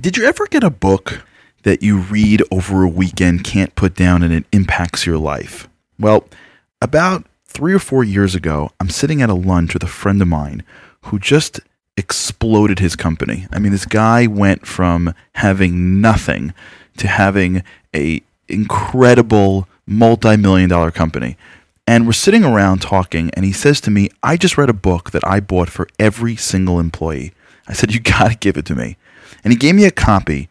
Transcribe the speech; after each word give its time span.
Did 0.00 0.16
you 0.16 0.26
ever 0.26 0.46
get 0.46 0.62
a 0.62 0.70
book 0.70 1.24
that 1.64 1.82
you 1.82 1.98
read 1.98 2.40
over 2.52 2.84
a 2.84 2.88
weekend, 2.88 3.42
can't 3.42 3.74
put 3.74 3.96
down, 3.96 4.22
and 4.22 4.32
it 4.32 4.44
impacts 4.52 5.04
your 5.04 5.18
life? 5.18 5.68
Well, 5.98 6.28
about 6.80 7.26
three 7.46 7.74
or 7.74 7.80
four 7.80 8.04
years 8.04 8.36
ago, 8.36 8.70
I'm 8.78 8.90
sitting 8.90 9.22
at 9.22 9.28
a 9.28 9.34
lunch 9.34 9.74
with 9.74 9.82
a 9.82 9.88
friend 9.88 10.22
of 10.22 10.28
mine 10.28 10.62
who 11.06 11.18
just 11.18 11.58
exploded 11.96 12.78
his 12.78 12.94
company. 12.94 13.48
I 13.50 13.58
mean, 13.58 13.72
this 13.72 13.86
guy 13.86 14.28
went 14.28 14.68
from 14.68 15.14
having 15.34 16.00
nothing 16.00 16.54
to 16.98 17.08
having 17.08 17.64
a 17.92 18.22
incredible 18.46 19.66
multi-million 19.84 20.70
dollar 20.70 20.92
company. 20.92 21.36
And 21.88 22.06
we're 22.06 22.12
sitting 22.12 22.44
around 22.44 22.82
talking, 22.82 23.30
and 23.30 23.44
he 23.44 23.52
says 23.52 23.80
to 23.80 23.90
me, 23.90 24.10
I 24.22 24.36
just 24.36 24.56
read 24.56 24.70
a 24.70 24.74
book 24.74 25.10
that 25.10 25.26
I 25.26 25.40
bought 25.40 25.70
for 25.70 25.88
every 25.98 26.36
single 26.36 26.78
employee. 26.78 27.32
I 27.66 27.72
said, 27.72 27.92
You 27.92 27.98
got 27.98 28.30
to 28.30 28.36
give 28.36 28.56
it 28.56 28.64
to 28.66 28.76
me. 28.76 28.96
And 29.44 29.52
he 29.52 29.58
gave 29.58 29.74
me 29.74 29.84
a 29.84 29.90
copy 29.90 30.48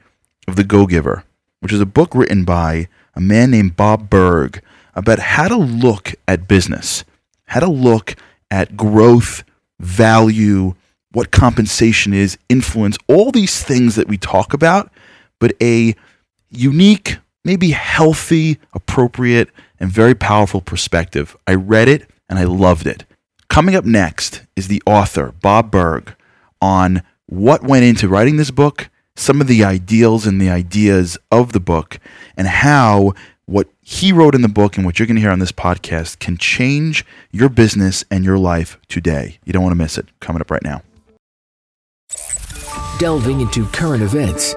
of 0.47 0.55
The 0.55 0.63
Go 0.63 0.85
Giver, 0.85 1.23
which 1.59 1.73
is 1.73 1.81
a 1.81 1.85
book 1.85 2.13
written 2.15 2.43
by 2.43 2.87
a 3.15 3.19
man 3.19 3.51
named 3.51 3.75
Bob 3.75 4.09
Burg 4.09 4.61
about 4.95 5.19
how 5.19 5.47
to 5.47 5.57
look 5.57 6.13
at 6.27 6.47
business, 6.47 7.03
how 7.45 7.59
to 7.59 7.69
look 7.69 8.15
at 8.49 8.77
growth, 8.77 9.43
value, 9.79 10.73
what 11.11 11.31
compensation 11.31 12.13
is, 12.13 12.37
influence, 12.49 12.97
all 13.07 13.31
these 13.31 13.63
things 13.63 13.95
that 13.95 14.07
we 14.07 14.17
talk 14.17 14.53
about, 14.53 14.91
but 15.39 15.51
a 15.61 15.95
unique, 16.49 17.17
maybe 17.43 17.71
healthy, 17.71 18.59
appropriate, 18.73 19.49
and 19.79 19.89
very 19.89 20.15
powerful 20.15 20.61
perspective. 20.61 21.35
I 21.45 21.55
read 21.55 21.87
it 21.87 22.09
and 22.29 22.39
I 22.39 22.43
loved 22.43 22.87
it. 22.87 23.05
Coming 23.49 23.75
up 23.75 23.85
next 23.85 24.43
is 24.55 24.67
the 24.67 24.81
author, 24.85 25.33
Bob 25.41 25.71
Burg, 25.71 26.15
on 26.61 27.01
what 27.27 27.63
went 27.63 27.85
into 27.85 28.07
writing 28.07 28.37
this 28.37 28.51
book, 28.51 28.89
some 29.15 29.39
of 29.41 29.47
the 29.47 29.63
ideals 29.63 30.25
and 30.25 30.41
the 30.41 30.49
ideas 30.49 31.17
of 31.31 31.53
the 31.53 31.59
book, 31.59 31.99
and 32.35 32.47
how 32.47 33.13
what 33.45 33.69
he 33.81 34.11
wrote 34.11 34.35
in 34.35 34.41
the 34.41 34.49
book 34.49 34.75
and 34.75 34.85
what 34.85 34.99
you're 34.99 35.07
going 35.07 35.15
to 35.15 35.21
hear 35.21 35.31
on 35.31 35.39
this 35.39 35.53
podcast 35.53 36.19
can 36.19 36.37
change 36.37 37.05
your 37.31 37.47
business 37.47 38.03
and 38.11 38.25
your 38.25 38.37
life 38.37 38.77
today. 38.89 39.39
You 39.45 39.53
don't 39.53 39.63
want 39.63 39.71
to 39.71 39.77
miss 39.77 39.97
it. 39.97 40.07
Coming 40.19 40.41
up 40.41 40.51
right 40.51 40.63
now. 40.63 40.81
Delving 42.99 43.41
into 43.41 43.65
current 43.67 44.03
events 44.03 44.53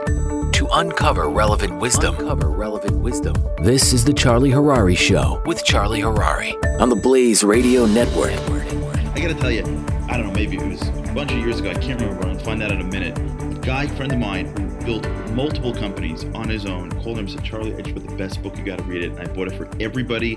to 0.53 0.67
uncover 0.73 1.29
relevant 1.29 1.79
wisdom. 1.81 2.17
Uncover 2.17 2.51
relevant 2.51 2.99
wisdom. 2.99 3.35
This 3.63 3.93
is 3.93 4.05
the 4.05 4.13
Charlie 4.13 4.51
Harary 4.51 4.97
Show 4.97 5.41
with 5.47 5.65
Charlie 5.65 6.01
Harary 6.01 6.55
on 6.81 6.89
the 6.89 6.97
Blaze 6.97 7.45
Radio 7.45 7.87
Network. 7.87 8.33
I 9.15 9.21
gotta 9.21 9.35
tell 9.35 9.51
you, 9.51 9.63
I 10.11 10.17
don't 10.17 10.27
know, 10.27 10.33
maybe 10.33 10.57
it 10.57 10.67
was 10.67 10.83
a 10.89 11.13
bunch 11.15 11.31
of 11.31 11.39
years 11.39 11.61
ago. 11.61 11.71
I 11.71 11.75
can't 11.75 12.01
remember. 12.01 12.27
I'll 12.27 12.37
find 12.41 12.61
out 12.65 12.73
in 12.73 12.81
a 12.81 12.85
minute. 12.85 13.17
A 13.17 13.61
guy, 13.61 13.87
friend 13.87 14.11
of 14.11 14.19
mine, 14.19 14.47
who 14.57 14.85
built 14.85 15.09
multiple 15.35 15.73
companies 15.73 16.25
on 16.35 16.49
his 16.49 16.67
own, 16.67 16.91
called 16.91 17.17
him 17.17 17.27
and 17.27 17.31
said, 17.31 17.45
"Charlie, 17.45 17.73
read 17.73 17.95
the 17.95 18.17
best 18.17 18.43
book. 18.43 18.59
You 18.59 18.65
got 18.65 18.79
to 18.79 18.85
read 18.85 19.05
it." 19.05 19.13
And 19.13 19.21
I 19.21 19.33
bought 19.33 19.47
it 19.47 19.55
for 19.55 19.71
everybody 19.79 20.37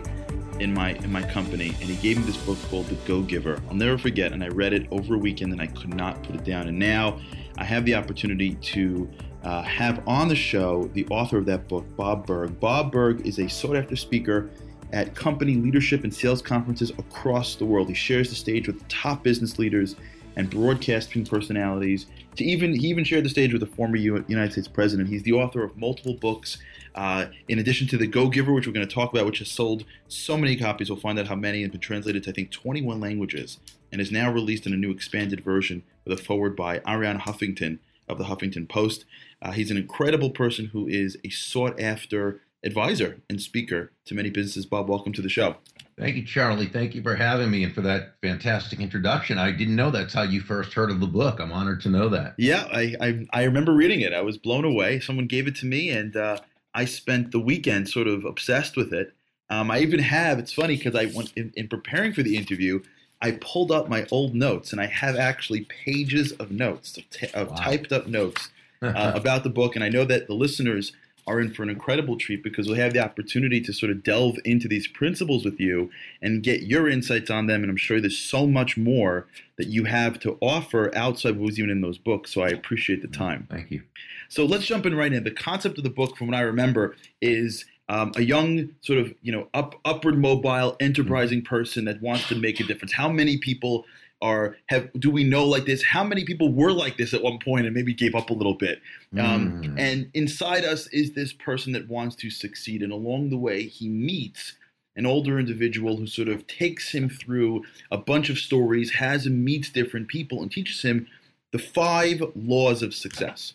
in 0.59 0.75
my 0.75 0.91
in 0.91 1.11
my 1.11 1.23
company, 1.23 1.69
and 1.69 1.89
he 1.89 1.95
gave 1.95 2.19
me 2.19 2.23
this 2.23 2.37
book 2.37 2.59
called 2.69 2.85
The 2.85 2.95
Go 3.07 3.23
Giver. 3.23 3.59
I'll 3.67 3.73
never 3.73 3.97
forget. 3.97 4.31
And 4.31 4.43
I 4.43 4.49
read 4.49 4.73
it 4.73 4.87
over 4.91 5.15
a 5.15 5.17
weekend, 5.17 5.51
and 5.53 5.59
I 5.59 5.65
could 5.65 5.95
not 5.95 6.21
put 6.21 6.35
it 6.35 6.43
down. 6.43 6.67
And 6.67 6.77
now 6.77 7.19
I 7.57 7.63
have 7.63 7.83
the 7.83 7.95
opportunity 7.95 8.53
to 8.53 9.09
uh, 9.43 9.63
have 9.63 10.07
on 10.07 10.27
the 10.27 10.35
show 10.35 10.87
the 10.93 11.07
author 11.07 11.39
of 11.39 11.47
that 11.47 11.67
book, 11.67 11.83
Bob 11.97 12.27
Burg. 12.27 12.59
Bob 12.59 12.91
Burg 12.91 13.25
is 13.25 13.39
a 13.39 13.49
sought 13.49 13.75
after 13.75 13.95
speaker 13.95 14.51
at 14.93 15.15
company 15.15 15.55
leadership 15.55 16.03
and 16.03 16.13
sales 16.13 16.41
conferences 16.41 16.91
across 16.91 17.55
the 17.55 17.65
world. 17.65 17.89
He 17.89 17.95
shares 17.95 18.29
the 18.29 18.35
stage 18.35 18.67
with 18.67 18.87
top 18.87 19.23
business 19.23 19.57
leaders 19.59 19.95
and 20.35 20.49
broadcasting 20.49 21.25
personalities. 21.25 22.05
To 22.37 22.43
even 22.43 22.73
he 22.73 22.87
even 22.87 23.03
shared 23.03 23.25
the 23.25 23.29
stage 23.29 23.53
with 23.53 23.61
a 23.63 23.67
former 23.67 23.97
United 23.97 24.51
States 24.51 24.67
president. 24.67 25.09
He's 25.09 25.23
the 25.23 25.33
author 25.33 25.63
of 25.63 25.77
multiple 25.77 26.15
books. 26.15 26.57
Uh, 26.95 27.25
in 27.47 27.57
addition 27.59 27.87
to 27.87 27.97
the 27.97 28.07
Go 28.07 28.29
Giver, 28.29 28.53
which 28.53 28.67
we're 28.67 28.73
going 28.73 28.87
to 28.87 28.93
talk 28.93 29.11
about, 29.11 29.25
which 29.25 29.39
has 29.39 29.49
sold 29.49 29.83
so 30.07 30.37
many 30.37 30.55
copies, 30.55 30.89
we'll 30.89 30.99
find 30.99 31.17
out 31.19 31.27
how 31.27 31.35
many 31.35 31.63
and 31.63 31.71
been 31.71 31.81
translated 31.81 32.23
to 32.23 32.29
I 32.29 32.33
think 32.33 32.51
21 32.51 32.99
languages, 32.99 33.59
and 33.91 33.99
is 33.99 34.11
now 34.11 34.31
released 34.31 34.67
in 34.67 34.73
a 34.73 34.77
new 34.77 34.91
expanded 34.91 35.43
version 35.43 35.83
with 36.05 36.19
a 36.19 36.23
forward 36.23 36.55
by 36.55 36.79
Arianna 36.79 37.21
Huffington 37.21 37.79
of 38.07 38.17
the 38.19 38.25
Huffington 38.25 38.69
Post. 38.69 39.05
Uh, 39.41 39.51
he's 39.51 39.71
an 39.71 39.77
incredible 39.77 40.29
person 40.29 40.67
who 40.67 40.87
is 40.87 41.17
a 41.23 41.29
sought 41.29 41.79
after 41.79 42.41
advisor 42.63 43.21
and 43.29 43.41
speaker 43.41 43.91
to 44.05 44.15
many 44.15 44.29
businesses. 44.29 44.65
Bob, 44.65 44.89
welcome 44.89 45.13
to 45.13 45.21
the 45.21 45.29
show. 45.29 45.55
Thank 45.97 46.15
you, 46.15 46.25
Charlie. 46.25 46.67
Thank 46.67 46.95
you 46.95 47.03
for 47.03 47.15
having 47.15 47.51
me 47.51 47.63
and 47.63 47.73
for 47.73 47.81
that 47.81 48.15
fantastic 48.21 48.79
introduction. 48.79 49.37
I 49.37 49.51
didn't 49.51 49.75
know 49.75 49.91
that's 49.91 50.13
how 50.13 50.23
you 50.23 50.41
first 50.41 50.73
heard 50.73 50.89
of 50.89 50.99
the 50.99 51.07
book. 51.07 51.39
I'm 51.39 51.51
honored 51.51 51.81
to 51.81 51.89
know 51.89 52.09
that. 52.09 52.33
Yeah, 52.37 52.67
I 52.71 52.95
I, 52.99 53.25
I 53.31 53.43
remember 53.43 53.73
reading 53.73 54.01
it. 54.01 54.13
I 54.13 54.21
was 54.21 54.37
blown 54.37 54.65
away. 54.65 54.99
Someone 54.99 55.27
gave 55.27 55.47
it 55.47 55.55
to 55.57 55.67
me, 55.67 55.89
and 55.89 56.15
uh, 56.15 56.39
I 56.73 56.85
spent 56.85 57.31
the 57.31 57.39
weekend 57.39 57.89
sort 57.89 58.07
of 58.07 58.25
obsessed 58.25 58.75
with 58.75 58.91
it. 58.91 59.13
Um, 59.49 59.69
I 59.69 59.79
even 59.79 59.99
have. 59.99 60.39
It's 60.39 60.53
funny 60.53 60.77
because 60.77 60.95
I 60.95 61.05
went 61.15 61.31
in, 61.35 61.53
in 61.55 61.67
preparing 61.67 62.13
for 62.13 62.23
the 62.23 62.37
interview. 62.37 62.81
I 63.21 63.37
pulled 63.39 63.71
up 63.71 63.87
my 63.87 64.07
old 64.11 64.33
notes, 64.33 64.71
and 64.71 64.81
I 64.81 64.87
have 64.87 65.15
actually 65.15 65.61
pages 65.85 66.31
of 66.33 66.49
notes, 66.49 66.97
of, 66.97 67.09
t- 67.11 67.27
of 67.35 67.51
wow. 67.51 67.55
typed 67.55 67.91
up 67.91 68.07
notes 68.07 68.49
uh, 68.81 69.11
about 69.13 69.43
the 69.43 69.49
book. 69.49 69.75
And 69.75 69.83
I 69.83 69.89
know 69.89 70.05
that 70.05 70.25
the 70.25 70.33
listeners 70.33 70.91
are 71.27 71.39
in 71.39 71.53
for 71.53 71.63
an 71.63 71.69
incredible 71.69 72.17
treat 72.17 72.43
because 72.43 72.67
we'll 72.67 72.77
have 72.77 72.93
the 72.93 73.03
opportunity 73.03 73.61
to 73.61 73.73
sort 73.73 73.91
of 73.91 74.03
delve 74.03 74.37
into 74.43 74.67
these 74.67 74.87
principles 74.87 75.45
with 75.45 75.59
you 75.59 75.89
and 76.21 76.43
get 76.43 76.63
your 76.63 76.89
insights 76.89 77.29
on 77.29 77.47
them. 77.47 77.61
And 77.61 77.69
I'm 77.69 77.77
sure 77.77 78.01
there's 78.01 78.17
so 78.17 78.45
much 78.45 78.77
more 78.77 79.27
that 79.57 79.67
you 79.67 79.85
have 79.85 80.19
to 80.19 80.37
offer 80.41 80.95
outside 80.95 81.29
of 81.29 81.37
what 81.37 81.47
was 81.47 81.59
even 81.59 81.69
in 81.69 81.81
those 81.81 81.97
books. 81.97 82.33
So 82.33 82.41
I 82.41 82.49
appreciate 82.49 83.01
the 83.01 83.07
time. 83.07 83.47
Thank 83.49 83.71
you. 83.71 83.83
So 84.29 84.45
let's 84.45 84.65
jump 84.65 84.85
in 84.85 84.95
right 84.95 85.13
in. 85.13 85.23
The 85.23 85.31
concept 85.31 85.77
of 85.77 85.83
the 85.83 85.89
book, 85.89 86.17
from 86.17 86.27
what 86.27 86.35
I 86.35 86.41
remember, 86.41 86.95
is 87.21 87.65
um, 87.89 88.11
a 88.15 88.21
young 88.21 88.69
sort 88.81 88.99
of 88.99 89.13
you 89.21 89.31
know 89.31 89.47
up, 89.53 89.75
upward 89.85 90.17
mobile 90.17 90.75
enterprising 90.79 91.41
person 91.41 91.85
that 91.85 92.01
wants 92.01 92.27
to 92.29 92.35
make 92.35 92.59
a 92.59 92.63
difference 92.63 92.93
how 92.93 93.09
many 93.09 93.37
people 93.37 93.85
are 94.23 94.55
have 94.67 94.89
do 94.93 95.11
we 95.11 95.23
know 95.23 95.45
like 95.45 95.65
this? 95.65 95.83
How 95.83 96.03
many 96.03 96.23
people 96.23 96.51
were 96.51 96.71
like 96.71 96.97
this 96.97 97.13
at 97.13 97.21
one 97.21 97.37
point 97.37 97.65
and 97.65 97.75
maybe 97.75 97.93
gave 97.93 98.15
up 98.15 98.29
a 98.29 98.33
little 98.33 98.55
bit? 98.55 98.81
Um, 99.19 99.61
mm. 99.61 99.79
and 99.79 100.09
inside 100.13 100.63
us 100.63 100.87
is 100.87 101.11
this 101.11 101.33
person 101.33 101.73
that 101.73 101.87
wants 101.89 102.15
to 102.17 102.29
succeed. 102.31 102.81
And 102.81 102.91
along 102.91 103.29
the 103.29 103.37
way 103.37 103.63
he 103.63 103.89
meets 103.89 104.53
an 104.95 105.05
older 105.05 105.37
individual 105.39 105.97
who 105.97 106.07
sort 106.07 106.29
of 106.29 106.47
takes 106.47 106.91
him 106.91 107.09
through 107.09 107.63
a 107.91 107.97
bunch 107.97 108.29
of 108.29 108.37
stories 108.37 108.91
has 108.91 109.25
him 109.27 109.43
meets 109.43 109.69
different 109.69 110.07
people 110.07 110.41
and 110.41 110.51
teaches 110.51 110.81
him 110.81 111.07
the 111.51 111.59
five 111.59 112.23
laws 112.35 112.81
of 112.81 112.93
success. 112.93 113.53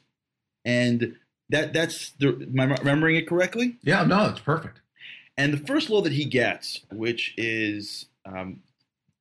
And 0.64 1.16
that 1.48 1.72
that's 1.72 2.10
the, 2.18 2.28
am 2.28 2.60
I 2.60 2.76
remembering 2.76 3.16
it 3.16 3.26
correctly? 3.26 3.78
Yeah 3.82 4.04
no 4.04 4.26
it's 4.26 4.40
perfect. 4.40 4.80
And 5.38 5.52
the 5.52 5.66
first 5.66 5.88
law 5.88 6.02
that 6.02 6.12
he 6.12 6.26
gets 6.26 6.82
which 6.92 7.32
is 7.38 8.06
um, 8.26 8.60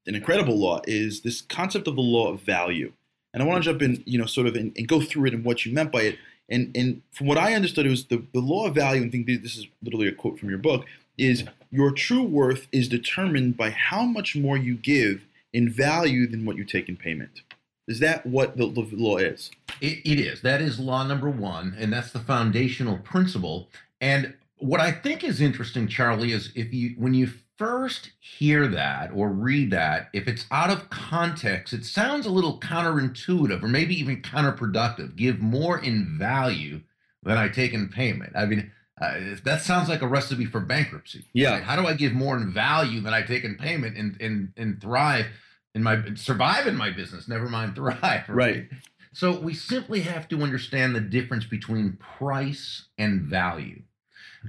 an 0.07 0.15
incredible 0.15 0.57
law 0.57 0.81
is 0.87 1.21
this 1.21 1.41
concept 1.41 1.87
of 1.87 1.95
the 1.95 2.01
law 2.01 2.31
of 2.31 2.41
value. 2.41 2.93
And 3.33 3.43
I 3.43 3.45
want 3.45 3.63
to 3.63 3.69
jump 3.69 3.81
in, 3.81 4.03
you 4.05 4.17
know, 4.17 4.25
sort 4.25 4.47
of 4.47 4.55
and, 4.55 4.73
and 4.77 4.87
go 4.87 5.01
through 5.01 5.25
it 5.25 5.33
and 5.33 5.43
what 5.43 5.65
you 5.65 5.73
meant 5.73 5.91
by 5.91 6.01
it. 6.01 6.17
And 6.49 6.75
and 6.75 7.01
from 7.11 7.27
what 7.27 7.37
I 7.37 7.53
understood, 7.53 7.85
it 7.85 7.89
was 7.89 8.05
the, 8.05 8.23
the 8.33 8.39
law 8.39 8.67
of 8.67 8.75
value, 8.75 9.01
and 9.01 9.09
I 9.09 9.11
think 9.11 9.27
this 9.27 9.57
is 9.57 9.67
literally 9.83 10.07
a 10.07 10.13
quote 10.13 10.39
from 10.39 10.49
your 10.49 10.57
book, 10.57 10.85
is 11.17 11.43
your 11.71 11.91
true 11.91 12.23
worth 12.23 12.67
is 12.71 12.87
determined 12.87 13.57
by 13.57 13.69
how 13.71 14.03
much 14.03 14.35
more 14.35 14.55
you 14.55 14.75
give 14.75 15.25
in 15.51 15.69
value 15.69 16.25
than 16.25 16.45
what 16.45 16.55
you 16.55 16.63
take 16.63 16.87
in 16.87 16.95
payment. 16.95 17.41
Is 17.87 17.99
that 17.99 18.25
what 18.25 18.57
the, 18.57 18.69
the 18.71 18.87
law 18.91 19.17
is? 19.17 19.51
It, 19.81 19.99
it 20.05 20.19
is. 20.19 20.41
That 20.41 20.61
is 20.61 20.79
law 20.79 21.03
number 21.03 21.29
one, 21.29 21.75
and 21.77 21.91
that's 21.91 22.11
the 22.11 22.19
foundational 22.19 22.97
principle. 22.97 23.67
And 23.99 24.33
what 24.57 24.79
I 24.79 24.91
think 24.91 25.23
is 25.23 25.41
interesting, 25.41 25.87
Charlie, 25.87 26.31
is 26.31 26.51
if 26.55 26.73
you 26.73 26.95
when 26.97 27.13
you 27.13 27.29
first 27.57 28.11
hear 28.19 28.67
that 28.67 29.11
or 29.13 29.29
read 29.29 29.71
that, 29.71 30.09
if 30.13 30.27
it's 30.27 30.45
out 30.51 30.69
of 30.69 30.89
context, 30.89 31.73
it 31.73 31.85
sounds 31.85 32.25
a 32.25 32.31
little 32.31 32.59
counterintuitive 32.59 33.63
or 33.63 33.67
maybe 33.67 33.99
even 33.99 34.21
counterproductive. 34.21 35.15
Give 35.15 35.39
more 35.39 35.79
in 35.79 36.17
value 36.17 36.81
than 37.23 37.37
I 37.37 37.49
take 37.49 37.73
in 37.73 37.89
payment. 37.89 38.33
I 38.35 38.45
mean, 38.45 38.71
uh, 38.99 39.35
that 39.43 39.61
sounds 39.61 39.89
like 39.89 40.01
a 40.01 40.07
recipe 40.07 40.45
for 40.45 40.59
bankruptcy. 40.59 41.25
Yeah. 41.33 41.53
Right? 41.53 41.63
How 41.63 41.75
do 41.75 41.87
I 41.87 41.93
give 41.93 42.13
more 42.13 42.35
in 42.37 42.51
value 42.51 43.01
than 43.01 43.13
I 43.13 43.21
take 43.21 43.43
in 43.43 43.55
payment 43.55 43.97
and 43.97 44.19
and 44.19 44.53
and 44.57 44.81
thrive 44.81 45.27
in 45.75 45.83
my 45.83 46.03
survive 46.15 46.67
in 46.67 46.75
my 46.75 46.89
business? 46.91 47.27
Never 47.27 47.47
mind 47.47 47.75
thrive. 47.75 48.27
Right. 48.27 48.69
So 49.13 49.39
we 49.39 49.53
simply 49.53 50.01
have 50.01 50.27
to 50.29 50.41
understand 50.43 50.95
the 50.95 51.01
difference 51.01 51.45
between 51.45 51.97
price 52.17 52.85
and 52.97 53.21
value. 53.21 53.81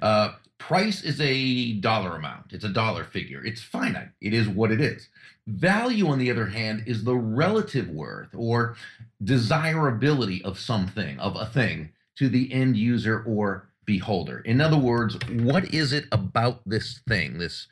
Uh, 0.03 0.33
price 0.59 1.03
is 1.03 1.21
a 1.21 1.73
dollar 1.75 2.17
amount. 2.17 2.53
It's 2.53 2.65
a 2.65 2.69
dollar 2.69 3.05
figure. 3.05 3.45
It's 3.45 3.63
finite. 3.63 4.11
It 4.21 4.35
is 4.35 4.49
what 4.49 4.71
it 4.71 4.81
is. 4.81 5.09
Value, 5.47 6.09
on 6.09 6.19
the 6.19 6.31
other 6.31 6.47
hand, 6.47 6.85
is 6.87 7.05
the 7.05 7.17
relative 7.17 7.89
worth 7.89 8.29
or 8.35 8.77
desirability 9.23 10.45
of 10.45 10.59
something, 10.59 11.19
of 11.19 11.37
a 11.37 11.47
thing, 11.47 11.91
to 12.17 12.29
the 12.29 12.53
end 12.53 12.77
user 12.77 13.23
or 13.27 13.69
beholder. 13.87 14.41
In 14.41 14.61
other 14.61 14.77
words, 14.77 15.17
what 15.31 15.73
is 15.73 15.93
it 15.93 16.05
about 16.13 16.61
this 16.67 17.01
thing, 17.09 17.39
this 17.39 17.69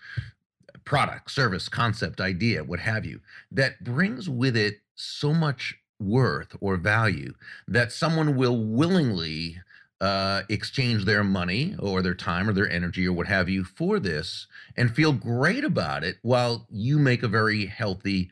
product, 0.84 1.30
service, 1.30 1.68
concept, 1.68 2.20
idea, 2.20 2.64
what 2.64 2.80
have 2.80 3.04
you, 3.04 3.20
that 3.50 3.84
brings 3.84 4.28
with 4.28 4.56
it 4.56 4.76
so 4.94 5.34
much 5.34 5.76
worth 5.98 6.56
or 6.60 6.76
value 6.76 7.34
that 7.68 7.92
someone 7.92 8.36
will 8.36 8.64
willingly 8.64 9.58
uh, 10.00 10.42
exchange 10.48 11.04
their 11.04 11.24
money 11.24 11.74
or 11.78 12.02
their 12.02 12.14
time 12.14 12.48
or 12.48 12.52
their 12.52 12.68
energy 12.70 13.06
or 13.06 13.12
what 13.12 13.26
have 13.26 13.48
you 13.48 13.64
for 13.64 13.98
this 13.98 14.46
and 14.76 14.94
feel 14.94 15.12
great 15.12 15.64
about 15.64 16.04
it 16.04 16.16
while 16.22 16.66
you 16.70 16.98
make 16.98 17.22
a 17.22 17.28
very 17.28 17.66
healthy 17.66 18.30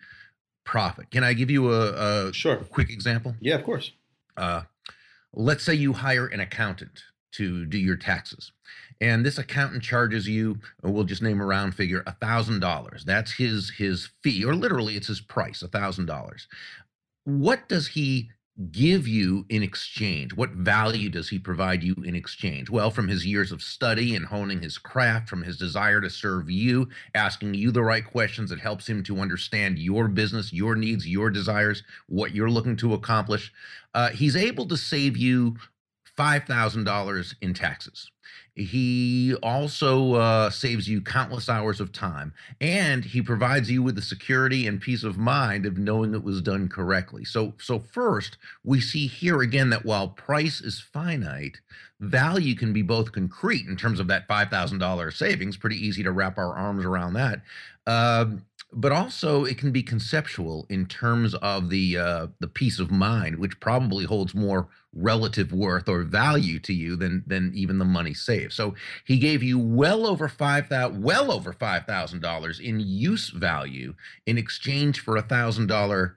profit. 0.64 1.10
Can 1.10 1.24
I 1.24 1.32
give 1.32 1.50
you 1.50 1.72
a, 1.72 2.28
a 2.28 2.32
Sure. 2.32 2.56
quick 2.56 2.90
example? 2.90 3.34
Yeah, 3.40 3.54
of 3.54 3.64
course. 3.64 3.92
Uh, 4.36 4.62
let's 5.32 5.64
say 5.64 5.74
you 5.74 5.92
hire 5.92 6.26
an 6.26 6.40
accountant 6.40 7.02
to 7.32 7.66
do 7.66 7.78
your 7.78 7.96
taxes 7.96 8.52
and 9.00 9.26
this 9.26 9.38
accountant 9.38 9.82
charges 9.82 10.28
you 10.28 10.56
we'll 10.84 11.02
just 11.02 11.20
name 11.22 11.40
a 11.40 11.44
round 11.44 11.74
figure 11.74 12.04
a 12.06 12.12
thousand 12.12 12.60
dollars 12.60 13.04
that's 13.04 13.32
his 13.32 13.70
his 13.70 14.10
fee 14.22 14.44
or 14.44 14.54
literally 14.54 14.94
it's 14.94 15.08
his 15.08 15.20
price 15.20 15.60
a 15.62 15.66
thousand 15.66 16.06
dollars 16.06 16.46
what 17.24 17.68
does 17.68 17.88
he 17.88 18.30
give 18.70 19.08
you 19.08 19.44
in 19.48 19.64
exchange 19.64 20.32
what 20.32 20.50
value 20.50 21.08
does 21.08 21.28
he 21.28 21.40
provide 21.40 21.82
you 21.82 21.94
in 22.04 22.14
exchange 22.14 22.70
well 22.70 22.88
from 22.88 23.08
his 23.08 23.26
years 23.26 23.50
of 23.50 23.60
study 23.60 24.14
and 24.14 24.26
honing 24.26 24.62
his 24.62 24.78
craft 24.78 25.28
from 25.28 25.42
his 25.42 25.58
desire 25.58 26.00
to 26.00 26.08
serve 26.08 26.48
you 26.48 26.88
asking 27.16 27.52
you 27.52 27.72
the 27.72 27.82
right 27.82 28.06
questions 28.06 28.50
that 28.50 28.60
helps 28.60 28.88
him 28.88 29.02
to 29.02 29.18
understand 29.18 29.76
your 29.76 30.06
business 30.06 30.52
your 30.52 30.76
needs 30.76 31.08
your 31.08 31.30
desires 31.30 31.82
what 32.06 32.32
you're 32.32 32.50
looking 32.50 32.76
to 32.76 32.94
accomplish 32.94 33.52
uh, 33.94 34.10
he's 34.10 34.36
able 34.36 34.66
to 34.66 34.76
save 34.76 35.16
you 35.16 35.56
$5,000 36.16 37.34
in 37.40 37.54
taxes. 37.54 38.10
He 38.56 39.34
also 39.42 40.14
uh, 40.14 40.50
saves 40.50 40.88
you 40.88 41.00
countless 41.00 41.48
hours 41.48 41.80
of 41.80 41.90
time, 41.90 42.32
and 42.60 43.04
he 43.04 43.20
provides 43.20 43.68
you 43.68 43.82
with 43.82 43.96
the 43.96 44.02
security 44.02 44.68
and 44.68 44.80
peace 44.80 45.02
of 45.02 45.18
mind 45.18 45.66
of 45.66 45.76
knowing 45.76 46.14
it 46.14 46.22
was 46.22 46.40
done 46.40 46.68
correctly. 46.68 47.24
So, 47.24 47.54
so 47.58 47.80
first, 47.80 48.36
we 48.62 48.80
see 48.80 49.08
here 49.08 49.40
again 49.40 49.70
that 49.70 49.84
while 49.84 50.06
price 50.06 50.60
is 50.60 50.78
finite, 50.78 51.60
value 51.98 52.54
can 52.54 52.72
be 52.72 52.82
both 52.82 53.10
concrete 53.10 53.66
in 53.66 53.76
terms 53.76 53.98
of 53.98 54.06
that 54.06 54.28
$5,000 54.28 55.12
savings. 55.12 55.56
Pretty 55.56 55.84
easy 55.84 56.04
to 56.04 56.12
wrap 56.12 56.38
our 56.38 56.54
arms 56.54 56.84
around 56.84 57.14
that. 57.14 57.40
Um, 57.88 58.44
but 58.74 58.92
also 58.92 59.44
it 59.44 59.56
can 59.56 59.70
be 59.70 59.82
conceptual 59.82 60.66
in 60.68 60.86
terms 60.86 61.34
of 61.36 61.70
the 61.70 61.96
uh, 61.96 62.26
the 62.40 62.48
peace 62.48 62.78
of 62.78 62.90
mind, 62.90 63.36
which 63.38 63.58
probably 63.60 64.04
holds 64.04 64.34
more 64.34 64.68
relative 64.92 65.52
worth 65.52 65.88
or 65.88 66.02
value 66.02 66.58
to 66.60 66.72
you 66.72 66.96
than 66.96 67.22
than 67.26 67.52
even 67.54 67.78
the 67.78 67.84
money 67.84 68.14
saved. 68.14 68.52
So 68.52 68.74
he 69.04 69.18
gave 69.18 69.42
you 69.42 69.58
well 69.58 70.06
over 70.06 70.28
five 70.28 70.66
thousand 70.66 71.02
well 71.02 71.30
over 71.30 71.52
five 71.52 71.86
thousand 71.86 72.20
dollars 72.20 72.60
in 72.60 72.80
use 72.80 73.30
value 73.30 73.94
in 74.26 74.38
exchange 74.38 75.00
for 75.00 75.16
a 75.16 75.22
thousand 75.22 75.68
dollar 75.68 76.16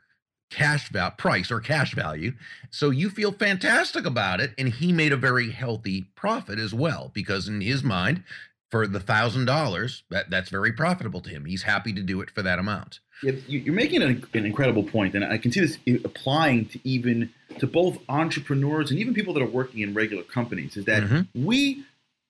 cash 0.49 0.89
val 0.89 1.11
price 1.11 1.51
or 1.51 1.59
cash 1.59 1.93
value. 1.93 2.33
So 2.71 2.89
you 2.89 3.09
feel 3.09 3.31
fantastic 3.31 4.05
about 4.05 4.39
it, 4.39 4.53
and 4.57 4.69
he 4.69 4.91
made 4.91 5.11
a 5.11 5.17
very 5.17 5.51
healthy 5.51 6.07
profit 6.15 6.57
as 6.57 6.73
well 6.73 7.11
because 7.13 7.47
in 7.47 7.61
his 7.61 7.83
mind 7.83 8.23
for 8.69 8.87
the 8.87 8.99
thousand 8.99 9.45
dollars 9.45 10.03
that 10.09 10.29
that's 10.29 10.49
very 10.49 10.71
profitable 10.71 11.21
to 11.21 11.29
him 11.29 11.45
he's 11.45 11.63
happy 11.63 11.93
to 11.93 12.01
do 12.01 12.21
it 12.21 12.29
for 12.31 12.41
that 12.41 12.59
amount 12.59 12.99
Yeah, 13.23 13.33
you're 13.47 13.73
making 13.73 14.03
an, 14.03 14.23
an 14.33 14.45
incredible 14.45 14.83
point, 14.83 15.15
and 15.15 15.25
I 15.25 15.37
can 15.39 15.51
see 15.51 15.61
this 15.61 15.77
applying 16.05 16.65
to 16.67 16.79
even 16.83 17.31
to 17.59 17.65
both 17.65 17.97
entrepreneurs 18.07 18.91
and 18.91 18.99
even 18.99 19.13
people 19.15 19.33
that 19.33 19.41
are 19.41 19.47
working 19.61 19.81
in 19.81 19.95
regular 19.95 20.21
companies. 20.23 20.77
Is 20.77 20.85
that 20.85 21.01
Mhm. 21.03 21.27
we 21.33 21.83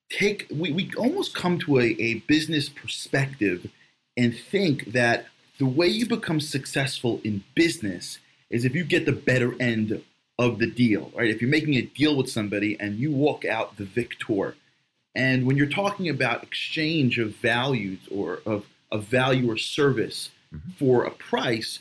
take 0.09 0.47
we, 0.49 0.71
we 0.71 0.89
almost 0.97 1.35
come 1.35 1.59
to 1.59 1.79
a, 1.79 1.87
a 1.99 2.13
business 2.33 2.69
perspective 2.69 3.69
and 4.15 4.33
think 4.33 4.93
that 4.93 5.25
the 5.59 5.65
way 5.65 5.87
you 5.87 6.05
become 6.07 6.39
successful 6.39 7.19
in 7.23 7.43
business 7.55 8.19
is 8.49 8.63
if 8.63 8.73
you 8.73 8.85
get 8.85 9.05
the 9.05 9.11
better 9.11 9.53
end 9.59 10.01
of 10.39 10.59
the 10.59 10.67
deal, 10.67 11.11
right? 11.15 11.29
If 11.29 11.41
you're 11.41 11.49
making 11.49 11.73
a 11.75 11.81
deal 11.81 12.15
with 12.15 12.29
somebody 12.29 12.77
and 12.79 12.97
you 12.97 13.11
walk 13.11 13.43
out 13.43 13.75
the 13.77 13.85
victor. 13.85 14.55
And 15.17 15.47
when 15.47 15.57
you're 15.57 15.65
talking 15.65 16.07
about 16.07 16.43
exchange 16.43 17.17
of 17.17 17.35
values 17.35 17.99
or 18.11 18.39
of, 18.45 18.67
of 18.91 19.05
value 19.05 19.51
or 19.51 19.57
service 19.57 20.29
mm-hmm. 20.53 20.69
for 20.77 21.05
a 21.05 21.11
price, 21.11 21.79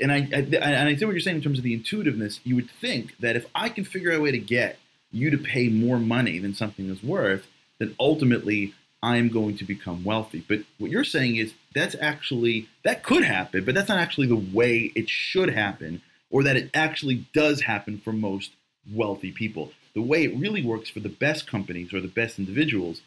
and 0.00 0.12
I, 0.12 0.28
I 0.32 0.38
and 0.38 0.88
I 0.88 0.94
see 0.94 1.04
what 1.04 1.10
you're 1.10 1.20
saying 1.20 1.38
in 1.38 1.42
terms 1.42 1.58
of 1.58 1.64
the 1.64 1.74
intuitiveness. 1.74 2.38
You 2.44 2.54
would 2.54 2.70
think 2.70 3.18
that 3.18 3.34
if 3.34 3.46
I 3.52 3.68
can 3.68 3.84
figure 3.84 4.12
out 4.12 4.18
a 4.18 4.22
way 4.22 4.30
to 4.30 4.38
get 4.38 4.78
you 5.10 5.28
to 5.30 5.36
pay 5.36 5.68
more 5.68 5.98
money 5.98 6.38
than 6.38 6.54
something 6.54 6.88
is 6.88 7.02
worth, 7.02 7.48
then 7.80 7.96
ultimately 7.98 8.74
I 9.02 9.16
am 9.16 9.28
going 9.28 9.56
to 9.58 9.64
become 9.64 10.04
wealthy. 10.04 10.44
But 10.46 10.60
what 10.78 10.92
you're 10.92 11.04
saying 11.04 11.36
is 11.36 11.52
that's 11.74 11.96
actually 12.00 12.68
that 12.84 13.02
could 13.02 13.24
happen, 13.24 13.64
but 13.64 13.74
that's 13.74 13.88
not 13.88 13.98
actually 13.98 14.28
the 14.28 14.36
way 14.56 14.92
it 14.94 15.10
should 15.10 15.50
happen, 15.50 16.00
or 16.30 16.44
that 16.44 16.56
it 16.56 16.70
actually 16.74 17.26
does 17.34 17.62
happen 17.62 17.98
for 17.98 18.12
most 18.12 18.52
wealthy 18.90 19.32
people. 19.32 19.72
The 19.94 20.02
way 20.02 20.24
it 20.24 20.36
really 20.36 20.62
works 20.62 20.88
for 20.90 21.00
the 21.00 21.08
best 21.08 21.46
companies 21.46 21.92
or 21.92 22.00
the 22.00 22.08
best 22.08 22.38
individuals 22.38 23.00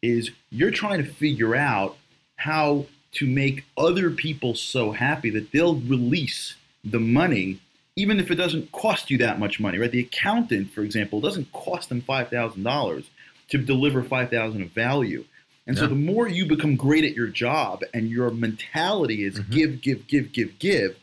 is 0.00 0.30
you're 0.50 0.70
trying 0.70 0.98
to 1.04 1.10
figure 1.10 1.54
out 1.54 1.96
how 2.36 2.86
to 3.12 3.26
make 3.26 3.64
other 3.76 4.10
people 4.10 4.54
so 4.54 4.92
happy 4.92 5.30
that 5.30 5.52
they'll 5.52 5.76
release 5.76 6.54
the 6.84 7.00
money 7.00 7.58
even 7.94 8.18
if 8.18 8.30
it 8.30 8.36
doesn't 8.36 8.72
cost 8.72 9.10
you 9.10 9.18
that 9.18 9.38
much 9.38 9.60
money 9.60 9.78
right? 9.78 9.92
The 9.92 10.00
accountant 10.00 10.72
for 10.72 10.80
example 10.82 11.20
doesn't 11.20 11.52
cost 11.52 11.88
them 11.90 12.00
$5000 12.00 13.04
to 13.50 13.58
deliver 13.58 14.02
5000 14.02 14.62
of 14.62 14.70
value. 14.70 15.24
And 15.66 15.78
so 15.78 15.86
the 15.86 15.94
more 15.94 16.26
you 16.26 16.44
become 16.46 16.74
great 16.74 17.04
at 17.04 17.14
your 17.14 17.28
job 17.28 17.84
and 17.94 18.08
your 18.10 18.30
mentality 18.30 19.22
is 19.24 19.38
Mhm. 19.38 19.50
give 19.50 19.80
give 19.80 20.06
give 20.08 20.32
give 20.32 20.58
give 20.58 20.96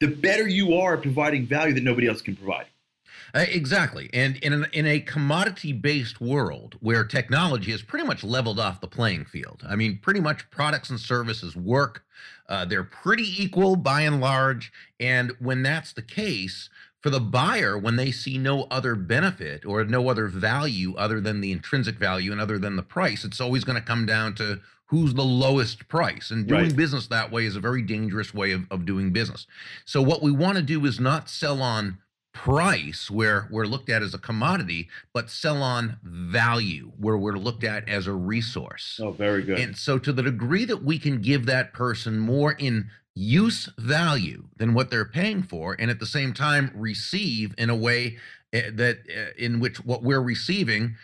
the 0.00 0.06
better 0.06 0.46
you 0.46 0.74
are 0.74 0.94
at 0.96 1.02
providing 1.02 1.46
value 1.46 1.74
that 1.74 1.82
nobody 1.82 2.06
else 2.06 2.20
can 2.22 2.36
provide 2.36 2.66
Uh, 3.34 3.44
exactly. 3.48 4.08
And 4.12 4.36
in, 4.38 4.52
an, 4.52 4.66
in 4.72 4.86
a 4.86 5.00
commodity 5.00 5.72
based 5.72 6.20
world 6.20 6.76
where 6.80 7.04
technology 7.04 7.70
has 7.72 7.82
pretty 7.82 8.06
much 8.06 8.24
leveled 8.24 8.58
off 8.58 8.80
the 8.80 8.86
playing 8.88 9.24
field 9.24 9.62
i 9.68 9.76
mean 9.76 9.98
pretty 10.00 10.20
much 10.20 10.50
products 10.50 10.90
and 10.90 10.98
services 10.98 11.56
work 11.56 12.04
uh, 12.48 12.64
they're 12.64 12.84
pretty 12.84 13.42
equal 13.42 13.76
by 13.76 14.02
and 14.02 14.20
large. 14.20 14.72
And 14.98 15.32
when 15.38 15.62
that's 15.62 15.92
the 15.92 16.02
case 16.02 16.70
for 17.00 17.10
the 17.10 17.20
buyer 17.20 17.78
when 17.78 17.96
they 17.96 18.10
see 18.10 18.38
no 18.38 18.64
other 18.70 18.96
benefit 18.96 19.64
or 19.64 19.84
no 19.84 20.08
other 20.08 20.26
value 20.26 20.96
other 20.96 21.20
than 21.20 21.40
the 21.40 21.52
intrinsic 21.52 21.96
value 21.96 22.32
and 22.32 22.40
other 22.40 22.58
than 22.58 22.74
the 22.74 22.82
price 22.82 23.24
it's 23.24 23.40
always 23.40 23.62
going 23.62 23.78
to 23.78 23.86
come 23.86 24.04
down 24.04 24.34
to 24.34 24.58
who's 24.86 25.14
the 25.14 25.24
lowest 25.24 25.86
price. 25.88 26.30
And 26.30 26.46
doing 26.46 26.62
Right. 26.62 26.76
business 26.76 27.06
that 27.08 27.30
way 27.30 27.44
is 27.44 27.56
a 27.56 27.60
very 27.60 27.82
dangerous 27.82 28.32
way 28.32 28.52
of, 28.52 28.66
of 28.70 28.86
doing 28.86 29.12
business. 29.12 29.46
So 29.84 30.00
what 30.00 30.22
we 30.22 30.30
want 30.32 30.56
to 30.56 30.62
do 30.62 30.84
is 30.86 30.98
not 30.98 31.28
sell 31.28 31.60
on 31.60 31.98
price 32.44 33.10
where 33.10 33.48
we're 33.50 33.66
looked 33.66 33.90
at 33.90 34.02
as 34.02 34.14
a 34.14 34.18
commodity 34.18 34.88
but 35.12 35.28
sell 35.28 35.62
on 35.62 35.98
value 36.02 36.92
where 36.98 37.16
we're 37.16 37.36
looked 37.36 37.64
at 37.64 37.88
as 37.88 38.06
a 38.06 38.12
resource 38.12 39.00
oh 39.02 39.10
very 39.10 39.42
good 39.42 39.58
and 39.58 39.76
so, 39.76 39.98
to 39.98 40.12
the 40.12 40.22
degree 40.22 40.64
that 40.64 40.82
we 40.82 40.98
can 40.98 41.20
give 41.20 41.46
that 41.46 41.72
person 41.72 42.18
more 42.18 42.52
in 42.52 42.88
use 43.18 43.68
value 43.78 44.44
than 44.56 44.74
what 44.74 44.90
they're 44.90 45.04
paying 45.04 45.42
for, 45.42 45.76
and 45.78 45.90
at 45.90 45.98
the 45.98 46.06
same 46.06 46.32
time 46.32 46.70
receive 46.74 47.52
in 47.58 47.68
a 47.68 47.74
way 47.74 48.16
eh, 48.52 48.70
that 48.72 48.98
uh, 49.10 49.30
in 49.36 49.58
which 49.58 49.84
what 49.84 50.02
we're 50.02 50.22
receiving, 50.22 50.94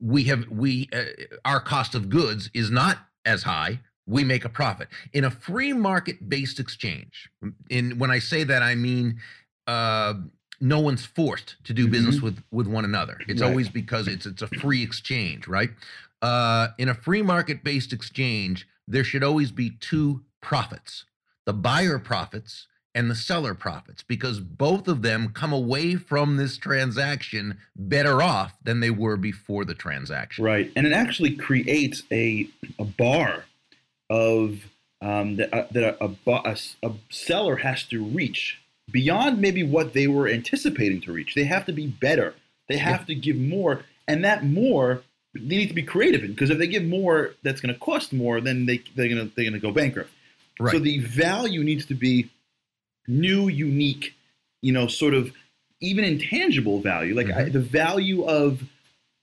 we 0.00 0.24
have 0.24 0.48
we 0.48 0.88
uh, 0.92 1.04
our 1.44 1.60
cost 1.60 1.94
of 1.94 2.08
goods 2.08 2.50
is 2.52 2.70
not 2.70 2.98
as 3.24 3.44
high 3.44 3.78
we 4.06 4.24
make 4.24 4.44
a 4.44 4.48
profit. 4.48 4.88
In 5.12 5.24
a 5.24 5.30
free 5.30 5.72
market 5.72 6.28
based 6.28 6.58
exchange, 6.58 7.30
in 7.70 7.98
when 7.98 8.10
I 8.10 8.18
say 8.18 8.42
that 8.42 8.62
I 8.62 8.74
mean 8.74 9.20
uh, 9.68 10.14
no 10.62 10.78
one's 10.80 11.04
forced 11.04 11.56
to 11.64 11.74
do 11.74 11.88
business 11.88 12.18
Mhm. 12.18 12.22
with 12.22 12.42
with 12.52 12.66
one 12.68 12.84
another. 12.84 13.20
It's 13.28 13.42
Right. 13.42 13.48
always 13.50 13.68
because 13.68 14.06
it's 14.08 14.24
it's 14.26 14.42
a 14.42 14.46
free 14.46 14.82
exchange, 14.82 15.46
right? 15.48 15.70
Uh, 16.22 16.68
in 16.78 16.88
a 16.88 16.94
free 16.94 17.20
market 17.20 17.64
based 17.64 17.92
exchange, 17.92 18.66
there 18.86 19.04
should 19.04 19.24
always 19.24 19.50
be 19.50 19.70
two 19.80 20.24
profits: 20.40 21.04
the 21.46 21.52
buyer 21.52 21.98
profits 21.98 22.68
and 22.94 23.10
the 23.10 23.14
seller 23.16 23.54
profits, 23.54 24.02
because 24.02 24.38
both 24.38 24.86
of 24.86 25.00
them 25.02 25.30
come 25.30 25.52
away 25.52 25.96
from 25.96 26.36
this 26.36 26.58
transaction 26.58 27.56
better 27.74 28.22
off 28.22 28.52
than 28.62 28.80
they 28.80 28.90
were 28.90 29.16
before 29.16 29.64
the 29.64 29.74
transaction. 29.74 30.44
Right, 30.44 30.70
and 30.76 30.86
it 30.86 30.92
actually 30.92 31.34
creates 31.34 32.04
a 32.12 32.48
a 32.78 32.84
bar 32.84 33.46
of 34.10 34.60
um, 35.00 35.34
that, 35.36 35.52
uh, 35.52 35.66
that 35.72 35.82
a, 36.00 36.04
a, 36.04 36.08
bu- 36.08 36.30
a 36.44 36.50
s- 36.50 36.76
a 36.84 36.92
seller 37.10 37.56
has 37.56 37.82
to 37.88 38.04
reach 38.04 38.58
beyond 38.90 39.40
maybe 39.40 39.62
what 39.62 39.92
they 39.92 40.06
were 40.06 40.28
anticipating 40.28 41.00
to 41.02 41.12
reach. 41.12 41.34
They 41.34 41.44
have 41.44 41.66
to 41.66 41.72
be 41.72 41.86
better. 41.86 42.34
They 42.68 42.76
have 42.78 43.06
to 43.06 43.14
give 43.14 43.36
more, 43.36 43.84
and 44.08 44.24
that 44.24 44.44
more 44.44 45.02
they 45.34 45.40
need 45.56 45.68
to 45.68 45.74
be 45.74 45.82
creative 45.82 46.22
in 46.22 46.32
because 46.32 46.50
if 46.50 46.58
they 46.58 46.66
give 46.66 46.84
more, 46.84 47.34
that's 47.42 47.60
going 47.60 47.72
to 47.72 47.80
cost 47.80 48.12
more. 48.12 48.40
Then 48.40 48.66
they 48.66 48.82
they're 48.94 49.08
going 49.08 49.28
to 49.28 49.34
they're 49.34 49.44
going 49.44 49.54
to 49.54 49.58
go 49.58 49.72
bankrupt. 49.72 50.10
Right. 50.60 50.72
So 50.72 50.78
the 50.78 50.98
value 50.98 51.64
needs 51.64 51.86
to 51.86 51.94
be 51.94 52.30
new, 53.08 53.48
unique, 53.48 54.14
you 54.60 54.72
know, 54.72 54.86
sort 54.86 55.14
of 55.14 55.32
even 55.80 56.04
intangible 56.04 56.80
value, 56.80 57.14
like 57.14 57.26
I, 57.26 57.42
mm-hmm. 57.42 57.52
the 57.52 57.60
value 57.60 58.24
of 58.24 58.62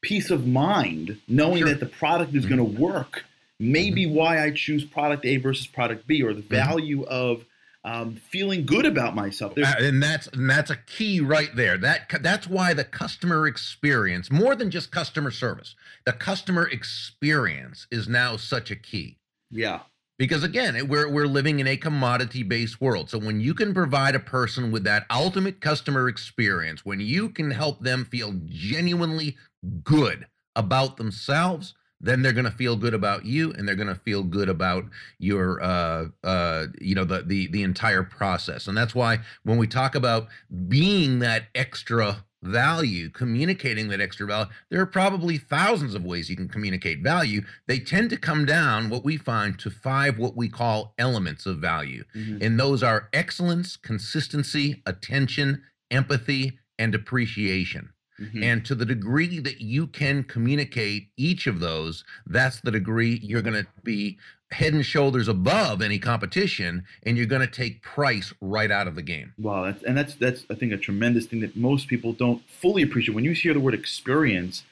peace 0.02 0.30
of 0.30 0.46
mind, 0.46 1.20
knowing 1.28 1.60
Sure. 1.60 1.70
that 1.70 1.80
the 1.80 1.86
product 1.86 2.34
is 2.36 2.46
mm-hmm. 2.46 2.56
going 2.56 2.76
to 2.76 2.82
work, 2.82 3.26
may 3.60 3.90
be 3.90 4.06
mm-hmm. 4.06 4.16
why 4.16 4.44
I 4.44 4.52
choose 4.52 4.84
product 4.84 5.26
A 5.26 5.38
versus 5.38 5.68
product 5.68 6.08
B, 6.08 6.22
or 6.22 6.34
the 6.34 6.42
value 6.42 7.04
of 7.04 7.46
um, 7.84 8.16
feeling 8.16 8.66
good 8.66 8.86
about 8.86 9.16
myself. 9.16 9.56
There's, 9.56 9.68
Uh, 9.68 9.76
and 9.80 10.04
that's 10.04 10.28
and 10.28 10.50
that's 10.50 10.70
a 10.70 10.76
key 10.76 11.20
right 11.22 11.56
there. 11.56 11.78
That 11.78 12.10
that's 12.22 12.48
why 12.48 12.74
the 12.74 12.84
customer 12.84 13.48
experience, 13.48 14.30
more 14.32 14.56
than 14.56 14.70
just 14.70 14.92
customer 14.92 15.32
service, 15.32 15.76
the 16.06 16.14
customer 16.14 16.68
experience 16.68 17.88
is 17.92 18.08
now 18.08 18.38
such 18.38 18.70
a 18.72 18.76
key. 18.76 19.18
yeah, 19.50 19.82
Because 20.18 20.44
again, 20.44 20.88
we're 20.90 21.10
we're 21.10 21.28
living 21.28 21.60
in 21.60 21.68
a 21.68 21.78
commodity-based 21.78 22.82
world. 22.82 23.10
So 23.10 23.18
when 23.18 23.40
you 23.40 23.54
can 23.54 23.74
provide 23.74 24.16
a 24.16 24.20
person 24.20 24.72
with 24.72 24.84
that 24.84 25.06
ultimate 25.10 25.62
customer 25.62 26.10
experience, 26.10 26.86
when 26.86 27.00
you 27.00 27.30
can 27.30 27.52
help 27.52 27.80
them 27.82 28.06
feel 28.06 28.34
genuinely 28.46 29.38
good 29.84 30.28
about 30.56 30.98
themselves, 30.98 31.74
then 32.02 32.22
they're 32.22 32.34
going 32.34 32.46
to 32.46 32.52
feel 32.52 32.76
good 32.76 32.94
about 32.94 33.26
you, 33.26 33.52
and 33.54 33.68
they're 33.68 33.76
going 33.76 33.88
to 33.88 33.96
feel 33.96 34.24
good 34.24 34.50
about 34.50 34.86
your, 35.18 35.62
uh, 35.62 36.06
uh, 36.24 36.68
you 36.80 36.96
know, 36.96 37.06
the 37.06 37.24
the 37.24 37.48
the 37.48 37.64
entire 37.64 38.04
process. 38.04 38.68
And 38.68 38.78
that's 38.78 38.96
why 38.96 39.20
when 39.44 39.58
we 39.58 39.68
talk 39.68 39.96
about 39.96 40.28
being 40.68 41.20
that 41.20 41.44
extra 41.56 42.24
value, 42.42 43.10
communicating 43.10 43.90
that 43.90 44.00
extra 44.00 44.26
value, 44.26 44.50
there 44.70 44.80
are 44.80 44.86
probably 44.86 45.38
thousands 45.38 45.94
of 45.94 46.06
ways 46.06 46.30
you 46.30 46.38
can 46.38 46.48
communicate 46.48 47.04
value. 47.04 47.42
They 47.68 47.80
tend 47.80 48.10
to 48.12 48.18
come 48.18 48.46
down, 48.46 48.90
what 48.90 49.04
we 49.04 49.18
find, 49.18 49.60
to 49.60 49.70
five 49.70 50.18
what 50.18 50.38
we 50.38 50.48
call 50.48 50.94
elements 50.98 51.46
of 51.46 51.58
value. 51.58 52.06
Mhm. 52.16 52.42
And 52.42 52.58
those 52.58 52.82
are 52.82 53.10
excellence, 53.12 53.76
consistency, 53.76 54.82
attention, 54.86 55.64
empathy, 55.92 56.60
and 56.78 56.96
appreciation. 56.96 57.90
Mhm. 58.20 58.44
And 58.44 58.66
to 58.66 58.76
the 58.76 58.86
degree 58.86 59.40
that 59.40 59.62
you 59.62 59.88
can 59.88 60.24
communicate 60.24 61.08
each 61.18 61.48
of 61.48 61.60
those, 61.60 62.04
that's 62.28 62.60
the 62.62 62.72
degree 62.72 63.20
you're 63.24 63.42
going 63.42 63.64
to 63.64 63.68
be 63.84 64.18
head 64.52 64.74
and 64.74 64.86
shoulders 64.86 65.28
above 65.28 65.82
any 65.82 66.00
competition, 66.00 66.84
and 67.04 67.18
you're 67.18 67.28
going 67.28 67.42
to 67.42 67.48
take 67.48 67.82
price 67.84 68.34
right 68.42 68.72
out 68.72 68.88
of 68.88 68.96
the 68.96 69.02
game. 69.02 69.34
Wow, 69.38 69.66
that's, 69.66 69.84
and 69.84 69.98
that's 69.98 70.16
that's 70.16 70.46
I 70.50 70.56
think 70.56 70.72
a 70.74 70.78
tremendous 70.78 71.28
thing 71.28 71.40
that 71.42 71.56
most 71.56 71.88
people 71.88 72.14
don't 72.14 72.42
fully 72.50 72.82
appreciate. 72.82 73.14
When 73.14 73.24
you 73.24 73.32
hear 73.32 73.54
the 73.54 73.60
word 73.60 73.76
experience, 73.76 74.64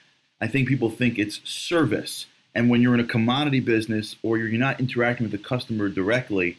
I 0.42 0.48
think 0.48 0.68
people 0.68 0.90
think 0.90 1.18
it's 1.18 1.42
service. 1.44 2.26
And 2.56 2.72
when 2.72 2.82
you're 2.82 2.96
in 2.96 3.00
a 3.00 3.04
commodity 3.04 3.60
business 3.60 4.16
or 4.24 4.40
you're 4.40 4.50
not 4.58 4.80
interacting 4.80 5.26
with 5.26 5.32
the 5.32 5.38
customer 5.48 5.90
directly, 5.90 6.58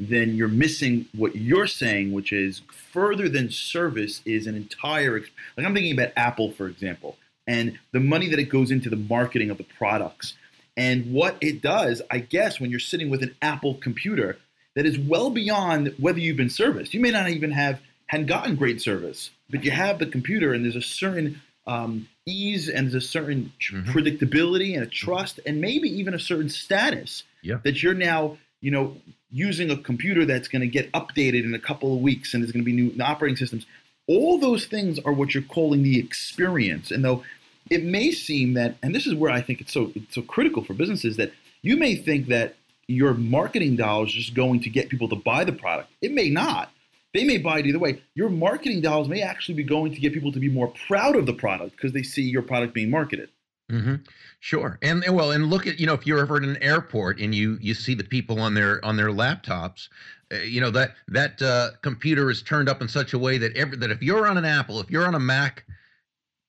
then 0.00 0.34
you're 0.34 0.48
missing 0.48 1.06
what 1.14 1.36
you're 1.36 1.66
saying, 1.66 2.12
which 2.12 2.32
is 2.32 2.62
further 2.92 3.28
than 3.28 3.50
service 3.50 4.22
is 4.24 4.46
an 4.46 4.54
entire. 4.54 5.20
Like 5.56 5.66
I'm 5.66 5.74
thinking 5.74 5.92
about 5.92 6.12
Apple, 6.16 6.52
for 6.52 6.66
example, 6.66 7.18
and 7.46 7.78
the 7.92 8.00
money 8.00 8.28
that 8.30 8.38
it 8.38 8.44
goes 8.48 8.70
into 8.70 8.88
the 8.88 8.96
marketing 8.96 9.50
of 9.50 9.58
the 9.58 9.64
products. 9.64 10.34
And 10.76 11.12
what 11.12 11.36
it 11.42 11.60
does, 11.60 12.00
I 12.10 12.18
guess, 12.20 12.58
when 12.58 12.70
you're 12.70 12.80
sitting 12.80 13.10
with 13.10 13.22
an 13.22 13.34
Apple 13.42 13.74
computer, 13.74 14.38
that 14.74 14.86
is 14.86 14.98
well 14.98 15.28
beyond 15.30 15.94
whether 15.98 16.18
you've 16.20 16.36
been 16.38 16.48
serviced. 16.48 16.94
You 16.94 17.00
may 17.00 17.10
not 17.10 17.28
even 17.28 17.50
have 17.50 17.80
hadn't 18.06 18.26
gotten 18.26 18.56
great 18.56 18.80
service, 18.80 19.30
but 19.50 19.64
you 19.64 19.70
have 19.70 19.98
the 19.98 20.06
computer, 20.06 20.52
and 20.54 20.64
there's 20.64 20.76
a 20.76 20.82
certain 20.82 21.42
um, 21.66 22.08
ease 22.26 22.68
and 22.68 22.86
there's 22.86 23.04
a 23.04 23.06
certain 23.06 23.52
Mhm. 23.60 23.84
predictability 23.86 24.74
and 24.74 24.82
a 24.82 24.86
trust, 24.88 25.38
and 25.44 25.60
maybe 25.60 25.88
even 25.88 26.14
a 26.14 26.18
certain 26.18 26.48
status 26.48 27.22
Yeah. 27.42 27.58
that 27.64 27.82
you're 27.82 27.94
now, 27.94 28.38
you 28.60 28.70
know, 28.70 28.96
using 29.30 29.70
a 29.70 29.76
computer 29.76 30.24
that's 30.24 30.48
going 30.48 30.60
to 30.60 30.66
get 30.66 30.90
updated 30.92 31.44
in 31.44 31.54
a 31.54 31.58
couple 31.58 31.94
of 31.94 32.00
weeks, 32.00 32.34
and 32.34 32.42
there's 32.42 32.52
going 32.52 32.64
to 32.64 32.70
be 32.70 32.72
new 32.72 32.94
operating 33.02 33.36
systems. 33.36 33.66
All 34.06 34.38
those 34.38 34.66
things 34.66 34.98
are 35.00 35.12
what 35.12 35.34
you're 35.34 35.42
calling 35.42 35.82
the 35.82 35.98
experience, 35.98 36.90
and 36.90 37.04
though 37.04 37.22
it 37.70 37.84
may 37.84 38.10
seem 38.10 38.54
that, 38.54 38.76
and 38.82 38.94
this 38.94 39.06
is 39.06 39.14
where 39.14 39.30
I 39.30 39.40
think 39.40 39.60
it's 39.60 39.72
so 39.72 39.92
it's 39.94 40.14
so 40.14 40.22
critical 40.22 40.64
for 40.64 40.74
businesses 40.74 41.16
that 41.16 41.32
you 41.62 41.76
may 41.76 41.94
think 41.94 42.26
that 42.26 42.56
your 42.88 43.14
marketing 43.14 43.76
dollars 43.76 44.12
just 44.12 44.34
going 44.34 44.60
to 44.60 44.70
get 44.70 44.88
people 44.88 45.08
to 45.08 45.16
buy 45.16 45.44
the 45.44 45.52
product. 45.52 45.90
It 46.02 46.12
may 46.12 46.28
not. 46.28 46.72
They 47.14 47.24
may 47.24 47.38
buy 47.38 47.60
it 47.60 47.66
either 47.66 47.78
way. 47.78 48.02
Your 48.14 48.28
marketing 48.28 48.80
dollars 48.80 49.08
may 49.08 49.22
actually 49.22 49.54
be 49.54 49.64
going 49.64 49.94
to 49.94 50.00
get 50.00 50.12
people 50.12 50.32
to 50.32 50.40
be 50.40 50.48
more 50.48 50.72
proud 50.86 51.16
of 51.16 51.26
the 51.26 51.32
product 51.32 51.76
because 51.76 51.92
they 51.92 52.02
see 52.02 52.22
your 52.22 52.42
product 52.42 52.74
being 52.74 52.90
marketed. 52.90 53.28
Hmm 53.70 53.94
Sure, 54.40 54.78
and 54.82 55.04
and 55.04 55.14
well, 55.14 55.30
and 55.32 55.48
look 55.50 55.66
at 55.66 55.78
you 55.78 55.86
know 55.86 55.94
if 55.94 56.06
you're 56.06 56.18
ever 56.18 56.36
at 56.36 56.42
an 56.42 56.56
airport 56.62 57.20
and 57.20 57.34
you 57.34 57.58
you 57.60 57.74
see 57.74 57.94
the 57.94 58.04
people 58.04 58.40
on 58.40 58.54
their 58.54 58.84
on 58.84 58.96
their 58.96 59.08
laptops, 59.10 59.88
uh, 60.32 60.36
you 60.38 60.60
know 60.60 60.70
that 60.70 60.94
that 61.08 61.40
uh, 61.42 61.70
computer 61.82 62.30
is 62.30 62.42
turned 62.42 62.68
up 62.68 62.80
in 62.82 62.88
such 62.88 63.12
a 63.12 63.18
way 63.18 63.38
that 63.38 63.54
every 63.56 63.76
that 63.76 63.90
if 63.90 64.02
you're 64.02 64.26
on 64.26 64.38
an 64.38 64.44
Apple, 64.44 64.80
if 64.80 64.90
you're 64.90 65.06
on 65.06 65.14
a 65.14 65.20
Mac, 65.20 65.64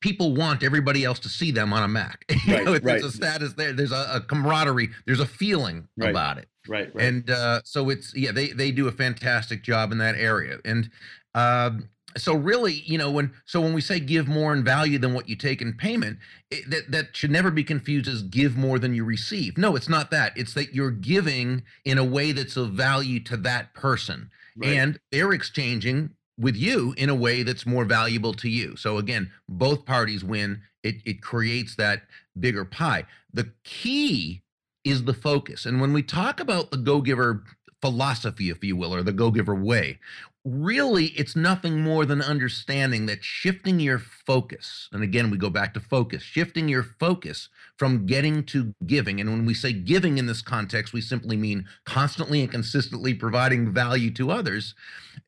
people 0.02 0.34
want 0.36 0.64
everybody 0.64 1.04
else 1.04 1.20
to 1.20 1.30
see 1.30 1.52
them 1.52 1.74
on 1.74 1.84
a 1.84 1.88
Mac. 1.88 2.26
You 2.46 2.54
Right, 2.54 2.66
know, 2.66 2.74
right. 2.74 2.96
it's 2.96 3.04
a 3.04 3.12
status 3.12 3.54
there. 3.54 3.72
There's 3.74 3.92
a, 3.92 4.08
a 4.16 4.22
camaraderie. 4.22 4.90
There's 5.06 5.20
a 5.20 5.26
feeling 5.28 5.88
Right. 5.98 6.10
about 6.10 6.38
it. 6.38 6.48
Right, 6.68 6.94
right. 6.96 7.06
and 7.08 7.30
uh, 7.30 7.62
so 7.66 7.90
it's 7.90 8.16
yeah 8.16 8.32
they 8.32 8.48
they 8.48 8.72
do 8.72 8.88
a 8.88 8.92
fantastic 8.92 9.64
job 9.64 9.92
in 9.92 9.98
that 9.98 10.16
area 10.16 10.60
and 10.64 10.90
um, 11.36 11.90
so 12.18 12.34
really 12.36 12.74
you 12.86 12.98
know 12.98 13.12
when 13.12 13.32
so 13.46 13.62
when 13.62 13.74
we 13.74 13.82
say 13.82 14.00
give 14.00 14.28
more 14.28 14.54
in 14.54 14.64
value 14.64 14.98
than 14.98 15.14
what 15.14 15.30
you 15.30 15.36
take 15.36 15.62
in 15.62 15.74
payment 15.74 16.18
it, 16.50 16.70
that 16.70 16.92
that 16.92 17.16
should 17.16 17.32
never 17.32 17.52
be 17.52 17.64
confused 17.64 18.08
as 18.08 18.22
give 18.24 18.56
more 18.56 18.80
than 18.80 18.94
you 18.94 19.04
receive 19.04 19.58
no 19.58 19.76
it's 19.76 19.90
not 19.90 20.12
that 20.12 20.32
it's 20.36 20.54
that 20.54 20.74
you're 20.74 20.92
giving 20.92 21.64
in 21.86 21.98
a 21.98 22.04
way 22.04 22.32
that's 22.32 22.58
of 22.58 22.72
value 22.72 23.20
to 23.20 23.38
that 23.38 23.74
person 23.74 24.30
Right. 24.58 24.74
and 24.74 25.00
they're 25.14 25.32
exchanging 25.32 26.10
with 26.38 26.58
you 26.58 26.94
in 26.98 27.10
a 27.10 27.16
way 27.16 27.42
that's 27.42 27.66
more 27.66 27.86
valuable 27.86 28.34
to 28.34 28.50
you 28.50 28.76
so 28.76 28.98
again 28.98 29.32
both 29.48 29.86
parties 29.86 30.26
win 30.26 30.62
it 30.84 30.96
it 31.06 31.22
creates 31.22 31.76
that 31.78 32.02
bigger 32.38 32.66
pie 32.66 33.06
the 33.34 33.50
key 33.64 34.44
is 34.84 35.04
the 35.04 35.14
focus. 35.14 35.66
And 35.66 35.80
when 35.80 35.94
we 35.94 36.04
talk 36.04 36.40
about 36.40 36.72
the 36.72 36.78
go 36.78 37.02
giver 37.02 37.44
philosophy, 37.82 38.50
if 38.50 38.64
you 38.64 38.76
will, 38.76 38.94
or 38.94 39.04
the 39.04 39.12
go 39.12 39.32
giver 39.32 39.56
way, 39.56 40.00
really 40.44 41.08
it's 41.08 41.36
nothing 41.36 41.82
more 41.82 42.06
than 42.06 42.22
understanding 42.22 43.06
that 43.06 43.24
shifting 43.24 43.80
your 43.80 44.00
focus, 44.00 44.90
and 44.92 45.04
again, 45.04 45.30
we 45.30 45.38
go 45.38 45.50
back 45.50 45.74
to 45.74 45.80
focus, 45.80 46.24
shifting 46.24 46.68
your 46.68 46.84
focus 46.84 47.50
from 47.78 48.06
getting 48.06 48.44
to 48.46 48.74
giving. 48.86 49.20
And 49.20 49.30
when 49.30 49.46
we 49.46 49.54
say 49.54 49.74
giving 49.74 50.18
in 50.18 50.26
this 50.26 50.42
context, 50.42 50.94
we 50.94 51.02
simply 51.02 51.38
mean 51.38 51.66
constantly 51.86 52.42
and 52.42 52.52
consistently 52.52 53.14
providing 53.14 53.72
value 53.72 54.12
to 54.12 54.32
others. 54.32 54.74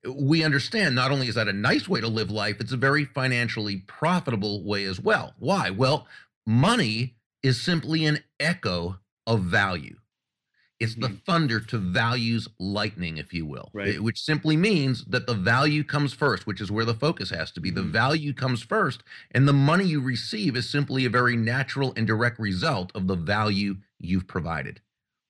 We 0.08 0.43
understand 0.43 0.96
not 0.96 1.12
only 1.12 1.27
is 1.27 1.36
that 1.36 1.48
a 1.48 1.53
nice 1.53 1.88
way 1.88 2.01
to 2.01 2.08
live 2.08 2.32
life, 2.32 2.60
it's 2.60 2.72
a 2.72 2.77
very 2.77 3.05
financially 3.05 3.77
profitable 3.88 4.63
way 4.63 4.86
as 4.86 5.00
well. 5.00 5.34
Why? 5.38 5.70
Well, 5.70 6.08
money 6.46 7.15
is 7.41 7.62
simply 7.62 8.05
an 8.05 8.20
echo 8.39 9.00
of 9.27 9.41
value. 9.41 9.98
It's 10.83 10.95
the 10.95 11.09
thunder 11.25 11.59
to 11.59 11.77
values 11.77 12.47
lightning, 12.59 13.17
if 13.17 13.33
you 13.33 13.45
will, 13.45 13.69
Right. 13.73 14.01
which 14.01 14.19
simply 14.19 14.57
means 14.57 15.05
that 15.05 15.27
the 15.27 15.33
value 15.33 15.83
comes 15.83 16.13
first, 16.13 16.45
which 16.45 16.61
is 16.61 16.69
where 16.69 16.85
the 16.85 16.93
focus 16.93 17.29
has 17.29 17.51
to 17.53 17.61
be. 17.61 17.71
The 17.71 17.81
value 17.81 18.33
comes 18.33 18.61
first, 18.61 19.01
and 19.31 19.47
the 19.47 19.53
money 19.53 19.85
you 19.85 20.01
receive 20.01 20.55
is 20.55 20.69
simply 20.69 21.05
a 21.05 21.09
very 21.09 21.35
natural 21.35 21.93
and 21.95 22.05
direct 22.05 22.37
result 22.39 22.91
of 22.93 23.07
the 23.07 23.15
value 23.15 23.77
you've 23.99 24.27
provided. 24.27 24.81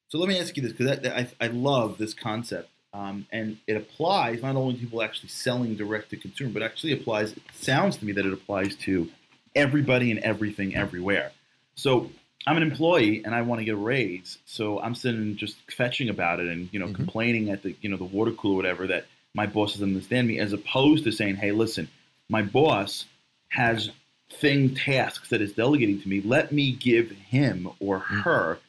So 0.10 0.18
let 0.18 0.28
me 0.28 0.40
ask 0.40 0.56
you 0.58 0.64
this, 0.64 0.74
because 0.74 1.06
I, 1.08 1.28
I 1.40 1.48
love 1.48 1.98
this 1.98 2.14
concept, 2.14 2.70
um, 2.94 3.26
and 3.32 3.58
it 3.68 3.76
applies 3.76 4.42
not 4.42 4.56
only 4.56 4.76
to 4.76 4.80
people 4.80 5.02
actually 5.02 5.30
selling 5.30 5.76
direct 5.76 6.10
to 6.12 6.18
consumer, 6.18 6.52
but 6.52 6.64
actually 6.64 6.94
applies. 6.94 7.34
It 7.34 7.42
sounds 7.54 7.98
to 7.98 8.06
me 8.06 8.12
that 8.14 8.26
it 8.26 8.34
applies 8.34 8.76
to 8.78 9.10
everybody 9.56 10.12
and 10.12 10.20
everything 10.20 10.76
everywhere. 10.76 11.32
So 11.76 12.12
I'm 12.46 12.58
an 12.58 12.64
employee 12.64 13.24
and 13.24 13.34
I 13.34 13.42
want 13.42 13.60
to 13.60 13.66
get 13.66 13.74
a 13.76 13.78
raise, 13.78 14.38
so 14.46 14.80
I'm 14.80 14.96
sitting 14.96 15.36
just 15.38 15.56
fetching 15.72 16.10
about 16.10 16.40
it 16.40 16.48
and 16.48 16.70
you 16.72 16.80
know 16.80 16.88
Mhm. 16.88 16.96
complaining 16.96 17.50
at 17.50 17.64
the 17.64 17.76
you 17.82 17.90
know 17.90 17.98
the 17.98 18.04
water 18.04 18.32
cooler 18.32 18.54
or 18.54 18.58
whatever 18.58 18.88
that 18.88 19.06
my 19.34 19.46
boss 19.48 19.74
doesn't 19.74 19.88
understand 19.88 20.28
me, 20.28 20.40
as 20.40 20.54
opposed 20.54 21.04
to 21.06 21.12
saying, 21.12 21.36
hey, 21.38 21.52
listen, 21.52 21.88
my 22.30 22.42
boss 22.42 23.06
has 23.50 23.90
thing 24.30 24.76
tasks 24.76 25.30
that 25.30 25.42
is 25.42 25.54
delegating 25.54 26.02
to 26.02 26.08
me. 26.10 26.22
Let 26.22 26.52
me 26.52 26.72
give 26.72 27.12
him 27.12 27.70
or 27.80 28.00
her 28.00 28.60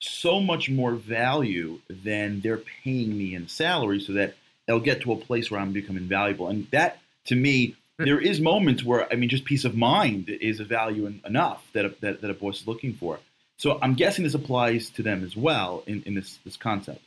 so 0.00 0.40
much 0.40 0.70
more 0.70 0.92
value 0.94 1.80
than 1.88 2.40
they're 2.40 2.56
paying 2.82 3.16
me 3.16 3.34
in 3.34 3.48
salary, 3.48 4.00
so 4.00 4.14
that 4.14 4.34
they'll 4.66 4.80
get 4.80 5.02
to 5.02 5.12
a 5.12 5.16
place 5.16 5.50
where 5.50 5.60
I'm 5.60 5.72
becoming 5.72 6.04
valuable. 6.04 6.48
And 6.48 6.66
that 6.70 6.98
to 7.26 7.36
me. 7.36 7.76
There 8.04 8.20
is 8.20 8.40
moments 8.40 8.82
where 8.82 9.10
I 9.12 9.16
mean, 9.16 9.28
just 9.28 9.44
peace 9.44 9.64
of 9.64 9.76
mind 9.76 10.28
is 10.28 10.60
a 10.60 10.64
value 10.64 11.06
en- 11.06 11.20
enough 11.24 11.62
that 11.74 11.84
a, 11.84 11.94
that, 12.00 12.20
that 12.22 12.30
a 12.30 12.34
boss 12.34 12.62
is 12.62 12.66
looking 12.66 12.94
for. 12.94 13.18
So 13.56 13.78
I'm 13.82 13.94
guessing 13.94 14.24
this 14.24 14.34
applies 14.34 14.88
to 14.90 15.02
them 15.02 15.22
as 15.22 15.36
well 15.36 15.82
in, 15.86 16.02
in 16.04 16.14
this 16.14 16.38
this 16.44 16.56
concept. 16.56 17.02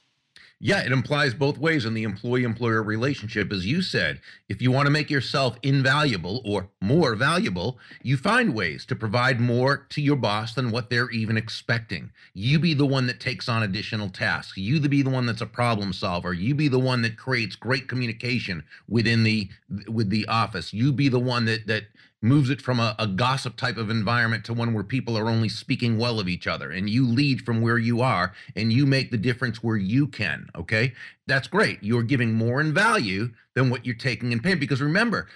Yeah, 0.66 0.80
it 0.80 0.94
implies 0.94 1.34
both 1.34 1.58
ways 1.58 1.84
in 1.84 1.94
the 1.94 2.04
employee 2.04 2.46
employer 2.46 2.82
relationship. 2.82 3.52
As 3.52 3.66
you 3.66 3.82
said, 3.82 4.22
if 4.48 4.62
you 4.62 4.72
want 4.72 4.86
to 4.86 4.92
make 4.92 5.10
yourself 5.10 5.58
invaluable 5.62 6.42
or 6.46 6.70
more 6.80 7.16
valuable, 7.16 7.80
you 8.02 8.16
find 8.16 8.56
ways 8.56 8.86
to 8.86 8.96
provide 8.96 9.42
more 9.42 9.86
to 9.90 10.02
your 10.02 10.16
boss 10.16 10.54
than 10.54 10.72
what 10.72 10.90
they're 10.90 11.10
even 11.10 11.36
expecting. 11.36 12.12
You 12.34 12.60
be 12.60 12.74
the 12.74 12.86
one 12.86 13.08
that 13.08 13.20
takes 13.20 13.50
on 13.50 13.64
additional 13.64 14.08
tasks. 14.08 14.56
You 14.56 14.80
be 14.80 15.02
the 15.02 15.10
one 15.10 15.26
that's 15.26 15.42
a 15.42 15.46
problem 15.46 15.92
solver. 15.92 16.34
You 16.34 16.56
be 16.56 16.70
the 16.70 16.80
one 16.80 17.02
that 17.02 17.18
creates 17.18 17.58
great 17.58 17.90
communication 17.90 18.64
within 18.88 19.24
the 19.24 19.50
with 19.90 20.12
the 20.12 20.26
office. 20.28 20.72
You 20.72 20.94
be 20.94 21.10
the 21.10 21.20
one 21.20 21.44
that 21.44 21.68
that 21.68 21.88
moves 22.24 22.50
it 22.50 22.62
from 22.62 22.80
a, 22.80 22.96
a 22.98 23.06
gossip 23.06 23.58
type 23.58 23.78
of 23.78 23.90
environment 23.90 24.46
to 24.46 24.54
one 24.54 24.74
where 24.74 24.84
people 24.84 25.18
are 25.18 25.30
only 25.30 25.50
speaking 25.50 25.98
well 25.98 26.20
of 26.20 26.28
each 26.28 26.48
other 26.48 26.72
and 26.72 26.90
you 26.90 27.06
lead 27.06 27.42
from 27.42 27.62
where 27.62 27.78
you 27.78 28.02
are 28.02 28.34
and 28.56 28.72
you 28.72 28.86
make 28.86 29.12
the 29.12 29.18
difference 29.18 29.62
where 29.62 29.78
you 29.78 30.08
can 30.08 30.48
okay? 30.56 30.94
That's 31.28 31.48
great. 31.48 31.84
You're 31.84 32.04
giving 32.04 32.34
more 32.34 32.62
in 32.62 32.74
value 32.74 33.32
than 33.56 33.70
what 33.70 33.86
you're 33.86 33.96
taking 33.96 34.32
in 34.32 34.40
pay 34.40 34.56
because 34.56 34.82
remember 34.82 35.28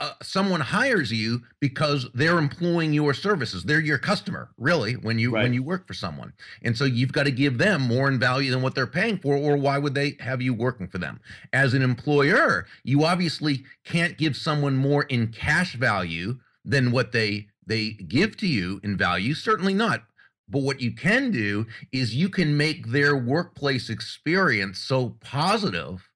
uh, 0.00 0.12
someone 0.22 0.60
hires 0.60 1.12
you 1.12 1.42
because 1.60 2.08
they're 2.12 2.38
employing 2.38 2.92
your 2.92 3.14
services. 3.14 3.62
They're 3.62 3.80
your 3.80 3.98
customer 3.98 4.50
really 4.58 4.94
when 4.94 5.18
you 5.18 5.32
when 5.32 5.52
you 5.52 5.62
work 5.62 5.86
for 5.86 5.94
someone. 5.94 6.32
And 6.62 6.76
so 6.76 6.84
you've 6.84 7.12
got 7.12 7.24
to 7.24 7.30
give 7.30 7.58
them 7.58 7.82
more 7.82 8.08
in 8.08 8.18
value 8.18 8.50
than 8.50 8.62
what 8.62 8.74
they're 8.74 8.86
paying 8.86 9.18
for 9.18 9.36
or 9.36 9.56
why 9.56 9.78
would 9.78 9.94
they 9.94 10.16
have 10.20 10.42
you 10.42 10.52
working 10.52 10.88
for 10.88 10.98
them? 10.98 11.20
As 11.52 11.74
an 11.74 11.82
employer 11.82 12.66
you 12.82 13.04
obviously 13.04 13.64
can't 13.84 14.18
give 14.18 14.36
someone 14.36 14.76
more 14.76 15.04
in 15.04 15.28
cash 15.28 15.76
value 15.76 16.38
than 16.64 16.90
what 16.90 17.12
they 17.12 17.46
they 17.66 17.90
give 17.90 18.36
to 18.38 18.46
you 18.46 18.80
in 18.82 18.96
value 18.96 19.34
certainly 19.34 19.74
not. 19.74 20.02
But 20.48 20.62
what 20.62 20.80
you 20.80 20.92
can 20.92 21.30
do 21.30 21.66
is 21.92 22.14
you 22.14 22.30
can 22.30 22.56
make 22.56 22.88
their 22.88 23.16
workplace 23.16 23.90
experience 23.90 24.78
so 24.78 25.16
positive 25.20 26.08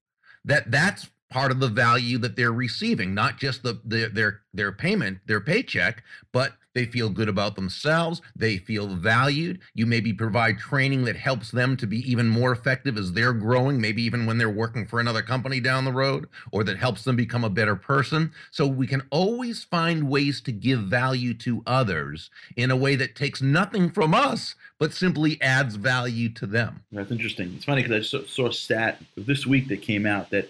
that 0.44 0.70
that's 0.70 1.10
part 1.32 1.50
of 1.50 1.60
the 1.60 1.68
value 1.68 2.18
that 2.18 2.36
they're 2.36 2.52
receiving 2.52 3.14
not 3.14 3.38
just 3.38 3.62
the, 3.62 3.80
the 3.84 4.10
their 4.12 4.42
their 4.52 4.70
payment 4.70 5.18
their 5.26 5.40
paycheck 5.40 6.02
but 6.32 6.52
they 6.74 6.86
feel 6.86 7.10
good 7.10 7.28
about 7.28 7.54
themselves. 7.54 8.22
They 8.34 8.56
feel 8.56 8.88
valued. 8.88 9.60
You 9.74 9.86
maybe 9.86 10.12
provide 10.12 10.58
training 10.58 11.04
that 11.04 11.16
helps 11.16 11.50
them 11.50 11.76
to 11.78 11.86
be 11.86 11.98
even 12.10 12.28
more 12.28 12.52
effective 12.52 12.96
as 12.96 13.12
they're 13.12 13.32
growing 13.32 13.80
maybe 13.80 14.02
even 14.02 14.26
when 14.26 14.38
they're 14.38 14.50
working 14.50 14.86
for 14.86 15.00
another 15.00 15.22
company 15.22 15.60
down 15.60 15.84
the 15.84 15.92
road 15.92 16.28
or 16.50 16.64
that 16.64 16.78
helps 16.78 17.04
them 17.04 17.16
become 17.16 17.44
a 17.44 17.50
better 17.50 17.76
person. 17.76 18.32
So 18.50 18.66
we 18.66 18.86
can 18.86 19.02
always 19.10 19.64
find 19.64 20.08
ways 20.08 20.40
to 20.42 20.52
give 20.52 20.80
value 20.80 21.34
to 21.34 21.62
others 21.66 22.30
in 22.56 22.70
a 22.70 22.76
way 22.76 22.96
that 22.96 23.14
takes 23.14 23.42
nothing 23.42 23.90
from 23.90 24.14
us 24.14 24.54
but 24.78 24.92
simply 24.92 25.40
adds 25.42 25.76
value 25.76 26.28
to 26.30 26.46
them. 26.46 26.82
That's 26.90 27.10
interesting. 27.10 27.52
It's 27.54 27.64
funny 27.64 27.82
because 27.82 28.06
I 28.06 28.08
saw, 28.08 28.26
saw 28.26 28.46
a 28.48 28.52
stat 28.52 29.00
this 29.16 29.46
week 29.46 29.68
that 29.68 29.82
came 29.82 30.06
out 30.06 30.30
that 30.30 30.48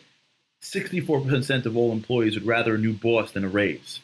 64% 0.62 1.66
of 1.66 1.76
all 1.76 1.92
employees 1.92 2.34
would 2.34 2.46
rather 2.46 2.74
a 2.74 2.78
new 2.78 2.92
boss 2.92 3.32
than 3.32 3.44
a 3.44 3.48
raise, 3.48 4.00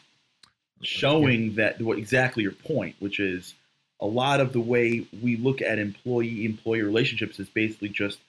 showing 0.81 1.55
that 1.55 1.81
what 1.81 1.97
exactly 1.97 2.43
your 2.43 2.51
point, 2.51 2.95
which 2.99 3.19
is 3.19 3.53
a 4.01 4.05
lot 4.05 4.39
of 4.39 4.53
the 4.53 4.59
way 4.59 5.05
we 5.21 5.37
look 5.37 5.61
at 5.61 5.79
employee 5.79 6.45
employee 6.45 6.81
relationships 6.81 7.39
is 7.39 7.49
basically 7.49 7.89
just 7.89 8.19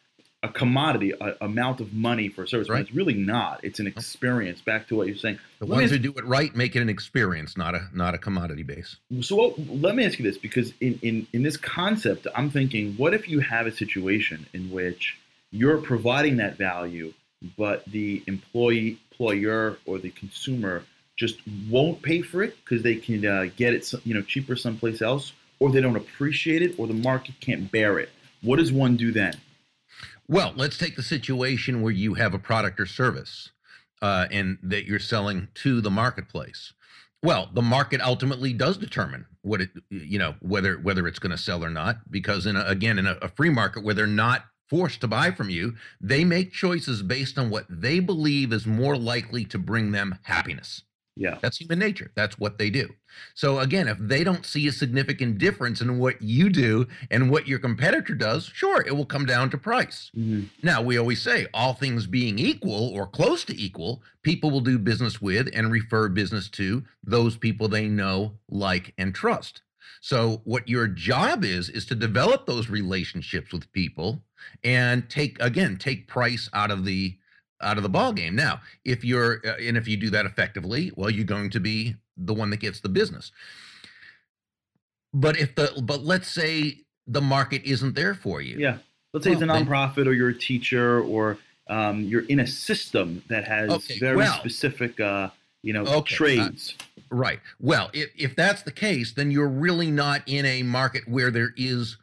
a 0.43 0.49
commodity, 0.49 1.13
a 1.21 1.35
amount 1.43 1.81
of 1.81 1.93
money 1.93 2.29
for 2.29 2.45
a 2.45 2.49
service. 2.49 2.69
Right. 2.69 2.81
It's 2.81 2.95
really 2.95 3.13
not. 3.15 3.61
It's 3.63 3.79
an 3.79 3.87
experience. 3.87 4.63
Back 4.63 4.89
to 4.89 4.97
what 4.97 5.07
you're 5.07 5.17
saying. 5.17 5.39
the 5.59 5.67
Let 5.67 5.77
ones 5.77 5.93
ask- 5.93 6.01
who 6.01 6.13
do 6.13 6.19
it 6.19 6.25
right 6.25 6.55
make 6.57 6.75
it 6.77 6.81
an 6.81 6.89
experience 6.89 7.57
not 7.59 7.75
a 7.75 7.89
not 7.93 8.15
a 8.15 8.19
commodity 8.19 8.63
base 8.63 8.97
So 9.21 9.37
what, 9.37 9.59
let 9.59 9.95
me 9.95 10.05
ask 10.07 10.19
you 10.19 10.25
this, 10.25 10.39
because 10.39 10.73
in, 10.81 10.99
in, 11.03 11.27
in 11.33 11.43
this 11.43 11.57
concept, 11.57 12.27
I'm 12.35 12.51
thinking, 12.51 12.95
what 12.95 13.13
if 13.13 13.29
you 13.29 13.41
have 13.41 13.67
a 13.67 13.73
situation 13.73 14.47
in 14.55 14.71
which 14.71 15.19
you're 15.51 15.79
providing 15.79 16.37
that 16.39 16.57
value, 16.57 17.13
but 17.57 17.85
the 17.87 18.23
employee, 18.27 18.99
employer, 19.11 19.79
or 19.87 19.99
the 19.99 20.11
consumer 20.11 20.85
just 21.17 21.41
won't 21.69 22.01
pay 22.03 22.23
for 22.23 22.43
it 22.43 22.57
because 22.65 22.83
they 22.83 22.97
can 22.97 23.27
uh, 23.27 23.47
get 23.57 23.75
it, 23.75 23.93
you 24.05 24.15
know, 24.15 24.23
cheaper 24.23 24.57
someplace 24.57 25.03
else, 25.03 25.33
or 25.59 25.71
they 25.71 25.81
don't 25.81 25.97
appreciate 25.97 26.63
it, 26.63 26.79
or 26.79 26.87
the 26.87 26.95
market 26.95 27.35
can't 27.41 27.71
bear 27.71 27.99
it. 27.99 28.11
What 28.43 28.59
does 28.59 28.73
one 28.73 28.97
do 28.97 29.13
then? 29.13 29.35
Well, 30.29 30.53
let's 30.57 30.79
take 30.79 30.97
the 30.97 31.03
situation 31.03 31.83
where 31.83 31.93
you 31.93 32.15
have 32.15 32.33
a 32.35 32.39
product 32.39 32.81
or 32.81 32.87
service 32.87 33.51
uh, 34.01 34.27
and 34.31 34.59
that 34.63 34.87
you're 34.87 34.99
selling 34.99 35.49
to 35.57 35.81
the 35.81 35.91
marketplace. 35.91 36.73
Well, 37.23 37.51
the 37.53 37.63
market 37.63 38.01
ultimately 38.01 38.55
does 38.55 38.79
determine 38.79 39.27
what 39.43 39.61
it, 39.61 39.71
you 39.91 40.19
know, 40.19 40.37
whether 40.41 40.77
whether 40.77 41.07
it's 41.07 41.19
going 41.19 41.33
to 41.33 41.39
sell 41.39 41.63
or 41.63 41.69
not. 41.69 42.11
Because 42.11 42.47
in 42.47 42.57
a, 42.57 42.65
again, 42.65 42.99
in 42.99 43.07
a, 43.07 43.19
a 43.21 43.29
free 43.29 43.51
market 43.51 43.85
where 43.85 43.95
they're 43.95 44.07
not 44.07 44.45
forced 44.71 45.01
to 45.01 45.09
buy 45.09 45.33
from 45.33 45.51
you, 45.51 45.75
they 46.01 46.25
make 46.25 46.53
choices 46.53 47.03
based 47.03 47.37
on 47.37 47.51
what 47.51 47.67
they 47.69 48.01
believe 48.01 48.53
is 48.53 48.67
more 48.67 48.97
likely 48.97 49.45
to 49.45 49.59
bring 49.59 49.91
them 49.91 50.19
happiness. 50.23 50.85
Yeah. 51.17 51.37
That's 51.43 51.61
human 51.61 51.79
nature. 51.79 52.13
That's 52.15 52.39
what 52.39 52.57
they 52.57 52.71
do. 52.71 52.89
So 53.35 53.59
again, 53.59 53.89
if 53.89 53.99
they 53.99 54.25
don't 54.25 54.47
see 54.47 54.67
a 54.69 54.73
significant 54.73 55.37
difference 55.37 55.83
in 55.83 55.99
what 55.99 56.23
you 56.23 56.49
do 56.49 56.87
and 57.11 57.31
what 57.31 57.47
your 57.47 57.59
competitor 57.59 58.15
does, 58.15 58.47
sure, 58.47 58.81
it 58.81 58.97
will 58.97 59.05
come 59.05 59.27
down 59.27 59.51
to 59.51 59.59
price. 59.59 60.11
Mm-hmm. 60.17 60.47
Now, 60.63 60.81
we 60.81 60.97
always 60.97 61.21
say 61.21 61.47
all 61.53 61.75
things 61.75 62.07
being 62.07 62.39
equal 62.39 62.89
or 62.95 63.07
close 63.07 63.45
to 63.47 63.61
equal, 63.61 64.03
people 64.23 64.51
will 64.51 64.61
do 64.61 64.79
business 64.79 65.21
with 65.21 65.51
and 65.53 65.71
refer 65.71 66.09
business 66.09 66.49
to 66.51 66.85
those 67.05 67.37
people 67.37 67.69
they 67.69 67.89
know, 67.89 68.39
like, 68.49 68.95
and 68.97 69.15
trust. 69.15 69.61
So 70.01 70.41
what 70.45 70.69
your 70.69 70.87
job 70.87 71.45
is 71.45 71.69
is 71.69 71.85
to 71.87 71.95
develop 71.95 72.47
those 72.47 72.71
relationships 72.71 73.53
with 73.53 73.71
people 73.73 74.23
and 74.65 75.09
take 75.11 75.41
again, 75.41 75.77
take 75.77 76.07
price 76.09 76.49
out 76.53 76.71
of 76.71 76.85
the 76.85 77.17
out 77.63 77.77
of 77.77 77.83
the 77.83 77.89
ball 77.89 78.13
game. 78.13 78.35
Now, 78.35 78.61
if 78.85 79.05
you're 79.05 79.41
uh, 79.47 79.55
and 79.61 79.77
if 79.77 79.87
you 79.89 79.97
do 79.97 80.11
that 80.11 80.27
effectively, 80.27 80.93
well, 80.97 81.11
you're 81.11 81.25
going 81.25 81.51
to 81.51 81.61
be 81.61 81.97
the 82.17 82.35
one 82.35 82.51
that 82.51 82.59
gets 82.61 82.81
the 82.81 82.89
business. 82.89 83.33
But 85.13 85.39
if 85.39 85.55
the 85.55 85.81
but 85.83 86.03
let's 86.03 86.29
say 86.29 86.79
the 87.07 87.21
market 87.21 87.63
isn't 87.65 87.95
there 87.97 88.15
for 88.15 88.41
you. 88.41 88.57
Yeah. 88.59 88.79
Let's 89.13 89.25
say 89.25 89.33
it's 89.33 89.43
a 89.43 89.47
Well, 89.47 89.57
then- 89.57 89.67
nonprofit, 89.67 90.07
or 90.07 90.13
you're 90.13 90.29
a 90.29 90.39
teacher, 90.39 91.01
or 91.01 91.39
um, 91.67 92.03
you're 92.03 92.25
in 92.27 92.39
a 92.41 92.47
system 92.47 93.23
that 93.29 93.45
has 93.49 93.71
Okay, 93.71 93.99
very 93.99 94.17
well- 94.17 94.39
specific, 94.39 95.01
uh, 95.01 95.31
you 95.63 95.73
know, 95.73 95.83
Okay, 95.83 95.95
uh, 95.97 96.17
trades. 96.17 96.75
Right. 97.11 97.41
Well, 97.59 97.91
if, 97.93 98.11
if 98.17 98.37
that's 98.37 98.63
the 98.63 98.71
case, 98.71 99.13
then 99.13 99.33
you're 99.33 99.49
really 99.49 99.91
not 99.91 100.23
in 100.27 100.47
a 100.47 100.63
market 100.63 101.09
where 101.09 101.33
there 101.33 101.53
is 101.57 101.97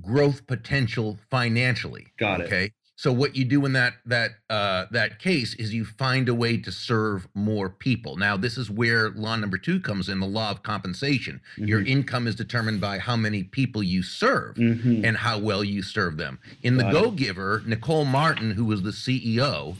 growth 0.00 0.46
potential 0.46 1.18
financially. 1.30 2.06
Got 2.18 2.40
it. 2.42 2.44
Okay. 2.44 2.72
So 2.98 3.12
what 3.12 3.36
you 3.36 3.44
do 3.44 3.66
in 3.66 3.74
that 3.74 3.92
that 4.06 4.30
uh, 4.48 4.86
that 4.90 5.18
case 5.18 5.52
is 5.54 5.74
you 5.74 5.84
find 5.84 6.30
a 6.30 6.34
way 6.34 6.56
to 6.56 6.72
serve 6.72 7.28
more 7.34 7.68
people. 7.68 8.16
Now, 8.16 8.38
this 8.38 8.56
is 8.56 8.70
where 8.70 9.10
law 9.10 9.36
number 9.36 9.58
two 9.58 9.80
comes 9.80 10.08
in: 10.08 10.18
the 10.18 10.26
law 10.26 10.50
of 10.50 10.62
compensation. 10.62 11.42
Your 11.58 11.80
Mhm. 11.82 11.88
income 11.88 12.26
is 12.26 12.34
determined 12.34 12.80
by 12.80 12.98
how 12.98 13.14
many 13.16 13.42
people 13.42 13.82
you 13.82 14.02
serve 14.02 14.56
Mhm. 14.56 15.04
and 15.06 15.14
how 15.18 15.38
well 15.38 15.62
you 15.62 15.82
serve 15.82 16.16
them. 16.16 16.38
In 16.62 16.78
the 16.78 16.84
Got 16.84 16.94
it. 16.94 17.02
Go 17.02 17.10
Giver, 17.10 17.62
Nicole 17.66 18.06
Martin, 18.06 18.52
who 18.52 18.64
was 18.64 18.82
the 18.82 18.92
CEO, 18.94 19.76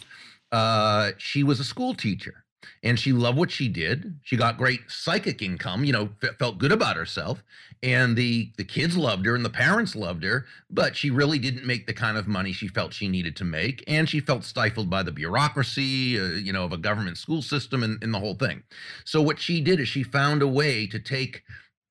uh, 0.52 1.12
she 1.16 1.42
was 1.42 1.58
a 1.58 1.64
school 1.64 1.94
teacher 1.94 2.44
and 2.82 3.00
she 3.00 3.12
loved 3.12 3.38
what 3.38 3.50
she 3.50 3.68
did. 3.68 4.18
She 4.22 4.36
got 4.36 4.58
great 4.58 4.80
psychic 4.88 5.40
income, 5.40 5.84
you 5.84 5.92
know, 5.92 6.10
fe- 6.20 6.34
felt 6.38 6.58
good 6.58 6.72
about 6.72 6.96
herself, 6.96 7.42
and 7.82 8.16
the 8.16 8.52
the 8.56 8.64
kids 8.64 8.96
loved 8.96 9.26
her 9.26 9.34
and 9.34 9.44
the 9.44 9.50
parents 9.50 9.94
loved 9.94 10.24
her, 10.24 10.46
but 10.70 10.96
she 10.96 11.10
really 11.10 11.38
didn't 11.38 11.66
make 11.66 11.86
the 11.86 11.92
kind 11.92 12.16
of 12.16 12.26
money 12.26 12.52
she 12.52 12.68
felt 12.68 12.92
she 12.92 13.08
needed 13.08 13.36
to 13.36 13.44
make, 13.44 13.84
and 13.86 14.08
she 14.08 14.20
felt 14.20 14.44
stifled 14.44 14.90
by 14.90 15.02
the 15.02 15.12
bureaucracy, 15.12 16.18
uh, 16.18 16.24
you 16.34 16.52
know, 16.52 16.64
of 16.64 16.72
a 16.72 16.78
government 16.78 17.18
school 17.18 17.42
system 17.42 17.82
and, 17.82 18.02
and 18.02 18.12
the 18.12 18.20
whole 18.20 18.34
thing. 18.34 18.62
So 19.04 19.22
what 19.22 19.38
she 19.38 19.60
did 19.60 19.80
is 19.80 19.88
she 19.88 20.02
found 20.02 20.42
a 20.42 20.48
way 20.48 20.86
to 20.86 20.98
take 20.98 21.42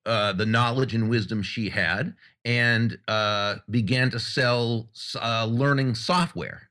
uh, 0.06 0.32
the 0.32 0.46
knowledge 0.46 0.94
and 0.94 1.08
wisdom 1.10 1.42
she 1.42 1.68
had 1.68 2.14
and 2.44 2.98
uh, 3.08 3.56
began 3.68 4.10
to 4.10 4.20
sell 4.20 4.88
uh, 5.20 5.46
learning 5.46 5.94
software. 5.94 6.70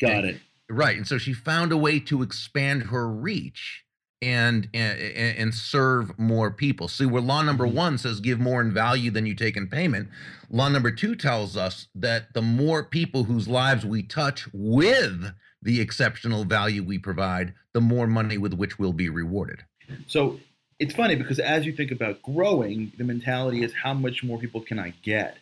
Got 0.00 0.24
it. 0.24 0.40
Right. 0.68 0.96
And 0.96 1.06
so 1.06 1.18
she 1.18 1.32
found 1.32 1.70
a 1.70 1.76
way 1.76 2.00
to 2.00 2.22
expand 2.22 2.84
her 2.84 3.08
reach 3.08 3.84
and 4.22 4.68
and, 4.72 4.98
and 5.38 5.54
serve 5.54 6.18
more 6.18 6.50
people. 6.50 6.88
See, 6.88 7.06
where 7.06 7.22
law 7.22 7.42
number 7.42 7.66
Mm-hmm. 7.66 7.76
one 7.76 7.98
says 7.98 8.20
give 8.20 8.40
more 8.40 8.60
in 8.60 8.72
value 8.72 9.10
than 9.10 9.26
you 9.26 9.34
take 9.34 9.56
in 9.56 9.68
payment, 9.68 10.08
law 10.50 10.68
number 10.68 10.90
two 10.90 11.14
tells 11.14 11.56
us 11.56 11.88
that 11.94 12.32
the 12.34 12.42
more 12.42 12.84
people 12.84 13.24
whose 13.24 13.48
lives 13.48 13.84
we 13.84 14.02
touch 14.02 14.48
with 14.52 15.32
the 15.62 15.80
exceptional 15.80 16.44
value 16.44 16.82
we 16.82 16.98
provide, 16.98 17.54
the 17.72 17.80
more 17.80 18.06
money 18.06 18.38
with 18.38 18.54
which 18.54 18.78
we'll 18.78 18.92
be 18.92 19.08
rewarded. 19.08 19.64
So 20.06 20.40
it's 20.78 20.94
funny 20.94 21.16
because 21.16 21.38
as 21.38 21.66
you 21.66 21.72
think 21.72 21.90
about 21.90 22.22
growing, 22.22 22.92
the 22.98 23.04
mentality 23.04 23.64
is 23.64 23.72
how 23.82 23.94
much 23.94 24.22
more 24.22 24.38
people 24.38 24.60
can 24.60 24.78
I 24.78 24.94
get? 25.02 25.38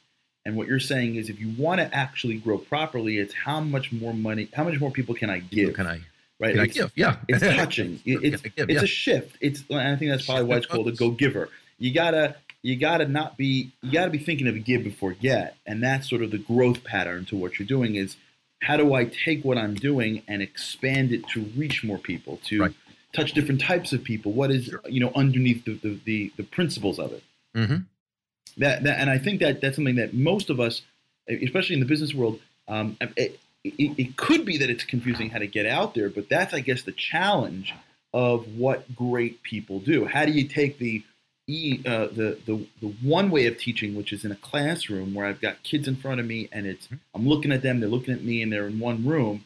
And 0.47 0.57
what 0.57 0.69
you're 0.69 0.81
saying 0.81 1.17
is 1.17 1.29
if 1.31 1.41
you 1.41 1.55
want 1.59 1.81
to 1.81 1.95
actually 1.95 2.37
grow 2.37 2.59
properly, 2.59 3.19
it's 3.19 3.35
how 3.35 3.61
much 3.61 3.93
more 3.93 4.13
money, 4.15 4.49
how 4.53 4.65
much 4.65 4.79
more 4.79 4.91
people 4.91 5.15
can 5.15 5.31
I 5.31 5.39
give? 5.39 5.75
Can 5.75 5.87
I? 5.87 6.01
Right? 6.47 6.57
It's- 6.69 6.75
give? 6.75 6.93
Yeah. 6.97 7.17
it's 7.29 7.41
touching. 7.57 8.01
It's 8.05 8.43
give? 8.43 8.69
it's 8.71 8.79
Yeah. 8.79 8.83
a 8.83 8.87
shift. 8.87 9.37
It's 9.41 9.63
I 9.71 9.97
think 9.97 10.11
that's 10.11 10.27
probably 10.27 10.45
why 10.45 10.57
it's 10.59 10.67
called 10.67 10.89
a 10.89 10.93
go 10.93 11.11
giver. 11.11 11.49
You 11.79 11.93
gotta 11.93 12.37
you 12.63 12.77
gotta 12.77 13.07
not 13.07 13.37
be 13.37 13.71
you 13.83 13.93
gotta 13.93 14.11
be 14.11 14.19
thinking 14.19 14.47
of 14.49 14.65
give 14.65 14.85
before 14.85 15.13
get, 15.13 15.57
and 15.67 15.83
that's 15.83 16.09
sort 16.09 16.23
of 16.23 16.31
the 16.31 16.39
growth 16.39 16.83
pattern 16.85 17.25
to 17.27 17.37
what 17.37 17.59
you're 17.59 17.69
doing 17.69 17.95
is 17.97 18.17
how 18.63 18.77
do 18.79 18.95
I 18.95 19.05
take 19.05 19.45
what 19.45 19.59
I'm 19.59 19.75
doing 19.75 20.23
and 20.27 20.41
expand 20.41 21.13
it 21.13 21.27
to 21.35 21.43
reach 21.57 21.85
more 21.85 21.99
people 21.99 22.39
to 22.45 22.61
Right. 22.63 22.75
touch 23.13 23.33
different 23.33 23.61
types 23.61 23.93
of 23.93 24.03
people? 24.03 24.33
What 24.33 24.51
is 24.51 24.71
you 24.89 25.01
know 25.01 25.13
underneath 25.15 25.65
the 25.65 25.75
the, 25.75 25.99
the, 26.05 26.33
the 26.39 26.43
principles 26.45 26.99
of 26.99 27.13
it? 27.13 27.23
hmm 27.55 27.77
that, 28.57 28.85
that 28.85 29.01
and 29.01 29.11
I 29.11 29.19
think 29.19 29.41
that 29.41 29.61
that's 29.61 29.75
something 29.77 29.97
that 29.97 30.15
most 30.15 30.49
of 30.49 30.61
us, 30.61 30.83
especially 31.29 31.75
in 31.75 31.81
the 31.81 31.87
business 31.87 32.15
world, 32.15 32.39
um, 32.69 32.97
it, 33.17 33.41
it, 33.65 33.99
it 33.99 34.17
could 34.17 34.45
be 34.45 34.59
that 34.59 34.71
it's 34.71 34.85
confusing 34.85 35.31
how 35.31 35.39
to 35.39 35.47
get 35.47 35.67
out 35.67 35.95
there, 35.95 36.11
but 36.11 36.29
that's 36.29 36.53
I 36.55 36.61
guess 36.61 36.83
the 36.83 36.93
challenge 36.93 37.75
of 38.13 38.47
what 38.57 38.95
great 38.95 39.43
people 39.43 39.81
do. 39.81 40.05
How 40.05 40.25
do 40.25 40.33
you 40.33 40.47
take 40.47 40.79
the 40.79 41.03
e 41.47 41.81
uh, 41.87 42.07
the, 42.07 42.39
the 42.47 42.67
the 42.81 42.89
one 43.03 43.31
way 43.31 43.47
of 43.47 43.59
teaching, 43.59 43.95
which 43.95 44.13
is 44.13 44.25
in 44.25 44.33
a 44.33 44.37
classroom 44.37 45.15
where 45.15 45.27
I've 45.27 45.41
got 45.41 45.63
kids 45.63 45.89
in 45.89 45.97
front 45.97 46.21
of 46.21 46.27
me 46.27 46.49
and 46.53 46.67
it's 46.67 46.89
I'm 47.15 47.27
looking 47.27 47.53
at 47.53 47.63
them, 47.63 47.81
they're 47.81 47.89
looking 47.89 48.15
at 48.15 48.23
me, 48.23 48.43
and 48.43 48.53
they're 48.53 48.67
in 48.67 48.79
one 48.79 49.05
room, 49.07 49.45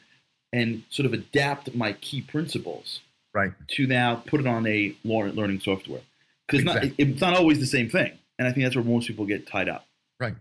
and 0.53 0.83
sort 0.91 1.07
of 1.07 1.13
adapt 1.13 1.75
my 1.75 1.93
key 1.95 2.21
principles 2.23 3.01
Right. 3.35 3.53
to 3.77 3.87
now 3.87 4.17
put 4.27 4.41
it 4.41 4.47
on 4.47 4.67
a 4.67 4.97
learning 5.05 5.61
software 5.61 6.01
because 6.47 6.63
Exactly. 6.63 6.95
it's 6.99 7.21
not 7.21 7.35
always 7.35 7.61
the 7.61 7.67
same 7.67 7.89
thing, 7.91 8.19
and 8.39 8.49
I 8.49 8.53
think 8.53 8.65
that's 8.65 8.75
where 8.75 8.85
most 8.85 9.07
people 9.07 9.27
get 9.27 9.47
tied 9.47 9.69
up. 9.69 9.87
Right. 10.19 10.35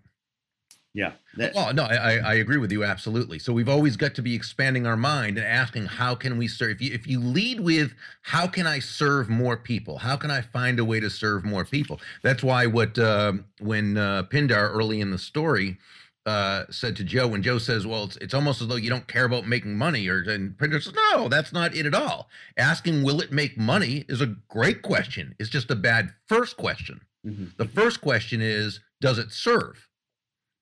Yeah. 0.97 1.11
That- 1.35 1.53
Well, 1.53 1.71
no, 1.75 1.83
I, 1.83 2.15
I 2.17 2.33
agree 2.35 2.57
with 2.57 2.71
you 2.71 2.83
absolutely. 2.83 3.37
So 3.37 3.53
we've 3.53 3.69
always 3.69 3.95
got 3.95 4.15
to 4.15 4.23
be 4.23 4.33
expanding 4.33 4.87
our 4.87 4.97
mind 4.97 5.37
and 5.37 5.45
asking, 5.45 5.85
how 5.85 6.15
can 6.15 6.39
we 6.39 6.47
serve? 6.47 6.71
If 6.71 6.81
you, 6.81 6.91
if 6.93 7.05
you 7.05 7.19
lead 7.19 7.59
with, 7.59 7.93
how 8.23 8.47
can 8.47 8.65
I 8.65 8.79
serve 8.79 9.29
more 9.29 9.57
people? 9.57 9.99
How 9.99 10.15
can 10.15 10.31
I 10.31 10.41
find 10.41 10.79
a 10.79 10.85
way 10.85 10.99
to 10.99 11.09
serve 11.11 11.45
more 11.45 11.65
people? 11.65 11.99
That's 12.23 12.43
why 12.43 12.65
what 12.65 12.97
um 12.97 13.45
when 13.59 13.95
uh, 13.97 14.23
Pindar 14.23 14.71
early 14.73 14.99
in 14.99 15.11
the 15.11 15.19
story 15.19 15.77
uh, 16.25 16.65
said 16.71 16.95
to 16.97 17.03
Joe, 17.05 17.27
when 17.27 17.41
Joe 17.43 17.57
says, 17.59 17.85
"Well, 17.87 18.03
it's, 18.05 18.17
it's 18.17 18.33
almost 18.33 18.61
as 18.61 18.67
though 18.67 18.75
you 18.75 18.89
don't 18.89 19.07
care 19.07 19.23
about 19.25 19.47
making 19.47 19.77
money," 19.77 20.09
or 20.09 20.23
and 20.29 20.57
Pindar 20.57 20.81
says, 20.83 20.93
"No, 21.13 21.29
that's 21.29 21.53
not 21.53 21.73
it 21.75 21.85
at 21.85 21.93
all." 21.93 22.27
Asking, 22.57 23.03
"Will 23.03 23.21
it 23.21 23.31
make 23.31 23.57
money?" 23.57 24.03
is 24.09 24.19
a 24.19 24.35
great 24.49 24.81
question. 24.81 25.35
It's 25.39 25.49
just 25.49 25.71
a 25.71 25.75
bad 25.75 26.11
first 26.27 26.57
question. 26.57 26.99
Mhm. 27.25 27.55
The 27.55 27.67
first 27.67 28.01
question 28.01 28.41
is, 28.41 28.81
does 28.99 29.19
it 29.19 29.31
serve? 29.31 29.86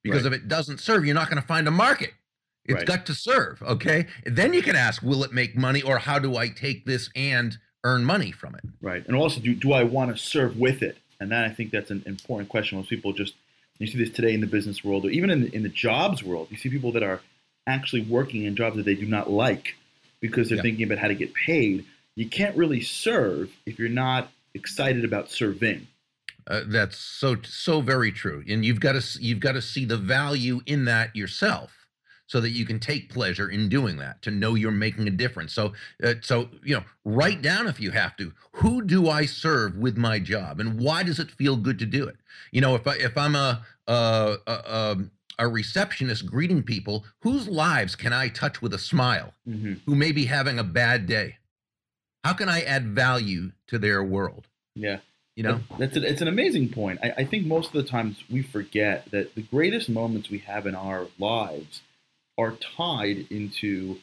Because 0.06 0.24
Right. 0.24 0.34
if 0.34 0.42
it 0.42 0.48
doesn't 0.48 0.80
serve, 0.80 1.04
you're 1.04 1.16
not 1.16 1.30
going 1.32 1.42
to 1.42 1.48
find 1.48 1.68
a 1.68 1.72
market. 1.72 2.14
It's 2.66 2.76
Right. 2.76 2.86
got 2.86 3.06
to 3.08 3.16
serve. 3.16 3.62
Okay. 3.64 4.06
And 4.24 4.36
then 4.36 4.54
you 4.54 4.62
can 4.62 4.76
ask, 4.76 5.02
will 5.02 5.24
it 5.24 5.34
make 5.34 5.58
money 5.58 5.82
or 5.82 5.98
how 5.98 6.20
do 6.20 6.36
I 6.38 6.48
take 6.50 6.86
this 6.86 7.10
and 7.16 7.58
earn 7.84 8.06
money 8.06 8.32
from 8.32 8.54
it? 8.54 8.62
Right. 8.82 9.04
And 9.08 9.16
also, 9.16 9.42
do, 9.42 9.56
do 9.56 9.74
I 9.74 9.84
want 9.84 10.16
to 10.16 10.18
serve 10.24 10.58
with 10.58 10.84
it? 10.84 10.98
And 11.20 11.32
that 11.32 11.46
I 11.46 11.50
think 11.50 11.72
that's 11.72 11.90
an 11.90 12.04
important 12.06 12.50
question. 12.50 12.78
Most 12.78 12.90
people 12.90 13.14
just, 13.14 13.34
you 13.80 13.88
see 13.88 13.98
this 13.98 14.12
today 14.12 14.34
in 14.36 14.42
the 14.42 14.48
business 14.48 14.84
world 14.84 15.06
or 15.06 15.10
even 15.10 15.32
in 15.32 15.42
the, 15.42 15.56
in 15.56 15.64
the 15.64 15.70
jobs 15.70 16.24
world. 16.24 16.50
You 16.52 16.58
see 16.58 16.70
people 16.70 16.92
that 16.92 17.04
are 17.04 17.22
actually 17.66 18.04
working 18.04 18.44
in 18.44 18.56
jobs 18.56 18.76
that 18.78 18.86
they 18.86 18.96
do 18.96 19.08
not 19.08 19.30
like 19.30 19.76
because 20.22 20.50
they're 20.50 20.62
thinking 20.62 20.84
about 20.86 21.00
how 21.00 21.08
to 21.08 21.16
get 21.16 21.34
paid. 21.34 21.84
You 22.16 22.28
can't 22.30 22.56
really 22.56 22.82
serve 22.82 23.56
if 23.66 23.80
you're 23.80 23.90
not 23.90 24.32
excited 24.54 25.04
about 25.04 25.32
serving. 25.32 25.88
Uh, 26.48 26.62
that's 26.68 26.98
so 26.98 27.38
so 27.44 27.82
very 27.82 28.12
true, 28.12 28.44
and 28.48 28.64
you've 28.64 28.80
got 28.80 28.94
to 28.94 29.22
you've 29.22 29.40
got 29.40 29.54
to 29.54 29.62
see 29.62 29.86
the 29.86 29.98
value 29.98 30.62
in 30.68 30.86
that 30.86 31.16
yourself, 31.16 31.88
so 32.28 32.40
that 32.40 32.52
you 32.52 32.66
can 32.66 32.80
take 32.80 33.12
pleasure 33.12 33.50
in 33.50 33.68
doing 33.68 33.98
that. 33.98 34.22
To 34.22 34.32
know 34.32 34.54
you're 34.54 34.72
making 34.72 35.08
a 35.08 35.12
difference. 35.12 35.54
So 35.54 35.74
uh, 36.04 36.16
so 36.22 36.50
you 36.64 36.76
know, 36.76 36.84
write 37.04 37.42
down 37.42 37.68
if 37.68 37.80
you 37.80 37.92
have 37.92 38.16
to. 38.18 38.32
Who 38.54 38.84
do 38.84 39.10
I 39.10 39.26
serve 39.26 39.78
with 39.78 39.98
my 39.98 40.20
job, 40.20 40.60
and 40.60 40.80
why 40.80 41.02
does 41.02 41.20
it 41.20 41.32
feel 41.32 41.58
good 41.58 41.80
to 41.80 41.86
do 41.86 42.08
it? 42.08 42.18
You 42.52 42.62
know, 42.62 42.76
if 42.76 42.86
I 42.88 42.96
if 42.96 43.18
I'm 43.18 43.36
a 43.36 43.66
a, 43.88 44.38
a, 44.46 44.76
um, 44.76 45.12
a 45.40 45.48
receptionist 45.48 46.26
greeting 46.26 46.64
people, 46.64 47.06
whose 47.22 47.48
lives 47.48 47.96
can 47.96 48.14
I 48.14 48.28
touch 48.28 48.62
with 48.62 48.74
a 48.74 48.80
smile? 48.80 49.34
Mm-hmm. 49.48 49.74
Who 49.86 49.96
may 49.96 50.12
be 50.12 50.26
having 50.26 50.60
a 50.60 50.64
bad 50.64 51.08
day? 51.08 51.38
How 52.24 52.34
can 52.34 52.50
I 52.50 52.62
add 52.62 52.88
value 52.88 53.52
to 53.68 53.78
their 53.78 54.04
world? 54.04 54.48
Yeah. 54.76 55.00
You 55.36 55.44
know. 55.44 55.60
That's 55.78 55.98
a, 55.98 56.04
it's 56.04 56.22
an 56.22 56.30
amazing 56.30 56.70
point. 56.70 57.00
I, 57.04 57.14
I 57.18 57.26
think 57.26 57.46
most 57.46 57.68
of 57.68 57.74
the 57.74 57.90
times 57.90 58.24
we 58.30 58.42
forget 58.42 59.12
that 59.12 59.36
the 59.36 59.42
greatest 59.42 59.90
moments 59.90 60.30
we 60.30 60.40
have 60.40 60.66
in 60.66 60.76
our 60.76 61.08
lives 61.20 61.82
are 62.38 62.54
tied 62.78 63.28
into 63.30 63.98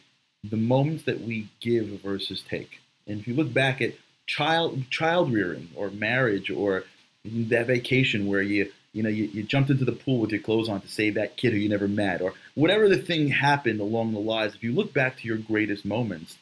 the 0.44 0.56
moments 0.56 1.04
that 1.04 1.20
we 1.20 1.48
give 1.60 1.86
versus 2.02 2.42
take. 2.48 2.80
And 3.06 3.20
if 3.20 3.26
you 3.26 3.34
look 3.34 3.52
back 3.52 3.80
at 3.80 3.94
child 4.26 4.82
child 4.90 5.32
rearing 5.32 5.68
or 5.74 5.90
marriage 5.90 6.50
or 6.50 6.84
that 7.24 7.66
vacation 7.66 8.26
where 8.26 8.42
you 8.42 8.70
you 8.92 9.02
know 9.02 9.08
you, 9.08 9.24
you 9.24 9.42
jumped 9.42 9.70
into 9.70 9.84
the 9.84 9.92
pool 9.92 10.20
with 10.20 10.30
your 10.30 10.40
clothes 10.40 10.68
on 10.68 10.80
to 10.80 10.88
save 10.88 11.14
that 11.14 11.36
kid 11.36 11.52
who 11.52 11.58
you 11.58 11.68
never 11.68 11.88
met 11.88 12.22
or 12.22 12.32
whatever 12.54 12.88
the 12.88 12.98
thing 12.98 13.28
happened 13.28 13.80
along 13.80 14.12
the 14.12 14.20
lines, 14.20 14.54
if 14.54 14.62
you 14.62 14.72
look 14.72 14.92
back 14.92 15.16
to 15.16 15.26
your 15.26 15.38
greatest 15.38 15.84
moments, 15.84 16.36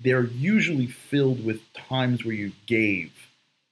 they're 0.00 0.24
usually 0.24 0.86
filled 0.86 1.44
with 1.44 1.60
times 1.72 2.24
where 2.24 2.34
you 2.34 2.52
gave 2.66 3.12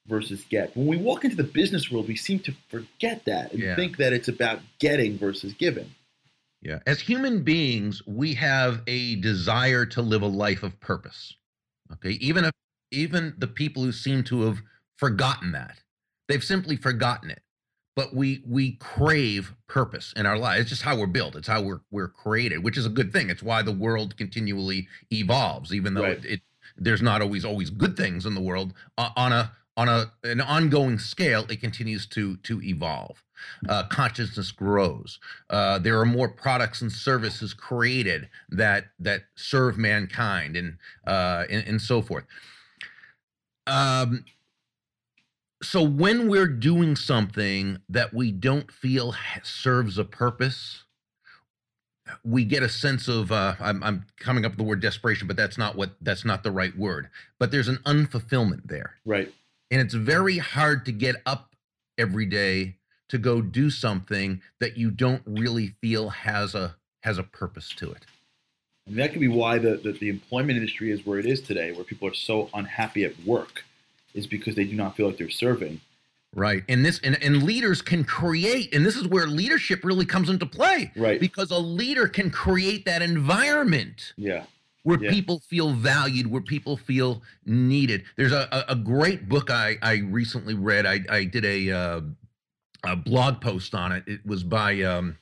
versus 0.08 0.44
get. 0.48 0.76
When 0.76 0.86
we 0.86 0.96
walk 0.96 1.24
into 1.24 1.36
the 1.36 1.44
business 1.44 1.90
world, 1.90 2.08
we 2.08 2.16
seem 2.16 2.40
to 2.40 2.54
forget 2.68 3.24
that 3.26 3.52
and 3.52 3.60
Yeah. 3.62 3.76
think 3.76 3.96
that 3.98 4.12
it's 4.12 4.28
about 4.28 4.60
getting 4.78 5.18
versus 5.18 5.52
giving. 5.54 5.94
Yeah. 6.62 6.80
As 6.86 7.00
human 7.00 7.42
beings, 7.42 8.02
we 8.06 8.34
have 8.34 8.82
a 8.86 9.16
desire 9.16 9.86
to 9.86 10.02
live 10.02 10.22
a 10.22 10.26
life 10.26 10.62
of 10.62 10.80
purpose. 10.80 11.34
Okay. 11.92 12.12
Even 12.12 12.44
if 12.44 12.52
even 12.92 13.34
the 13.36 13.46
people 13.48 13.82
who 13.82 13.92
seem 13.92 14.22
to 14.24 14.42
have 14.42 14.62
forgotten 14.96 15.52
that, 15.52 15.82
they've 16.28 16.42
simply 16.44 16.76
forgotten 16.76 17.30
it. 17.30 17.42
But 17.94 18.14
we 18.14 18.42
we 18.46 18.72
crave 18.72 19.54
purpose 19.68 20.12
in 20.16 20.26
our 20.26 20.38
lives. 20.38 20.62
It's 20.62 20.70
just 20.70 20.82
how 20.82 20.96
we're 20.98 21.06
built. 21.06 21.34
It's 21.36 21.48
how 21.48 21.62
we're 21.62 21.80
we're 21.90 22.08
created, 22.08 22.62
which 22.62 22.76
is 22.76 22.86
a 22.86 22.90
good 22.90 23.12
thing. 23.12 23.30
It's 23.30 23.42
why 23.42 23.62
the 23.62 23.72
world 23.72 24.16
continually 24.16 24.88
evolves, 25.12 25.72
even 25.74 25.94
though 25.94 26.02
Right. 26.02 26.18
it, 26.24 26.24
it 26.26 26.40
there's 26.76 27.00
not 27.02 27.22
always 27.22 27.44
always 27.44 27.70
good 27.70 27.96
things 27.96 28.26
in 28.26 28.34
the 28.34 28.40
world. 28.40 28.74
Uh, 28.98 29.10
on 29.16 29.32
a 29.32 29.52
on 29.76 29.88
a 29.88 30.12
an 30.24 30.40
ongoing 30.40 30.98
scale, 30.98 31.46
it 31.48 31.60
continues 31.60 32.06
to 32.06 32.36
to 32.38 32.62
evolve. 32.62 33.22
Uh, 33.68 33.82
consciousness 33.88 34.50
grows 34.50 35.20
uh, 35.50 35.78
there 35.78 36.00
are 36.00 36.06
more 36.06 36.28
products 36.28 36.80
and 36.80 36.90
services 36.90 37.52
created 37.52 38.28
that 38.48 38.86
that 38.98 39.24
serve 39.34 39.76
mankind 39.76 40.56
and 40.56 40.78
uh, 41.06 41.44
and, 41.50 41.66
and 41.66 41.82
so 41.82 42.00
forth. 42.00 42.24
Um, 43.66 44.24
so 45.62 45.82
when 45.82 46.28
we're 46.28 46.46
doing 46.46 46.96
something 46.96 47.78
that 47.88 48.12
we 48.12 48.30
don't 48.32 48.70
feel 48.70 49.14
serves 49.42 49.98
a 49.98 50.04
purpose, 50.04 50.84
we 52.24 52.44
get 52.44 52.62
a 52.62 52.68
sense 52.68 53.08
of 53.08 53.32
uh, 53.32 53.54
I'm, 53.60 53.82
I'm 53.82 54.06
coming 54.18 54.44
up 54.44 54.52
with 54.52 54.58
the 54.58 54.64
word 54.64 54.80
desperation, 54.80 55.26
but 55.26 55.36
that's 55.36 55.58
not 55.58 55.76
what 55.76 55.90
that's 56.00 56.24
not 56.24 56.42
the 56.42 56.50
right 56.50 56.76
word. 56.76 57.08
But 57.38 57.50
there's 57.50 57.68
an 57.68 57.78
unfulfillment 57.84 58.68
there 58.68 58.96
Right. 59.04 59.32
And 59.70 59.80
it's 59.80 59.94
very 59.94 60.38
hard 60.38 60.84
to 60.86 60.92
get 60.92 61.16
up 61.26 61.54
every 61.98 62.26
day 62.26 62.76
to 63.08 63.18
go 63.18 63.40
do 63.40 63.70
something 63.70 64.42
that 64.60 64.76
you 64.76 64.90
don't 64.90 65.22
really 65.26 65.74
feel 65.80 66.08
has 66.10 66.54
a 66.54 66.76
has 67.02 67.18
a 67.18 67.22
purpose 67.22 67.68
to 67.76 67.90
it 67.92 68.04
And 68.86 68.96
that 68.98 69.12
could 69.12 69.20
be 69.20 69.28
why 69.28 69.58
the, 69.58 69.76
the, 69.76 69.92
the 69.92 70.08
employment 70.08 70.58
industry 70.58 70.90
is 70.90 71.04
where 71.06 71.18
it 71.18 71.26
is 71.26 71.40
today, 71.40 71.72
where 71.72 71.84
people 71.84 72.06
are 72.08 72.14
so 72.14 72.48
unhappy 72.54 73.04
at 73.04 73.14
work, 73.24 73.64
is 74.14 74.26
because 74.26 74.54
they 74.54 74.64
do 74.64 74.74
not 74.76 74.96
feel 74.96 75.06
like 75.08 75.18
they're 75.18 75.28
serving. 75.30 75.80
right 76.34 76.62
and 76.68 76.84
this 76.84 76.98
and, 77.04 77.20
and 77.22 77.42
leaders 77.44 77.80
can 77.82 78.02
create 78.04 78.74
and 78.74 78.84
this 78.84 78.96
is 78.96 79.06
where 79.08 79.26
leadership 79.26 79.84
really 79.84 80.04
comes 80.06 80.28
into 80.28 80.46
play 80.46 80.90
Right. 80.96 81.20
because 81.20 81.50
a 81.50 81.58
leader 81.58 82.08
can 82.08 82.30
create 82.30 82.84
that 82.86 83.02
environment 83.02 84.12
Yeah. 84.16 84.44
Where 84.86 85.02
Yeah. 85.02 85.10
people 85.10 85.40
feel 85.40 85.72
valued, 85.72 86.28
where 86.28 86.40
people 86.40 86.76
feel 86.76 87.20
needed. 87.44 88.04
There's 88.14 88.30
a, 88.30 88.64
a, 88.68 88.76
great 88.76 89.28
book 89.28 89.50
I, 89.50 89.78
I 89.82 89.94
recently 89.96 90.54
read. 90.54 90.86
I, 90.86 91.00
I 91.10 91.24
did 91.24 91.44
a, 91.44 91.72
uh, 91.72 92.00
a 92.84 92.94
blog 92.94 93.40
post 93.40 93.74
on 93.74 93.90
it. 93.90 94.04
It 94.06 94.24
was 94.24 94.44
by 94.44 94.82
um, 94.82 95.16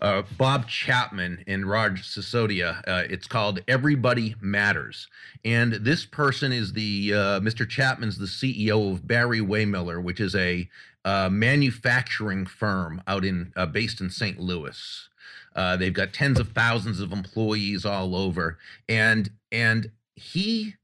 uh, 0.00 0.22
Bob 0.38 0.68
Chapman 0.68 1.42
and 1.48 1.68
Raj 1.68 2.02
Sisodia. 2.02 2.84
Uh, 2.86 3.02
it's 3.10 3.26
called 3.26 3.58
Everybody 3.66 4.36
Matters, 4.40 5.08
and 5.44 5.72
this 5.72 6.06
person 6.06 6.52
is 6.52 6.72
the 6.72 7.12
uh, 7.12 7.40
Mr. 7.40 7.68
Chapman's 7.68 8.16
the 8.16 8.26
CEO 8.26 8.92
of 8.92 9.08
Barry 9.08 9.40
Wehmiller, 9.40 10.00
which 10.00 10.20
is 10.20 10.36
a 10.36 10.68
uh, 11.04 11.28
manufacturing 11.32 12.46
firm 12.46 13.02
out 13.08 13.24
in 13.24 13.52
uh, 13.56 13.66
based 13.66 14.00
in 14.00 14.08
St. 14.08 14.38
Louis. 14.38 15.08
Uh, 15.54 15.76
they've 15.76 15.92
got 15.92 16.12
tens 16.12 16.38
of 16.38 16.52
thousands 16.52 17.00
of 17.00 17.12
employees 17.12 17.84
all 17.84 18.14
over, 18.14 18.58
and 18.88 19.30
and 19.50 19.90
he 20.14 20.74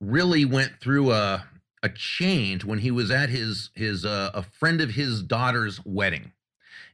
really 0.00 0.44
went 0.44 0.80
through 0.80 1.12
a 1.12 1.46
a 1.82 1.88
change 1.88 2.64
when 2.64 2.78
he 2.78 2.90
was 2.90 3.10
at 3.10 3.28
his 3.28 3.70
his 3.74 4.04
uh, 4.04 4.30
a 4.34 4.42
friend 4.42 4.80
of 4.80 4.90
his 4.90 5.22
daughter's 5.22 5.84
wedding, 5.84 6.32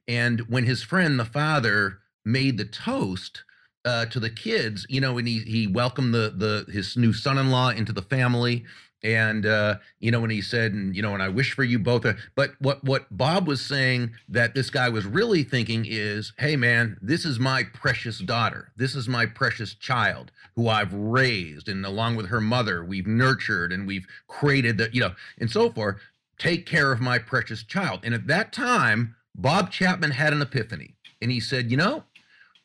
and 0.09 0.41
when 0.49 0.65
his 0.65 0.83
friend 0.83 1.19
the 1.19 1.25
father 1.25 1.99
made 2.25 2.59
the 2.59 2.65
toast 2.65 3.45
uh, 3.85 4.07
to 4.07 4.21
the 4.21 4.31
kids, 4.31 4.87
you 4.89 5.01
know, 5.01 5.19
and 5.19 5.29
he 5.29 5.41
he 5.41 5.67
welcomed 5.67 6.15
the 6.15 6.33
the 6.37 6.73
his 6.73 6.97
new 6.97 7.13
son-in-law 7.13 7.71
into 7.71 7.93
the 7.93 8.03
family, 8.03 8.65
and 9.03 9.47
uh, 9.47 9.77
you 9.99 10.11
know 10.11 10.21
when 10.21 10.31
he 10.31 10.43
said 10.43 10.73
and 10.73 10.95
you 10.95 11.03
know 11.03 11.15
and 11.15 11.23
i 11.23 11.29
wish 11.29 11.53
for 11.53 11.65
you 11.65 11.79
both. 11.79 12.05
Uh, 12.05 12.15
but 12.35 12.53
what 12.59 12.83
what 12.85 13.07
bob 13.17 13.47
was 13.47 13.61
saying 13.61 14.13
that 14.29 14.55
this 14.55 14.71
guy 14.71 14.89
was 14.89 15.07
really 15.07 15.43
thinking 15.43 15.85
is 15.89 16.33
hey 16.39 16.57
man 16.57 16.99
this 17.01 17.25
is 17.25 17.39
my 17.39 17.63
precious 17.63 18.19
daughter. 18.19 18.73
This 18.77 18.95
is 18.95 19.09
my 19.09 19.27
precious 19.27 19.75
child 19.75 20.31
who 20.57 20.69
i've 20.69 20.93
raised 20.93 21.69
and 21.69 21.85
along 21.85 22.17
with 22.17 22.27
her 22.27 22.41
mother 22.41 22.85
we've 22.85 23.07
nurtured 23.07 23.73
and 23.73 23.87
we've 23.87 24.07
created 24.29 24.79
the 24.79 24.91
you 24.93 25.01
know 25.01 25.13
and 25.39 25.51
so 25.51 25.71
forth 25.71 25.97
take 26.39 26.67
care 26.67 26.93
of 26.93 27.01
my 27.01 27.19
precious 27.19 27.63
child. 27.63 28.01
And 28.03 28.15
at 28.15 28.27
that 28.27 28.53
time 28.53 29.17
bob 29.35 29.71
chapman 29.71 30.11
had 30.13 30.33
an 30.33 30.43
epiphany 30.43 30.97
and 31.23 31.31
he 31.31 31.41
said 31.41 31.71
you 31.71 31.77
know 31.77 32.05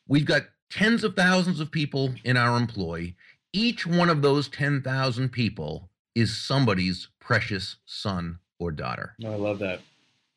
we've 0.08 0.26
got 0.26 0.44
tens 0.70 1.04
of 1.04 1.16
thousands 1.16 1.60
of 1.60 1.72
people 1.72 2.14
in 2.24 2.38
our 2.38 2.58
employ. 2.58 3.16
Each 3.54 3.88
one 3.88 4.10
of 4.10 4.22
those 4.22 4.50
10,000 4.50 5.30
people 5.30 5.90
is 6.16 6.36
somebody's 6.36 7.10
precious 7.20 7.76
son 7.86 8.40
or 8.58 8.72
daughter. 8.72 9.14
Oh, 9.24 9.32
I 9.32 9.36
love 9.36 9.60
that. 9.60 9.82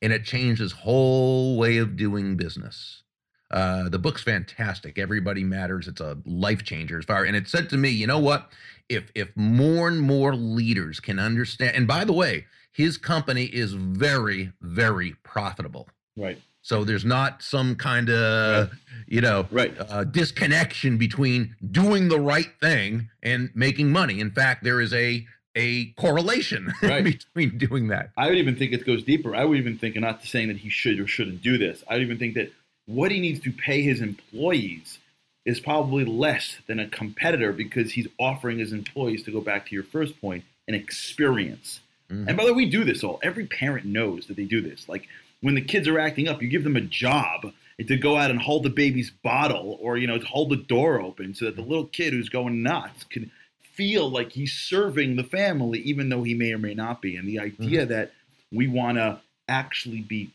And 0.03 0.12
it 0.12 0.25
changed 0.25 0.61
his 0.61 0.73
whole 0.73 1.57
way 1.57 1.79
of 1.79 1.97
doing 1.97 2.37
business. 2.37 3.03
Uh, 3.51 3.88
the 3.88 3.99
book's 3.99 4.23
fantastic. 4.23 4.99
Everybody 4.99 5.43
matters. 5.43 5.88
It's 5.88 6.01
a 6.01 6.19
life 6.27 6.64
changer 6.64 6.99
as 6.99 7.05
far. 7.05 7.25
And 7.25 7.35
it 7.35 7.49
said 7.49 7.71
to 7.71 7.77
me, 7.77 7.88
you 7.88 8.07
know 8.07 8.19
what? 8.19 8.51
If 8.88 9.11
if 9.14 9.35
more 9.37 9.88
and 9.88 10.01
more 10.01 10.35
leaders 10.35 11.01
can 11.01 11.19
understand, 11.19 11.77
and 11.77 11.87
by 11.87 12.05
the 12.05 12.12
way, 12.12 12.47
his 12.73 12.97
company 12.97 13.45
is 13.45 13.73
very 13.73 14.53
very 14.61 15.14
profitable. 15.23 15.88
Right. 16.17 16.38
So 16.61 16.85
there's 16.85 17.05
not 17.05 17.43
some 17.43 17.77
kind 17.77 18.11
of 18.11 18.69
right. 18.69 18.79
you 19.07 19.21
know 19.21 19.47
right. 19.51 19.75
uh, 19.79 20.05
disconnection 20.05 20.99
between 20.99 21.55
doing 21.71 22.09
the 22.09 22.21
right 22.21 22.51
thing 22.61 23.09
and 23.23 23.51
making 23.55 23.91
money. 23.91 24.21
In 24.21 24.31
fact, 24.31 24.64
there 24.64 24.81
is 24.81 24.93
a 24.93 25.27
a 25.59 25.87
correlation 26.01 26.73
right. 26.83 27.05
between 27.05 27.59
doing 27.59 27.88
that. 27.88 28.11
I 28.16 28.29
would 28.29 28.38
even 28.38 28.57
think 28.57 28.73
it 28.73 28.87
goes 28.87 29.03
deeper. 29.03 29.35
I 29.35 29.44
would 29.44 29.59
even 29.59 29.77
think, 29.77 29.97
and 29.97 30.05
not 30.05 30.25
saying 30.25 30.49
that 30.49 30.59
he 30.59 30.71
should 30.71 31.01
or 31.01 31.07
shouldn't 31.07 31.42
do 31.42 31.59
this, 31.59 31.83
I 31.88 31.94
would 31.94 32.03
even 32.03 32.18
think 32.18 32.35
that 32.35 32.53
what 32.87 33.11
he 33.11 33.21
needs 33.21 33.40
to 33.40 33.53
pay 33.53 33.83
his 33.83 34.01
employees 34.01 34.99
is 35.44 35.61
probably 35.61 36.05
less 36.05 36.59
than 36.66 36.79
a 36.79 36.88
competitor 36.88 37.53
because 37.53 37.92
he's 37.92 38.07
offering 38.18 38.59
his 38.59 38.73
employees, 38.73 39.23
to 39.25 39.33
go 39.33 39.40
back 39.40 39.66
to 39.66 39.75
your 39.75 39.85
first 39.85 40.21
point, 40.21 40.44
an 40.68 40.75
experience. 40.75 41.81
Mm-hmm. 42.11 42.29
And 42.29 42.37
by 42.37 42.44
the 42.44 42.53
way, 42.53 42.64
we 42.64 42.71
do 42.71 42.85
this 42.85 43.03
all. 43.03 43.18
Every 43.23 43.47
parent 43.47 43.85
knows 43.85 44.27
that 44.27 44.37
they 44.37 44.44
do 44.44 44.61
this. 44.61 44.88
Like 44.88 45.09
when 45.40 45.55
the 45.55 45.61
kids 45.61 45.88
are 45.88 45.99
acting 45.99 46.29
up, 46.29 46.42
you 46.42 46.49
give 46.49 46.64
them 46.64 46.77
a 46.77 46.81
job 46.81 47.53
to 47.79 47.97
go 47.97 48.16
out 48.16 48.31
and 48.31 48.40
hold 48.40 48.64
the 48.64 48.71
baby's 48.71 49.11
bottle 49.11 49.79
or, 49.81 49.97
you 49.97 50.07
know, 50.07 50.18
to 50.18 50.27
hold 50.27 50.51
the 50.51 50.57
door 50.57 51.01
open 51.01 51.35
so 51.35 51.44
that 51.44 51.57
the 51.57 51.62
little 51.62 51.87
kid 51.87 52.12
who's 52.12 52.29
going 52.29 52.62
nuts 52.62 53.05
can 53.05 53.31
feel 53.79 54.11
like 54.11 54.33
he's 54.33 54.53
serving 54.53 55.14
the 55.14 55.23
family, 55.23 55.79
even 55.79 56.09
though 56.09 56.25
he 56.25 56.35
may 56.35 56.53
or 56.53 56.59
may 56.59 56.75
not 56.75 57.01
be. 57.01 57.17
And 57.17 57.29
the 57.29 57.38
idea 57.38 57.83
mm-hmm. 57.83 57.93
that 57.93 58.12
we 58.53 58.67
want 58.67 58.99
to 58.99 59.21
actually 59.47 60.01
be 60.01 60.33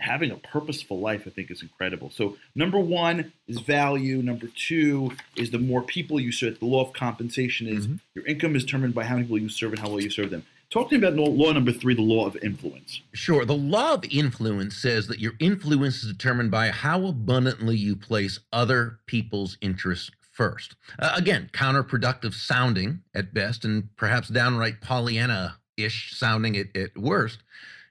having 0.00 0.32
a 0.32 0.36
purposeful 0.36 0.98
life, 0.98 1.22
I 1.24 1.30
think, 1.30 1.52
is 1.52 1.62
incredible. 1.62 2.10
So, 2.10 2.36
number 2.56 2.80
one 2.80 3.32
is 3.46 3.60
value. 3.60 4.22
Number 4.22 4.48
two 4.48 5.12
is 5.36 5.52
the 5.52 5.58
more 5.58 5.82
people 5.82 6.18
you 6.18 6.32
serve. 6.32 6.58
The 6.58 6.66
law 6.66 6.84
of 6.84 6.92
compensation 6.92 7.68
is 7.68 7.86
mm-hmm. 7.86 7.96
your 8.14 8.26
income 8.26 8.56
is 8.56 8.64
determined 8.64 8.94
by 8.94 9.04
how 9.04 9.14
many 9.14 9.26
people 9.26 9.38
you 9.38 9.48
serve 9.48 9.72
and 9.72 9.78
how 9.78 9.90
well 9.90 10.00
you 10.00 10.10
serve 10.10 10.30
them. 10.30 10.44
Talking 10.70 10.98
about 11.02 11.14
law 11.14 11.52
number 11.52 11.72
three, 11.72 11.94
the 11.94 12.02
law 12.02 12.26
of 12.26 12.36
influence. 12.42 13.02
Sure. 13.12 13.44
The 13.44 13.56
law 13.56 13.94
of 13.94 14.04
influence 14.08 14.76
says 14.76 15.08
that 15.08 15.18
your 15.18 15.32
influence 15.40 16.02
is 16.02 16.12
determined 16.12 16.52
by 16.52 16.70
how 16.70 17.06
abundantly 17.06 17.76
you 17.76 17.96
place 17.96 18.38
other 18.52 19.00
people's 19.06 19.58
interests 19.60 20.10
first. 20.40 20.74
Uh, 20.98 21.12
again, 21.14 21.50
counterproductive 21.52 22.32
sounding 22.32 23.02
at 23.14 23.34
best, 23.34 23.66
and 23.66 23.94
perhaps 23.96 24.28
downright 24.28 24.80
Pollyanna 24.80 25.58
ish 25.76 26.16
sounding 26.16 26.56
at, 26.56 26.74
at 26.74 26.96
worst. 26.96 27.40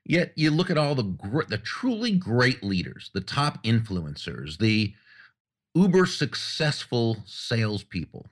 Yet 0.04 0.34
you 0.36 0.50
look 0.50 0.72
at 0.72 0.78
all 0.78 0.96
the 0.96 1.04
gr- 1.04 1.44
the 1.48 1.60
truly 1.60 2.12
great 2.12 2.64
leaders, 2.64 3.12
the 3.14 3.22
top 3.22 3.64
influencers, 3.64 4.58
the 4.58 4.96
uber 5.76 6.08
successful 6.08 7.18
salespeople, 7.28 8.26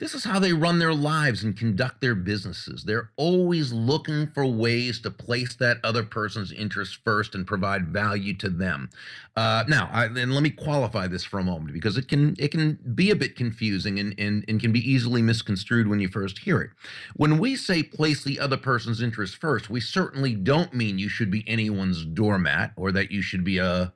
this 0.00 0.14
is 0.14 0.24
how 0.24 0.38
they 0.38 0.54
run 0.54 0.78
their 0.78 0.94
lives 0.94 1.44
and 1.44 1.56
conduct 1.56 2.00
their 2.00 2.14
businesses. 2.14 2.84
They're 2.84 3.10
always 3.16 3.70
looking 3.70 4.28
for 4.28 4.46
ways 4.46 4.98
to 5.02 5.10
place 5.10 5.54
that 5.56 5.76
other 5.84 6.02
person's 6.02 6.52
interest 6.52 7.00
first 7.04 7.34
and 7.34 7.46
provide 7.46 7.88
value 7.88 8.34
to 8.38 8.48
them. 8.48 8.88
Uh, 9.36 9.64
now, 9.68 9.90
I, 9.92 10.06
and 10.06 10.32
let 10.32 10.42
me 10.42 10.50
qualify 10.50 11.06
this 11.06 11.22
for 11.22 11.38
a 11.38 11.44
moment 11.44 11.74
because 11.74 11.98
it 11.98 12.08
can 12.08 12.34
it 12.38 12.48
can 12.48 12.78
be 12.94 13.10
a 13.10 13.16
bit 13.16 13.36
confusing 13.36 13.98
and, 13.98 14.14
and, 14.18 14.42
and 14.48 14.58
can 14.58 14.72
be 14.72 14.90
easily 14.90 15.20
misconstrued 15.20 15.86
when 15.86 16.00
you 16.00 16.08
first 16.08 16.38
hear 16.38 16.62
it. 16.62 16.70
When 17.16 17.38
we 17.38 17.54
say 17.54 17.82
place 17.82 18.24
the 18.24 18.40
other 18.40 18.56
person's 18.56 19.02
interest 19.02 19.36
first, 19.36 19.68
we 19.68 19.80
certainly 19.80 20.34
don't 20.34 20.72
mean 20.72 20.98
you 20.98 21.10
should 21.10 21.30
be 21.30 21.46
anyone's 21.46 22.06
doormat 22.06 22.72
or 22.76 22.90
that 22.92 23.10
you 23.10 23.20
should 23.20 23.44
be 23.44 23.58
a 23.58 23.92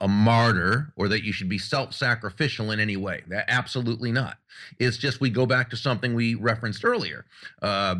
a, 0.00 0.08
martyr 0.08 0.92
or 0.96 1.08
that 1.08 1.24
you 1.24 1.32
should 1.32 1.48
be 1.48 1.58
self-sacrificial 1.58 2.70
in 2.70 2.80
any 2.80 2.96
way. 2.96 3.22
That 3.28 3.46
absolutely 3.48 4.12
not. 4.12 4.36
It's 4.78 4.96
just 4.96 5.20
we 5.20 5.30
go 5.30 5.46
back 5.46 5.70
to 5.70 5.76
something 5.76 6.14
we 6.14 6.34
referenced 6.34 6.84
earlier. 6.84 7.24
Uh, 7.60 7.96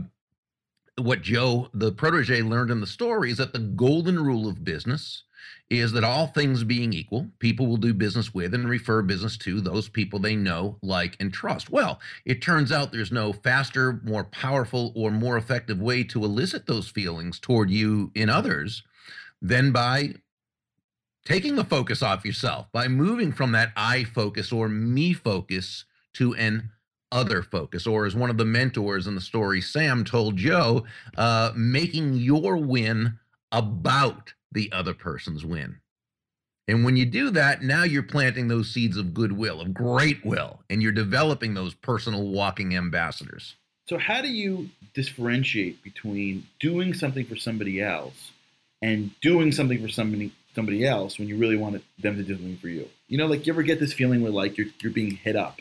what 1.00 1.22
Joe, 1.22 1.68
the 1.72 1.92
protege, 1.92 2.42
learned 2.42 2.70
in 2.70 2.80
the 2.80 2.86
story 2.86 3.30
is 3.30 3.38
that 3.38 3.52
the 3.52 3.58
golden 3.58 4.22
rule 4.22 4.48
of 4.48 4.64
business 4.64 5.24
is 5.70 5.92
that 5.92 6.04
all 6.04 6.26
things 6.26 6.64
being 6.64 6.92
equal, 6.92 7.28
people 7.38 7.66
will 7.66 7.78
do 7.78 7.94
business 7.94 8.34
with 8.34 8.52
and 8.52 8.68
refer 8.68 9.00
business 9.00 9.38
to 9.38 9.60
those 9.60 9.88
people 9.88 10.18
they 10.18 10.36
know, 10.36 10.76
like, 10.82 11.16
and 11.18 11.32
trust. 11.32 11.70
Well, 11.70 11.98
it 12.26 12.42
turns 12.42 12.70
out 12.70 12.92
there's 12.92 13.10
no 13.10 13.32
faster, 13.32 14.00
more 14.04 14.24
powerful, 14.24 14.92
or 14.94 15.10
more 15.10 15.38
effective 15.38 15.80
way 15.80 16.04
to 16.04 16.24
elicit 16.24 16.66
those 16.66 16.90
feelings 16.90 17.38
toward 17.38 17.70
you 17.70 18.10
in 18.14 18.28
others 18.28 18.82
than 19.40 19.72
by 19.72 20.14
taking 21.24 21.56
the 21.56 21.64
focus 21.64 22.02
off 22.02 22.24
yourself 22.24 22.66
by 22.72 22.88
moving 22.88 23.32
from 23.32 23.52
that 23.52 23.72
I 23.76 24.04
focus 24.04 24.52
or 24.52 24.68
me 24.68 25.12
focus 25.12 25.84
to 26.14 26.34
an 26.34 26.70
other 27.10 27.42
focus, 27.42 27.86
or 27.86 28.06
as 28.06 28.16
one 28.16 28.30
of 28.30 28.38
the 28.38 28.44
mentors 28.44 29.06
in 29.06 29.14
the 29.14 29.20
story, 29.20 29.60
Sam 29.60 30.04
told 30.04 30.36
Joe, 30.36 30.84
uh, 31.16 31.52
making 31.54 32.14
your 32.14 32.56
win 32.56 33.18
about 33.52 34.32
the 34.50 34.72
other 34.72 34.94
person's 34.94 35.44
win. 35.44 35.76
And 36.68 36.84
when 36.84 36.96
you 36.96 37.04
do 37.04 37.30
that, 37.30 37.62
now 37.62 37.84
you're 37.84 38.02
planting 38.02 38.48
those 38.48 38.70
seeds 38.70 38.96
of 38.96 39.12
goodwill, 39.12 39.60
of 39.60 39.74
great 39.74 40.24
will, 40.24 40.60
and 40.70 40.82
you're 40.82 40.92
developing 40.92 41.54
those 41.54 41.74
personal 41.74 42.28
walking 42.28 42.74
ambassadors. 42.76 43.56
So, 43.88 43.98
how 43.98 44.22
do 44.22 44.28
you 44.28 44.70
differentiate 44.94 45.82
between 45.82 46.46
doing 46.60 46.94
something 46.94 47.26
for 47.26 47.36
somebody 47.36 47.82
else 47.82 48.30
and 48.80 49.10
doing 49.20 49.52
something 49.52 49.82
for 49.82 49.88
somebody 49.88 50.32
somebody 50.54 50.86
else 50.86 51.18
when 51.18 51.28
you 51.28 51.36
really 51.36 51.56
want 51.56 51.82
them 51.98 52.16
to 52.16 52.22
do 52.22 52.34
something 52.34 52.56
for 52.58 52.68
you. 52.68 52.88
You 53.08 53.18
know, 53.18 53.26
like 53.26 53.46
you 53.46 53.52
ever 53.52 53.62
get 53.62 53.80
this 53.80 53.92
feeling 53.92 54.22
where 54.22 54.32
like 54.32 54.56
you're 54.56 54.68
you're 54.80 54.92
being 54.92 55.16
hit 55.16 55.36
up 55.36 55.60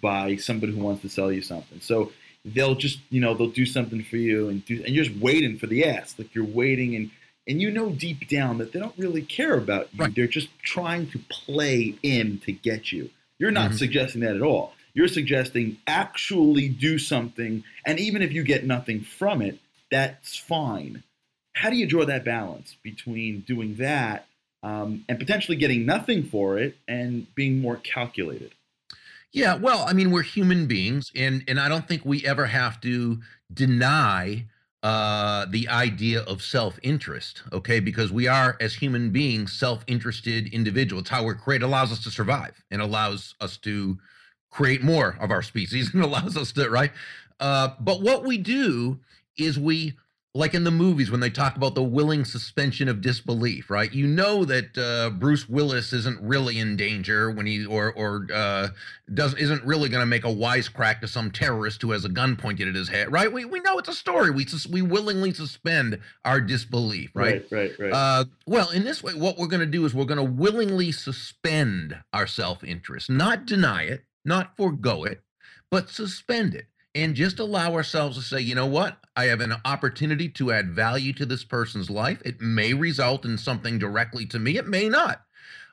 by 0.00 0.36
somebody 0.36 0.74
who 0.74 0.82
wants 0.82 1.02
to 1.02 1.08
sell 1.08 1.30
you 1.32 1.42
something. 1.42 1.80
So 1.80 2.12
they'll 2.44 2.74
just 2.74 3.00
you 3.10 3.20
know 3.20 3.34
they'll 3.34 3.48
do 3.48 3.66
something 3.66 4.02
for 4.02 4.16
you 4.16 4.48
and 4.48 4.64
do 4.64 4.82
and 4.84 4.94
you're 4.94 5.04
just 5.04 5.18
waiting 5.18 5.58
for 5.58 5.66
the 5.66 5.84
ass 5.84 6.14
like 6.16 6.32
you're 6.32 6.44
waiting 6.44 6.94
and 6.94 7.10
and 7.48 7.60
you 7.60 7.70
know 7.70 7.90
deep 7.90 8.28
down 8.28 8.58
that 8.58 8.72
they 8.72 8.78
don't 8.78 8.96
really 8.98 9.22
care 9.22 9.56
about 9.56 9.88
you. 9.92 10.00
Right. 10.00 10.14
They're 10.14 10.26
just 10.26 10.48
trying 10.62 11.08
to 11.10 11.18
play 11.28 11.96
in 12.02 12.38
to 12.40 12.52
get 12.52 12.92
you. 12.92 13.10
You're 13.38 13.50
not 13.50 13.70
mm-hmm. 13.70 13.78
suggesting 13.78 14.20
that 14.22 14.36
at 14.36 14.42
all. 14.42 14.72
You're 14.94 15.08
suggesting 15.08 15.76
actually 15.86 16.70
do 16.70 16.98
something, 16.98 17.62
and 17.84 18.00
even 18.00 18.22
if 18.22 18.32
you 18.32 18.42
get 18.42 18.64
nothing 18.64 19.02
from 19.02 19.42
it, 19.42 19.58
that's 19.90 20.36
fine 20.36 21.02
how 21.56 21.70
do 21.70 21.76
you 21.76 21.86
draw 21.86 22.04
that 22.04 22.22
balance 22.22 22.76
between 22.82 23.40
doing 23.40 23.76
that 23.76 24.26
um, 24.62 25.04
and 25.08 25.18
potentially 25.18 25.56
getting 25.56 25.86
nothing 25.86 26.22
for 26.22 26.58
it 26.58 26.76
and 26.86 27.34
being 27.34 27.60
more 27.60 27.76
calculated? 27.76 28.52
Yeah, 29.32 29.54
well, 29.54 29.84
I 29.88 29.94
mean, 29.94 30.10
we're 30.10 30.22
human 30.22 30.66
beings, 30.66 31.10
and 31.14 31.42
and 31.48 31.58
I 31.58 31.68
don't 31.68 31.88
think 31.88 32.04
we 32.04 32.24
ever 32.26 32.46
have 32.46 32.80
to 32.82 33.20
deny 33.52 34.44
uh, 34.82 35.46
the 35.50 35.68
idea 35.68 36.20
of 36.22 36.42
self-interest. 36.42 37.42
Okay, 37.52 37.80
because 37.80 38.12
we 38.12 38.28
are 38.28 38.56
as 38.60 38.74
human 38.74 39.10
beings 39.10 39.52
self-interested 39.52 40.48
individuals. 40.48 41.02
It's 41.02 41.10
how 41.10 41.24
we're 41.24 41.34
created. 41.34 41.64
Allows 41.64 41.90
us 41.90 42.02
to 42.04 42.10
survive 42.10 42.62
and 42.70 42.80
allows 42.82 43.34
us 43.40 43.56
to 43.58 43.98
create 44.50 44.82
more 44.82 45.16
of 45.20 45.30
our 45.30 45.42
species 45.42 45.90
and 45.94 46.02
allows 46.02 46.36
us 46.36 46.52
to 46.52 46.68
right. 46.68 46.92
Uh, 47.40 47.70
but 47.80 48.02
what 48.02 48.24
we 48.24 48.38
do 48.38 49.00
is 49.36 49.58
we 49.58 49.94
like 50.36 50.54
in 50.54 50.64
the 50.64 50.70
movies 50.70 51.10
when 51.10 51.20
they 51.20 51.30
talk 51.30 51.56
about 51.56 51.74
the 51.74 51.82
willing 51.82 52.24
suspension 52.24 52.88
of 52.88 53.00
disbelief, 53.00 53.70
right? 53.70 53.92
You 53.92 54.06
know 54.06 54.44
that 54.44 54.76
uh, 54.76 55.10
Bruce 55.10 55.48
Willis 55.48 55.92
isn't 55.92 56.20
really 56.20 56.58
in 56.58 56.76
danger 56.76 57.30
when 57.30 57.46
he 57.46 57.64
or 57.64 57.92
or 57.92 58.26
uh, 58.32 58.68
does 59.12 59.34
isn't 59.34 59.64
really 59.64 59.88
going 59.88 60.02
to 60.02 60.06
make 60.06 60.24
a 60.24 60.28
wisecrack 60.28 61.00
to 61.00 61.08
some 61.08 61.30
terrorist 61.30 61.80
who 61.82 61.92
has 61.92 62.04
a 62.04 62.08
gun 62.08 62.36
pointed 62.36 62.68
at 62.68 62.74
his 62.74 62.88
head, 62.88 63.10
right? 63.10 63.32
We 63.32 63.44
we 63.44 63.60
know 63.60 63.78
it's 63.78 63.88
a 63.88 63.94
story. 63.94 64.30
We 64.30 64.44
sus- 64.44 64.66
we 64.66 64.82
willingly 64.82 65.32
suspend 65.32 65.98
our 66.24 66.40
disbelief, 66.40 67.10
right? 67.14 67.44
Right, 67.50 67.70
right, 67.78 67.78
right. 67.78 67.92
Uh, 67.92 68.24
well, 68.46 68.70
in 68.70 68.84
this 68.84 69.02
way, 69.02 69.14
what 69.14 69.38
we're 69.38 69.46
going 69.46 69.60
to 69.60 69.66
do 69.66 69.84
is 69.86 69.94
we're 69.94 70.04
going 70.04 70.18
to 70.18 70.24
willingly 70.24 70.92
suspend 70.92 71.98
our 72.12 72.26
self 72.26 72.62
interest, 72.62 73.08
not 73.08 73.46
deny 73.46 73.84
it, 73.84 74.04
not 74.24 74.56
forego 74.56 75.04
it, 75.04 75.22
but 75.70 75.88
suspend 75.88 76.54
it 76.54 76.66
and 76.96 77.14
just 77.14 77.38
allow 77.38 77.74
ourselves 77.74 78.16
to 78.16 78.22
say, 78.22 78.40
you 78.40 78.54
know 78.54 78.66
what? 78.66 78.96
I 79.14 79.24
have 79.26 79.40
an 79.40 79.54
opportunity 79.66 80.28
to 80.30 80.50
add 80.50 80.70
value 80.70 81.12
to 81.14 81.26
this 81.26 81.44
person's 81.44 81.90
life. 81.90 82.20
It 82.24 82.40
may 82.40 82.72
result 82.72 83.24
in 83.26 83.36
something 83.38 83.78
directly 83.78 84.24
to 84.26 84.38
me, 84.38 84.56
it 84.56 84.66
may 84.66 84.88
not. 84.88 85.22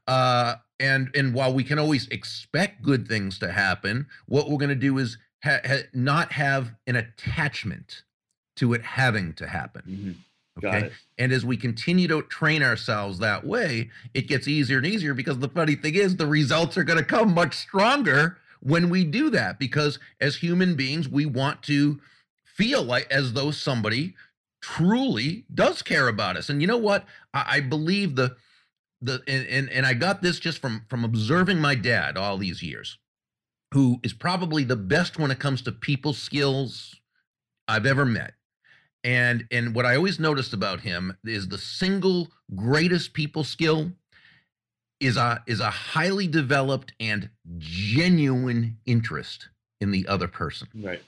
Uh, 0.06 0.56
and 0.80 1.10
and 1.16 1.34
while 1.34 1.54
we 1.54 1.64
can 1.64 1.80
always 1.80 2.08
expect 2.10 2.82
good 2.84 3.08
things 3.08 3.40
to 3.40 3.52
happen, 3.52 4.06
what 4.26 4.50
we're 4.50 4.58
going 4.58 4.68
to 4.70 4.76
do 4.76 4.98
is 4.98 5.18
ha- 5.44 5.62
ha- 5.66 5.88
not 5.94 6.34
have 6.34 6.74
an 6.88 6.98
attachment 6.98 8.04
to 8.58 8.74
it 8.74 8.82
having 8.84 9.34
to 9.34 9.48
happen. 9.48 9.82
Mhm. 9.88 10.62
Got 10.62 10.76
Okay. 10.76 10.86
it. 10.88 10.94
And 11.18 11.32
as 11.32 11.46
we 11.46 11.56
continue 11.58 12.08
to 12.10 12.22
train 12.24 12.62
ourselves 12.62 13.18
that 13.20 13.46
way, 13.46 13.90
it 14.14 14.28
gets 14.28 14.48
easier 14.48 14.78
and 14.78 14.86
easier 14.86 15.14
because 15.14 15.40
the 15.40 15.50
funny 15.50 15.76
thing 15.76 15.96
is, 15.96 16.18
the 16.18 16.28
results 16.28 16.78
are 16.78 16.84
going 16.84 17.00
to 17.00 17.06
come 17.06 17.34
much 17.34 17.56
stronger 17.56 18.38
when 18.64 18.90
we 18.90 19.04
do 19.04 19.30
that. 19.30 19.60
Because 19.60 20.00
as 20.20 20.38
human 20.38 20.76
beings, 20.76 21.08
we 21.08 21.26
want 21.26 21.62
to 21.64 22.00
feel 22.44 22.84
like 22.84 23.12
as 23.12 23.34
though 23.34 23.52
somebody 23.52 24.16
truly 24.62 25.46
does 25.54 25.82
care 25.82 26.08
about 26.08 26.38
us. 26.38 26.50
And 26.50 26.62
you 26.62 26.68
know 26.68 26.78
what? 26.78 27.06
I, 27.34 27.46
I 27.58 27.60
believe 27.60 28.16
the 28.16 28.36
the 29.02 29.22
and, 29.28 29.46
and 29.48 29.70
and 29.70 29.86
I 29.86 29.94
got 29.94 30.22
this 30.22 30.40
just 30.40 30.60
from 30.60 30.86
from 30.90 31.04
observing 31.04 31.60
my 31.60 31.76
dad 31.76 32.18
all 32.18 32.38
these 32.38 32.64
years, 32.64 32.98
who 33.74 34.00
is 34.04 34.14
probably 34.14 34.64
the 34.64 34.78
best 34.78 35.20
when 35.20 35.32
it 35.32 35.40
comes 35.40 35.62
to 35.64 35.72
people 35.72 36.14
skills 36.14 36.96
I've 37.68 37.86
ever 37.86 38.06
met. 38.06 38.34
And 39.04 39.46
and 39.52 39.76
what 39.76 39.86
I 39.86 39.98
always 39.98 40.20
noticed 40.20 40.54
about 40.54 40.80
him 40.82 41.18
is 41.26 41.50
the 41.50 41.58
single 41.58 42.30
greatest 42.56 43.14
people 43.14 43.44
skill 43.44 43.92
is 45.04 45.18
a 45.18 45.44
is 45.46 45.60
a 45.60 45.70
highly 45.70 46.28
developed 46.28 46.94
and 47.00 47.30
genuine 47.58 48.78
interest 48.86 49.50
in 49.82 49.92
the 49.92 50.08
other 50.08 50.28
person. 50.28 50.68
Right. 50.74 51.02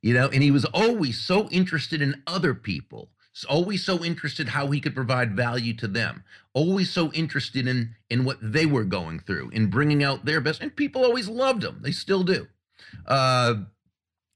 You 0.00 0.14
know, 0.14 0.28
and 0.28 0.42
he 0.42 0.50
was 0.50 0.64
always 0.66 1.20
so 1.20 1.48
interested 1.48 2.02
in 2.02 2.22
other 2.26 2.54
people. 2.54 3.10
Always 3.48 3.84
so 3.84 4.04
interested 4.04 4.50
how 4.50 4.68
he 4.68 4.80
could 4.80 4.94
provide 4.94 5.34
value 5.34 5.74
to 5.78 5.88
them. 5.88 6.22
Always 6.52 6.90
so 6.90 7.10
interested 7.12 7.66
in 7.66 7.96
in 8.08 8.24
what 8.24 8.38
they 8.40 8.64
were 8.64 8.84
going 8.84 9.18
through, 9.18 9.50
in 9.50 9.70
bringing 9.70 10.04
out 10.04 10.24
their 10.24 10.40
best. 10.40 10.60
And 10.60 10.74
people 10.74 11.04
always 11.04 11.28
loved 11.28 11.64
him. 11.64 11.80
They 11.82 11.90
still 11.90 12.22
do. 12.22 12.46
Uh, 13.06 13.54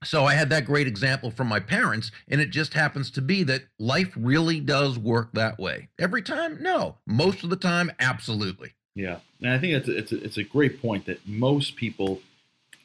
so 0.04 0.24
I 0.24 0.34
had 0.34 0.50
that 0.50 0.64
great 0.64 0.86
example 0.86 1.30
from 1.30 1.48
my 1.48 1.60
parents, 1.60 2.10
and 2.28 2.40
it 2.40 2.50
just 2.50 2.74
happens 2.74 3.10
to 3.12 3.20
be 3.20 3.42
that 3.44 3.62
life 3.78 4.12
really 4.16 4.60
does 4.60 4.98
work 4.98 5.30
that 5.32 5.58
way. 5.58 5.88
Every 5.98 6.22
time, 6.22 6.62
no. 6.62 6.96
Most 7.06 7.42
of 7.42 7.50
the 7.50 7.56
time, 7.56 7.90
absolutely. 7.98 8.74
Yeah, 8.94 9.18
and 9.40 9.52
I 9.52 9.58
think 9.58 9.72
that's 9.74 9.88
a, 9.88 9.96
it's 9.96 10.12
a, 10.12 10.24
it's 10.24 10.38
a 10.38 10.44
great 10.44 10.80
point 10.80 11.06
that 11.06 11.26
most 11.26 11.76
people 11.76 12.20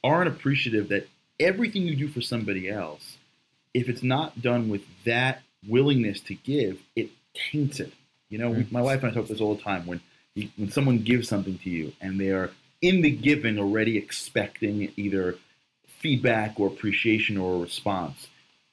aren't 0.04 0.28
appreciative 0.28 0.90
that 0.90 1.08
everything 1.40 1.84
you 1.84 1.96
do 1.96 2.08
for 2.08 2.22
somebody 2.22 2.70
else, 2.70 3.18
if 3.74 3.90
it's 3.90 4.04
not 4.04 4.42
done 4.42 4.70
with 4.70 4.84
that 5.06 5.42
willingness 5.68 6.20
to 6.22 6.36
give, 6.36 6.80
it 6.96 7.10
taints 7.34 7.80
it. 7.80 7.94
You 8.30 8.38
know, 8.38 8.50
we, 8.50 8.68
my 8.72 8.82
wife 8.82 9.04
and 9.04 9.12
I 9.12 9.14
talk 9.14 9.28
this 9.28 9.42
all 9.42 9.56
the 9.56 9.62
time. 9.62 9.86
When 9.86 10.02
you, 10.36 10.50
when 10.58 10.70
someone 10.70 11.00
gives 11.00 11.28
something 11.28 11.58
to 11.60 11.70
you 11.70 11.94
and 12.02 12.20
they 12.20 12.30
are 12.30 12.52
in 12.82 13.02
the 13.02 13.12
giving 13.12 13.58
already 13.58 13.98
expecting 13.98 14.92
either 14.98 15.38
feedback 16.04 16.60
or 16.60 16.68
appreciation 16.68 17.38
or 17.38 17.56
a 17.56 17.60
response, 17.60 18.28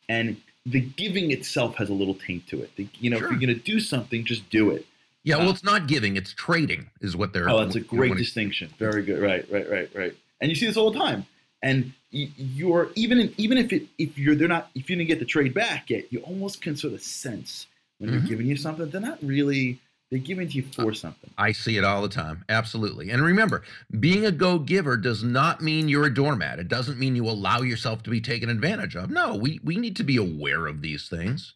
and 0.09 0.37
the 0.67 0.81
giving 0.81 1.31
itself 1.31 1.77
has 1.77 1.89
a 1.89 1.95
little 1.95 2.15
taint 2.17 2.47
to 2.49 2.61
it. 2.63 2.71
The, 2.77 2.87
you 2.99 3.09
know, 3.09 3.17
Sure. 3.19 3.29
if 3.29 3.31
you're 3.33 3.41
going 3.47 3.59
to 3.59 3.65
do 3.65 3.81
something, 3.81 4.25
just 4.25 4.51
do 4.51 4.71
it. 4.73 4.85
Yeah, 5.25 5.37
well, 5.37 5.49
Uh, 5.49 5.53
it's 5.53 5.65
not 5.65 5.87
giving; 5.87 6.17
it's 6.17 6.35
trading, 6.35 6.91
is 7.01 7.17
what 7.17 7.33
they're. 7.33 7.49
Oh, 7.49 7.61
that's 7.65 7.77
a 7.77 7.81
great 7.81 8.17
distinction. 8.17 8.69
Very 8.79 9.03
good. 9.05 9.21
Right, 9.23 9.51
right, 9.51 9.69
right, 9.71 9.89
right. 9.95 10.15
And 10.41 10.51
you 10.51 10.55
see 10.57 10.67
this 10.67 10.77
all 10.77 10.91
the 10.91 10.99
time. 10.99 11.25
And 11.63 11.93
you're 12.11 12.91
even 12.95 13.19
in, 13.21 13.35
even 13.37 13.59
if 13.59 13.71
it 13.73 13.87
if 13.99 14.17
you're 14.19 14.35
they're 14.35 14.49
not 14.49 14.71
if 14.75 14.89
you 14.91 14.97
didn't 14.97 15.09
get 15.09 15.19
the 15.19 15.27
trade 15.27 15.53
back 15.55 15.91
yet, 15.91 16.11
you 16.13 16.21
almost 16.21 16.63
can 16.63 16.75
sort 16.75 16.95
of 16.95 17.03
sense 17.03 17.67
when 17.99 18.09
Mhm. 18.09 18.13
they're 18.13 18.29
giving 18.29 18.47
you 18.47 18.57
something. 18.57 18.89
They're 18.91 19.01
not 19.13 19.23
really 19.23 19.79
they're 20.11 20.19
giving 20.19 20.49
to 20.49 20.55
you 20.55 20.65
Uh, 20.77 20.83
for 20.83 20.95
something. 20.95 21.31
I 21.39 21.53
see 21.53 21.77
it 21.77 21.85
all 21.85 22.03
the 22.03 22.09
time. 22.09 22.45
Absolutely. 22.49 23.11
And 23.11 23.23
remember, 23.23 23.63
being 23.99 24.27
a 24.27 24.33
go 24.33 24.59
giver 24.59 24.97
does 24.97 25.23
not 25.23 25.61
mean 25.61 25.89
you're 25.89 26.07
a 26.07 26.15
doormat. 26.15 26.59
It 26.59 26.69
doesn't 26.69 26.99
mean 26.99 27.15
you 27.15 27.29
allow 27.29 27.61
yourself 27.63 28.03
to 28.05 28.11
be 28.11 28.21
taken 28.21 28.49
advantage 28.51 28.97
of. 28.97 29.11
No, 29.11 29.37
we, 29.37 29.61
we 29.63 29.77
need 29.77 29.97
to 29.97 30.05
be 30.05 30.17
aware 30.17 30.67
of 30.67 30.83
these 30.83 31.09
things. 31.09 31.55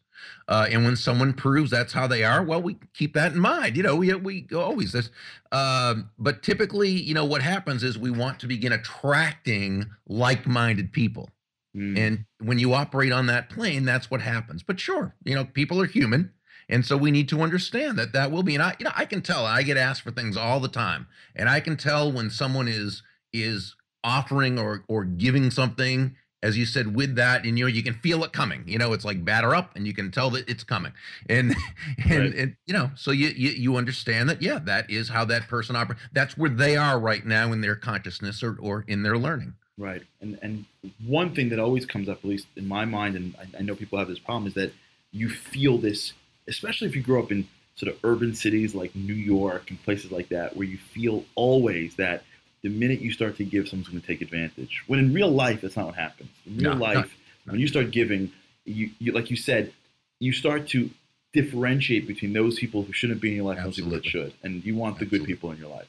Uh, 0.48 0.66
and 0.70 0.84
when 0.84 0.96
someone 0.96 1.32
proves 1.32 1.70
that's 1.70 1.92
how 1.92 2.06
they 2.06 2.22
are, 2.22 2.42
well, 2.42 2.62
we 2.62 2.76
keep 2.94 3.14
that 3.14 3.32
in 3.32 3.38
mind. 3.38 3.76
You 3.76 3.82
know, 3.82 3.96
we, 3.96 4.14
we 4.14 4.46
always 4.54 4.92
this. 4.92 5.10
Um, 5.52 6.10
but 6.18 6.42
typically, 6.42 6.90
you 6.90 7.12
know, 7.12 7.24
what 7.24 7.42
happens 7.42 7.82
is 7.82 7.98
we 7.98 8.10
want 8.10 8.40
to 8.40 8.46
begin 8.46 8.72
attracting 8.72 9.86
like 10.06 10.46
minded 10.46 10.92
people. 10.92 11.30
Mm. 11.76 11.98
And 11.98 12.24
when 12.38 12.58
you 12.58 12.72
operate 12.72 13.12
on 13.12 13.26
that 13.26 13.50
plane, 13.50 13.84
that's 13.84 14.10
what 14.10 14.20
happens. 14.20 14.62
But 14.62 14.78
sure, 14.78 15.14
you 15.24 15.34
know, 15.34 15.44
people 15.44 15.80
are 15.80 15.86
human. 15.86 16.32
And 16.68 16.84
so 16.84 16.96
we 16.96 17.10
need 17.10 17.28
to 17.30 17.42
understand 17.42 17.98
that 17.98 18.12
that 18.12 18.30
will 18.30 18.42
be. 18.42 18.54
And 18.54 18.62
I, 18.62 18.74
you 18.78 18.84
know, 18.84 18.92
I 18.94 19.04
can 19.04 19.22
tell. 19.22 19.44
I 19.46 19.62
get 19.62 19.76
asked 19.76 20.02
for 20.02 20.10
things 20.10 20.36
all 20.36 20.60
the 20.60 20.68
time, 20.68 21.06
and 21.36 21.48
I 21.48 21.60
can 21.60 21.76
tell 21.76 22.10
when 22.10 22.30
someone 22.30 22.68
is 22.68 23.02
is 23.32 23.74
offering 24.02 24.58
or 24.58 24.84
or 24.88 25.04
giving 25.04 25.50
something, 25.50 26.16
as 26.42 26.56
you 26.58 26.66
said, 26.66 26.94
with 26.94 27.16
that, 27.16 27.44
and 27.44 27.58
you 27.58 27.64
know, 27.64 27.70
you 27.70 27.82
can 27.82 27.94
feel 27.94 28.22
it 28.24 28.32
coming. 28.32 28.64
You 28.66 28.78
know, 28.78 28.92
it's 28.92 29.04
like 29.04 29.24
batter 29.24 29.54
up, 29.54 29.74
and 29.76 29.86
you 29.86 29.94
can 29.94 30.10
tell 30.10 30.30
that 30.30 30.48
it's 30.48 30.64
coming. 30.64 30.92
And 31.28 31.54
and, 32.04 32.10
Right. 32.10 32.34
and 32.34 32.56
you 32.66 32.74
know, 32.74 32.90
so 32.94 33.10
you, 33.10 33.28
you 33.28 33.50
you 33.50 33.76
understand 33.76 34.28
that. 34.30 34.40
Yeah, 34.42 34.58
that 34.64 34.90
is 34.90 35.08
how 35.08 35.24
that 35.26 35.48
person 35.48 35.76
operates. 35.76 36.02
That's 36.12 36.36
where 36.36 36.50
they 36.50 36.76
are 36.76 36.98
right 36.98 37.24
now 37.26 37.52
in 37.52 37.60
their 37.60 37.76
consciousness 37.76 38.42
or 38.42 38.56
or 38.60 38.84
in 38.88 39.02
their 39.02 39.18
learning. 39.18 39.54
Right. 39.76 40.02
And 40.20 40.38
and 40.40 40.64
one 41.04 41.34
thing 41.34 41.48
that 41.50 41.58
always 41.58 41.84
comes 41.84 42.08
up, 42.08 42.18
at 42.18 42.24
least 42.24 42.46
in 42.56 42.68
my 42.68 42.84
mind, 42.84 43.16
and 43.16 43.34
I, 43.38 43.58
I 43.58 43.62
know 43.62 43.74
people 43.74 43.98
have 43.98 44.08
this 44.08 44.18
problem, 44.20 44.46
is 44.46 44.54
that 44.54 44.72
you 45.10 45.28
feel 45.28 45.78
this, 45.78 46.12
especially 46.48 46.88
if 46.88 46.96
you 46.96 47.02
grow 47.02 47.22
up 47.22 47.30
in 47.32 47.48
sort 47.76 47.92
of 47.92 47.98
urban 48.04 48.34
cities 48.34 48.74
like 48.74 48.94
New 48.94 49.14
York 49.14 49.70
and 49.70 49.82
places 49.84 50.12
like 50.12 50.28
that, 50.28 50.56
where 50.56 50.66
you 50.66 50.78
feel 50.78 51.24
always 51.34 51.96
that 51.96 52.22
the 52.62 52.68
minute 52.68 53.00
you 53.00 53.10
start 53.12 53.36
to 53.36 53.44
give, 53.44 53.68
someone's 53.68 53.88
going 53.88 54.00
to 54.00 54.06
take 54.06 54.22
advantage. 54.22 54.82
When 54.86 54.98
in 54.98 55.12
real 55.12 55.30
life, 55.30 55.60
that's 55.62 55.76
not 55.76 55.86
what 55.86 55.96
happens. 55.96 56.30
In 56.46 56.58
real 56.58 56.74
No, 56.74 56.80
life, 56.80 56.96
not- 56.96 57.08
when 57.52 57.60
you 57.60 57.66
start 57.66 57.90
giving, 57.90 58.32
you, 58.64 58.90
you 58.98 59.12
like 59.12 59.28
you 59.30 59.36
said, 59.36 59.72
you 60.20 60.32
start 60.32 60.68
to 60.68 60.88
differentiate 61.34 62.06
between 62.06 62.32
those 62.32 62.58
people 62.58 62.84
who 62.84 62.92
shouldn't 62.92 63.20
be 63.20 63.30
in 63.30 63.36
your 63.36 63.44
life 63.44 63.58
and 63.58 63.66
those 63.66 63.76
people 63.76 63.90
that 63.90 64.06
should, 64.06 64.32
and 64.42 64.64
you 64.64 64.74
want 64.76 64.98
the 64.98 65.04
good 65.04 65.24
people 65.24 65.50
in 65.50 65.58
your 65.58 65.68
life. 65.68 65.88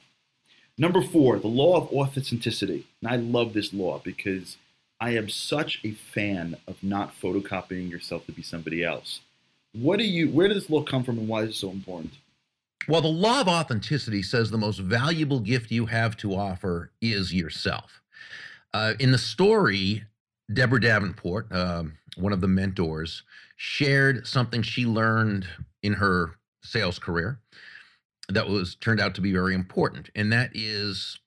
Number 0.77 1.01
four, 1.01 1.39
the 1.39 1.47
law 1.47 1.77
of 1.77 1.87
authenticity. 1.93 2.85
And 3.01 3.09
I 3.11 3.15
love 3.15 3.53
this 3.53 3.73
law 3.73 4.01
because 4.03 4.57
I 4.99 5.11
am 5.11 5.29
such 5.29 5.79
a 5.85 5.91
fan 5.91 6.57
of 6.67 6.81
not 6.83 7.13
photocopying 7.21 7.89
yourself 7.89 8.25
to 8.25 8.31
be 8.33 8.41
somebody 8.41 8.83
else. 8.83 9.21
What 9.75 9.99
do 9.99 10.05
you? 10.05 10.29
Where 10.29 10.47
did 10.47 10.57
this 10.57 10.69
law 10.69 10.83
come 10.83 11.03
from, 11.03 11.17
and 11.17 11.27
why 11.27 11.43
is 11.43 11.49
it 11.49 11.55
so 11.55 11.69
important? 11.69 12.13
Well, 12.88 13.01
the 13.01 13.07
law 13.07 13.41
of 13.41 13.47
authenticity 13.47 14.21
says 14.21 14.49
the 14.49 14.57
most 14.57 14.79
valuable 14.79 15.39
gift 15.39 15.71
you 15.71 15.88
have 15.88 16.15
to 16.17 16.35
offer 16.35 16.91
is 17.01 17.33
yourself. 17.33 18.01
Uh, 18.73 18.93
in 18.99 19.11
the 19.11 19.17
story, 19.17 20.03
Deborah 20.53 20.79
Davenport, 20.79 21.51
um, 21.51 21.97
one 22.15 22.31
of 22.31 22.41
the 22.41 22.47
mentors, 22.47 23.23
shared 23.57 24.27
something 24.27 24.61
she 24.61 24.85
learned 24.85 25.47
in 25.81 25.93
her 25.93 26.35
sales 26.63 26.99
career 26.99 27.39
that 28.29 28.47
was 28.47 28.75
turned 28.75 28.99
out 28.99 29.15
to 29.15 29.21
be 29.21 29.33
very 29.33 29.55
important, 29.55 30.09
and 30.15 30.31
that 30.31 30.51
is 30.53 31.19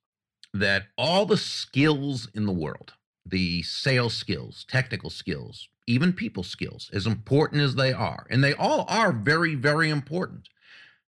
that 0.55 0.85
all 0.97 1.27
the 1.27 1.37
skills 1.37 2.29
in 2.35 2.47
the 2.47 2.53
world, 2.53 2.95
the 3.27 3.63
sales 3.63 4.15
skills, 4.15 4.65
technical 4.69 5.11
skills, 5.11 5.69
even 5.89 6.13
people 6.13 6.45
skills, 6.45 6.91
as 6.95 7.07
important 7.07 7.63
as 7.63 7.77
they 7.77 7.93
are, 7.93 8.27
and 8.31 8.45
they 8.45 8.55
all 8.55 8.87
are 8.89 9.13
very, 9.13 9.57
very 9.57 9.91
important 9.91 10.49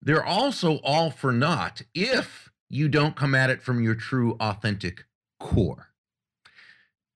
they're 0.02 0.26
also 0.26 0.80
all 0.84 1.12
for 1.12 1.34
naught 1.34 1.84
if 1.96 2.52
you 2.70 2.90
don't 2.90 3.18
come 3.18 3.36
at 3.36 3.52
it 3.52 3.62
from 3.64 3.84
your 3.84 3.96
true 3.96 4.38
authentic 4.40 5.06
core 5.40 5.90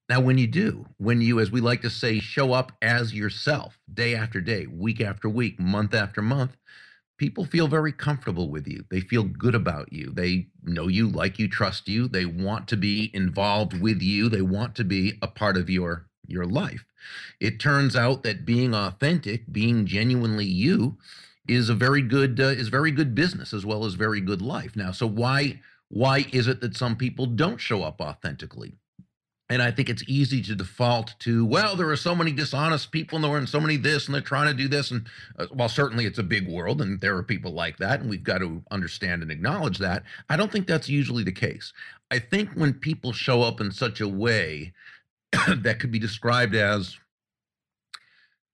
Now, 0.09 0.21
when 0.21 0.37
you 0.37 0.47
do, 0.47 0.87
when 0.97 1.21
you, 1.21 1.39
as 1.39 1.51
we 1.51 1.61
like 1.61 1.81
to 1.83 1.89
say, 1.89 2.19
show 2.19 2.53
up 2.53 2.73
as 2.81 3.13
yourself 3.13 3.79
day 3.93 4.15
after 4.15 4.41
day, 4.41 4.67
week 4.67 5.01
after 5.01 5.29
week, 5.29 5.59
month 5.59 5.93
after 5.95 6.21
month, 6.21 6.57
people 7.17 7.45
feel 7.45 7.67
very 7.67 7.93
comfortable 7.93 8.49
with 8.49 8.67
you. 8.67 8.85
They 8.91 9.01
feel 9.01 9.23
good 9.23 9.55
about 9.55 9.93
you. 9.93 10.11
They 10.13 10.47
know 10.63 10.87
you, 10.89 11.09
like 11.09 11.39
you, 11.39 11.47
trust 11.49 11.87
you. 11.89 12.07
They 12.07 12.25
want 12.25 12.67
to 12.69 12.77
be 12.77 13.11
involved 13.13 13.79
with 13.81 14.01
you. 14.01 14.29
They 14.29 14.41
want 14.43 14.75
to 14.75 14.83
be 14.83 15.17
a 15.21 15.27
part 15.27 15.57
of 15.57 15.69
your 15.69 16.07
your 16.27 16.45
life. 16.45 16.85
It 17.39 17.59
turns 17.59 17.95
out 17.95 18.23
that 18.23 18.45
being 18.45 18.73
authentic, 18.73 19.51
being 19.51 19.85
genuinely 19.85 20.45
you, 20.45 20.97
is 21.47 21.69
a 21.69 21.75
very 21.75 22.01
good 22.01 22.39
uh, 22.39 22.45
is 22.45 22.69
very 22.69 22.91
good 22.91 23.13
business 23.13 23.53
as 23.53 23.65
well 23.65 23.85
as 23.85 23.95
very 23.95 24.21
good 24.21 24.41
life. 24.41 24.75
Now, 24.75 24.91
so 24.91 25.07
why 25.07 25.59
why 25.89 26.25
is 26.31 26.47
it 26.47 26.61
that 26.61 26.77
some 26.77 26.95
people 26.95 27.25
don't 27.25 27.59
show 27.59 27.83
up 27.83 28.01
authentically? 28.01 28.73
And 29.49 29.61
I 29.61 29.71
think 29.71 29.89
it's 29.89 30.03
easy 30.07 30.41
to 30.43 30.55
default 30.55 31.13
to, 31.19 31.45
well, 31.45 31.75
there 31.75 31.89
are 31.89 31.97
so 31.97 32.15
many 32.15 32.31
dishonest 32.31 32.91
people 32.91 33.17
in 33.17 33.21
the 33.21 33.27
world 33.27 33.41
and 33.41 33.49
so 33.49 33.59
many 33.59 33.75
this, 33.75 34.07
and 34.07 34.15
they're 34.15 34.21
trying 34.21 34.47
to 34.47 34.53
do 34.53 34.67
this. 34.67 34.89
And 34.89 35.05
uh, 35.37 35.47
while 35.51 35.69
certainly 35.69 36.05
it's 36.05 36.17
a 36.17 36.23
big 36.23 36.47
world 36.47 36.81
and 36.81 36.99
there 37.01 37.15
are 37.17 37.23
people 37.23 37.51
like 37.51 37.77
that, 37.77 37.99
and 37.99 38.09
we've 38.09 38.23
got 38.23 38.39
to 38.39 38.63
understand 38.71 39.21
and 39.21 39.29
acknowledge 39.29 39.77
that, 39.79 40.03
I 40.29 40.37
don't 40.37 40.51
think 40.51 40.65
that's 40.65 40.89
usually 40.89 41.23
the 41.23 41.33
case. 41.33 41.73
I 42.09 42.19
think 42.19 42.51
when 42.53 42.73
people 42.73 43.11
show 43.11 43.43
up 43.43 43.59
in 43.59 43.71
such 43.71 44.01
a 44.01 44.07
way 44.07 44.73
that 45.57 45.79
could 45.79 45.91
be 45.91 45.99
described 45.99 46.55
as, 46.55 46.97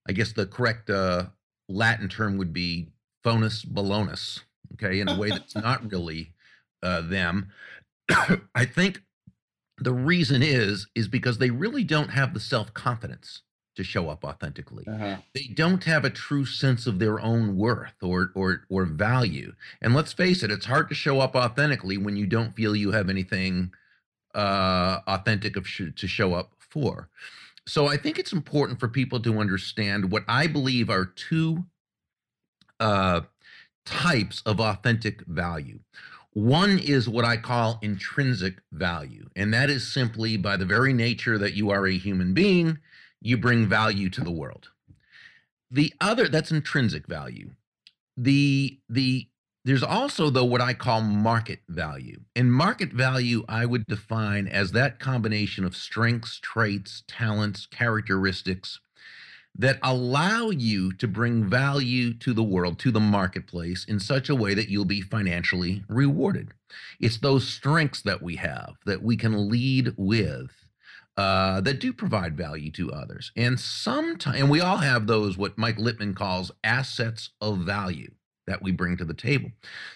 I 0.07 0.13
guess 0.13 0.31
the 0.31 0.45
correct 0.45 0.89
uh, 0.89 1.27
Latin 1.67 2.09
term 2.09 2.37
would 2.37 2.53
be 2.53 2.89
phonus 3.23 3.65
balonus, 3.65 4.41
okay, 4.73 4.99
in 4.99 5.09
a 5.09 5.17
way 5.17 5.29
that's 5.29 5.55
not 5.55 5.91
really 5.91 6.33
uh, 6.81 7.01
them. 7.01 7.51
I 8.55 8.65
think 8.65 9.01
the 9.77 9.93
reason 9.93 10.41
is 10.43 10.87
is 10.95 11.07
because 11.07 11.37
they 11.37 11.49
really 11.49 11.83
don't 11.83 12.09
have 12.09 12.33
the 12.33 12.39
self-confidence 12.39 13.43
to 13.75 13.83
show 13.83 14.09
up 14.09 14.25
authentically. 14.25 14.85
Uh-huh. 14.87 15.17
They 15.33 15.49
don't 15.53 15.83
have 15.85 16.03
a 16.03 16.09
true 16.09 16.45
sense 16.45 16.85
of 16.85 16.99
their 16.99 17.19
own 17.19 17.55
worth 17.55 17.95
or 18.01 18.31
or 18.35 18.65
or 18.69 18.85
value. 18.85 19.53
And 19.81 19.95
let's 19.95 20.11
face 20.11 20.43
it, 20.43 20.51
it's 20.51 20.65
hard 20.65 20.89
to 20.89 20.95
show 20.95 21.19
up 21.19 21.35
authentically 21.35 21.97
when 21.97 22.17
you 22.17 22.25
don't 22.25 22.55
feel 22.55 22.75
you 22.75 22.91
have 22.91 23.09
anything 23.09 23.71
uh, 24.35 24.99
authentic 25.07 25.55
of 25.55 25.67
sh- 25.67 25.93
to 25.95 26.07
show 26.07 26.33
up 26.33 26.51
for. 26.69 27.09
So 27.65 27.87
I 27.87 27.97
think 27.97 28.17
it's 28.17 28.33
important 28.33 28.79
for 28.79 28.87
people 28.87 29.19
to 29.21 29.39
understand 29.39 30.11
what 30.11 30.23
I 30.27 30.47
believe 30.47 30.89
are 30.89 31.05
two 31.05 31.65
uh, 32.79 33.21
types 33.85 34.41
of 34.45 34.59
authentic 34.59 35.25
value. 35.25 35.79
One 36.33 36.79
is 36.79 37.09
what 37.09 37.25
I 37.25 37.37
call 37.37 37.79
intrinsic 37.81 38.61
value, 38.71 39.29
and 39.35 39.53
that 39.53 39.69
is 39.69 39.91
simply 39.91 40.37
by 40.37 40.57
the 40.57 40.65
very 40.65 40.93
nature 40.93 41.37
that 41.37 41.53
you 41.53 41.69
are 41.71 41.87
a 41.87 41.97
human 41.97 42.33
being, 42.33 42.79
you 43.21 43.37
bring 43.37 43.67
value 43.67 44.09
to 44.11 44.21
the 44.21 44.31
world. 44.31 44.69
The 45.71 45.93
other, 45.99 46.27
that's 46.27 46.51
intrinsic 46.51 47.07
value. 47.07 47.51
The 48.15 48.79
the 48.89 49.27
there's 49.65 49.83
also 49.83 50.29
though 50.29 50.45
what 50.45 50.61
I 50.61 50.73
call 50.73 51.01
market 51.01 51.59
value. 51.67 52.21
And 52.35 52.53
market 52.53 52.93
value 52.93 53.43
I 53.49 53.65
would 53.65 53.85
define 53.87 54.47
as 54.47 54.71
that 54.71 54.99
combination 54.99 55.65
of 55.65 55.75
strengths, 55.75 56.39
traits, 56.39 57.03
talents, 57.07 57.65
characteristics 57.65 58.79
that 59.57 59.79
allow 59.83 60.49
you 60.49 60.93
to 60.93 61.07
bring 61.07 61.43
value 61.43 62.13
to 62.13 62.33
the 62.33 62.43
world, 62.43 62.79
to 62.79 62.91
the 62.91 62.99
marketplace 62.99 63.83
in 63.85 63.99
such 63.99 64.29
a 64.29 64.35
way 64.35 64.53
that 64.53 64.69
you'll 64.69 64.85
be 64.85 65.01
financially 65.01 65.83
rewarded. 65.89 66.53
It's 66.99 67.17
those 67.17 67.47
strengths 67.47 68.01
that 68.03 68.21
we 68.21 68.37
have 68.37 68.75
that 68.85 69.01
we 69.03 69.17
can 69.17 69.49
lead 69.49 69.93
with. 69.97 70.51
Uh, 71.17 71.59
that 71.59 71.81
do 71.81 71.91
provide 71.91 72.37
value 72.37 72.71
to 72.71 72.93
others. 72.93 73.33
And 73.35 73.59
sometimes, 73.59 74.39
and 74.39 74.49
we 74.49 74.61
all 74.61 74.77
have 74.77 75.05
those, 75.05 75.37
what 75.37 75.57
Mike 75.57 75.75
Litman 75.75 76.15
calls 76.15 76.49
assets 76.63 77.31
of 77.41 77.57
value 77.57 78.11
that 78.49 78.61
we 78.63 78.71
bring 78.71 78.97
to 78.97 79.05
the 79.05 79.13
table. 79.13 79.51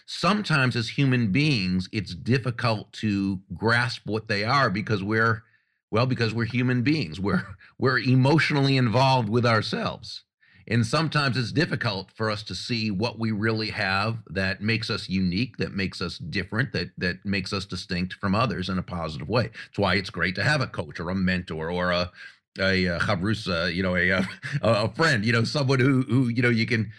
Sometimes, 0.05 0.75
as 0.75 0.89
human 0.89 1.31
beings, 1.31 1.89
it's 1.91 2.13
difficult 2.13 2.93
to 2.93 3.41
grasp 3.53 4.03
what 4.05 4.27
they 4.27 4.43
are 4.43 4.69
because 4.69 5.03
we're 5.03 5.43
well, 5.91 6.05
because 6.07 6.33
we're 6.33 6.45
human 6.45 6.81
beings. 6.81 7.19
We're 7.19 7.45
we're 7.77 7.99
emotionally 7.99 8.77
involved 8.77 9.27
with 9.29 9.45
ourselves. 9.45 10.23
And 10.67 10.85
sometimes 10.85 11.35
it's 11.35 11.51
difficult 11.51 12.09
for 12.15 12.31
us 12.31 12.41
to 12.43 12.55
see 12.55 12.89
what 12.89 13.19
we 13.19 13.31
really 13.31 13.69
have 13.71 14.19
that 14.29 14.61
makes 14.61 14.89
us 14.89 15.09
unique, 15.09 15.57
that 15.57 15.73
makes 15.73 16.01
us 16.01 16.17
different, 16.17 16.71
that 16.71 16.91
that 16.97 17.25
makes 17.25 17.51
us 17.51 17.65
distinct 17.65 18.13
from 18.13 18.33
others 18.33 18.69
in 18.69 18.77
a 18.77 18.83
positive 18.83 19.27
way. 19.27 19.49
That's 19.65 19.79
why 19.79 19.95
it's 19.95 20.09
great 20.09 20.35
to 20.35 20.43
have 20.43 20.61
a 20.61 20.67
coach 20.67 20.99
or 20.99 21.09
a 21.09 21.15
mentor 21.15 21.69
or 21.69 21.91
a 21.91 22.11
a, 22.59 22.85
a 22.85 22.99
chavrusa, 22.99 23.73
you 23.73 23.81
know, 23.81 23.95
a, 23.95 24.11
uh, 24.11 24.23
a 24.61 24.69
a 24.85 24.93
friend, 24.93 25.25
you 25.25 25.33
know, 25.33 25.43
someone 25.43 25.79
who 25.79 26.03
who 26.03 26.27
you 26.27 26.41
know 26.41 26.49
you 26.49 26.65
can. 26.65 26.91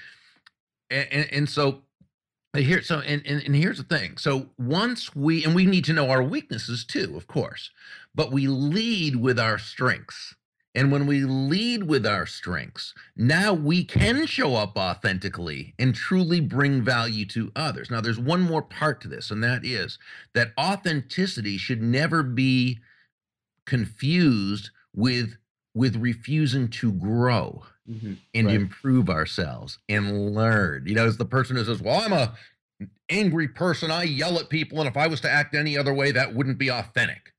And, 0.95 1.28
and 1.32 1.49
so 1.49 1.82
uh, 2.55 2.61
here 2.61 2.82
so 2.82 3.01
and, 3.01 3.22
and 3.26 3.42
and 3.42 3.57
here's 3.57 3.78
the 3.78 3.84
thing. 3.84 4.16
So 4.16 4.51
once 4.59 5.14
we 5.14 5.45
and 5.45 5.55
we 5.55 5.66
need 5.66 5.84
to 5.86 5.92
know 5.92 6.11
our 6.11 6.22
weaknesses 6.22 6.84
too 6.84 7.14
of 7.16 7.26
course 7.26 7.70
but 8.14 8.30
we 8.30 8.47
lead 8.47 9.16
with 9.16 9.38
our 9.38 9.59
strengths. 9.59 10.34
And 10.76 10.90
when 10.90 11.07
we 11.07 11.20
lead 11.24 11.84
with 11.84 12.07
our 12.07 12.26
strengths 12.26 12.95
now 13.16 13.53
we 13.53 13.84
can 13.84 14.26
show 14.26 14.55
up 14.55 14.76
authentically 14.76 15.74
and 15.78 15.95
truly 15.95 16.40
bring 16.40 16.82
value 16.82 17.26
to 17.26 17.51
others. 17.57 17.90
Now 17.90 18.01
there's 18.01 18.20
one 18.20 18.40
more 18.42 18.62
part 18.62 19.01
to 19.01 19.09
this 19.09 19.32
and 19.32 19.42
that 19.42 19.64
is 19.64 19.99
that 20.34 20.53
authenticity 20.59 21.59
should 21.59 21.82
never 21.82 22.22
be 22.22 22.78
confused 23.66 24.70
with 24.95 25.36
with 25.74 25.97
refusing 25.97 26.68
to 26.68 26.92
grow 26.92 27.64
mm-hmm. 27.89 28.14
and 28.35 28.47
right. 28.47 28.57
improve 28.57 29.09
ourselves 29.09 29.78
and 29.89 30.35
learn. 30.35 30.85
You 30.87 30.95
know, 30.95 31.07
as 31.07 31.16
the 31.16 31.24
person 31.24 31.57
who 31.57 31.64
says, 31.64 31.82
Well, 31.82 32.01
I'm 32.01 32.12
a 32.12 32.35
angry 33.09 33.49
person, 33.49 33.91
I 33.91 34.05
yell 34.05 34.39
at 34.39 34.49
people, 34.49 34.80
and 34.80 34.89
if 34.89 34.97
I 34.97 35.07
was 35.07 35.20
to 35.22 35.30
act 35.30 35.55
any 35.55 35.76
other 35.76 35.95
way, 35.95 36.11
that 36.12 36.35
wouldn't 36.35 36.59
be 36.59 36.70
authentic. 36.70 37.32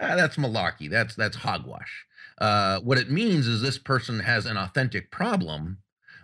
Ah, 0.00 0.16
that's 0.16 0.36
malarkey. 0.36 0.90
That's 0.90 1.14
that's 1.14 1.36
hogwash. 1.36 2.06
Uh, 2.38 2.80
what 2.80 2.98
it 2.98 3.10
means 3.10 3.46
is 3.46 3.60
this 3.60 3.78
person 3.78 4.20
has 4.20 4.46
an 4.46 4.56
authentic 4.56 5.10
problem 5.10 5.78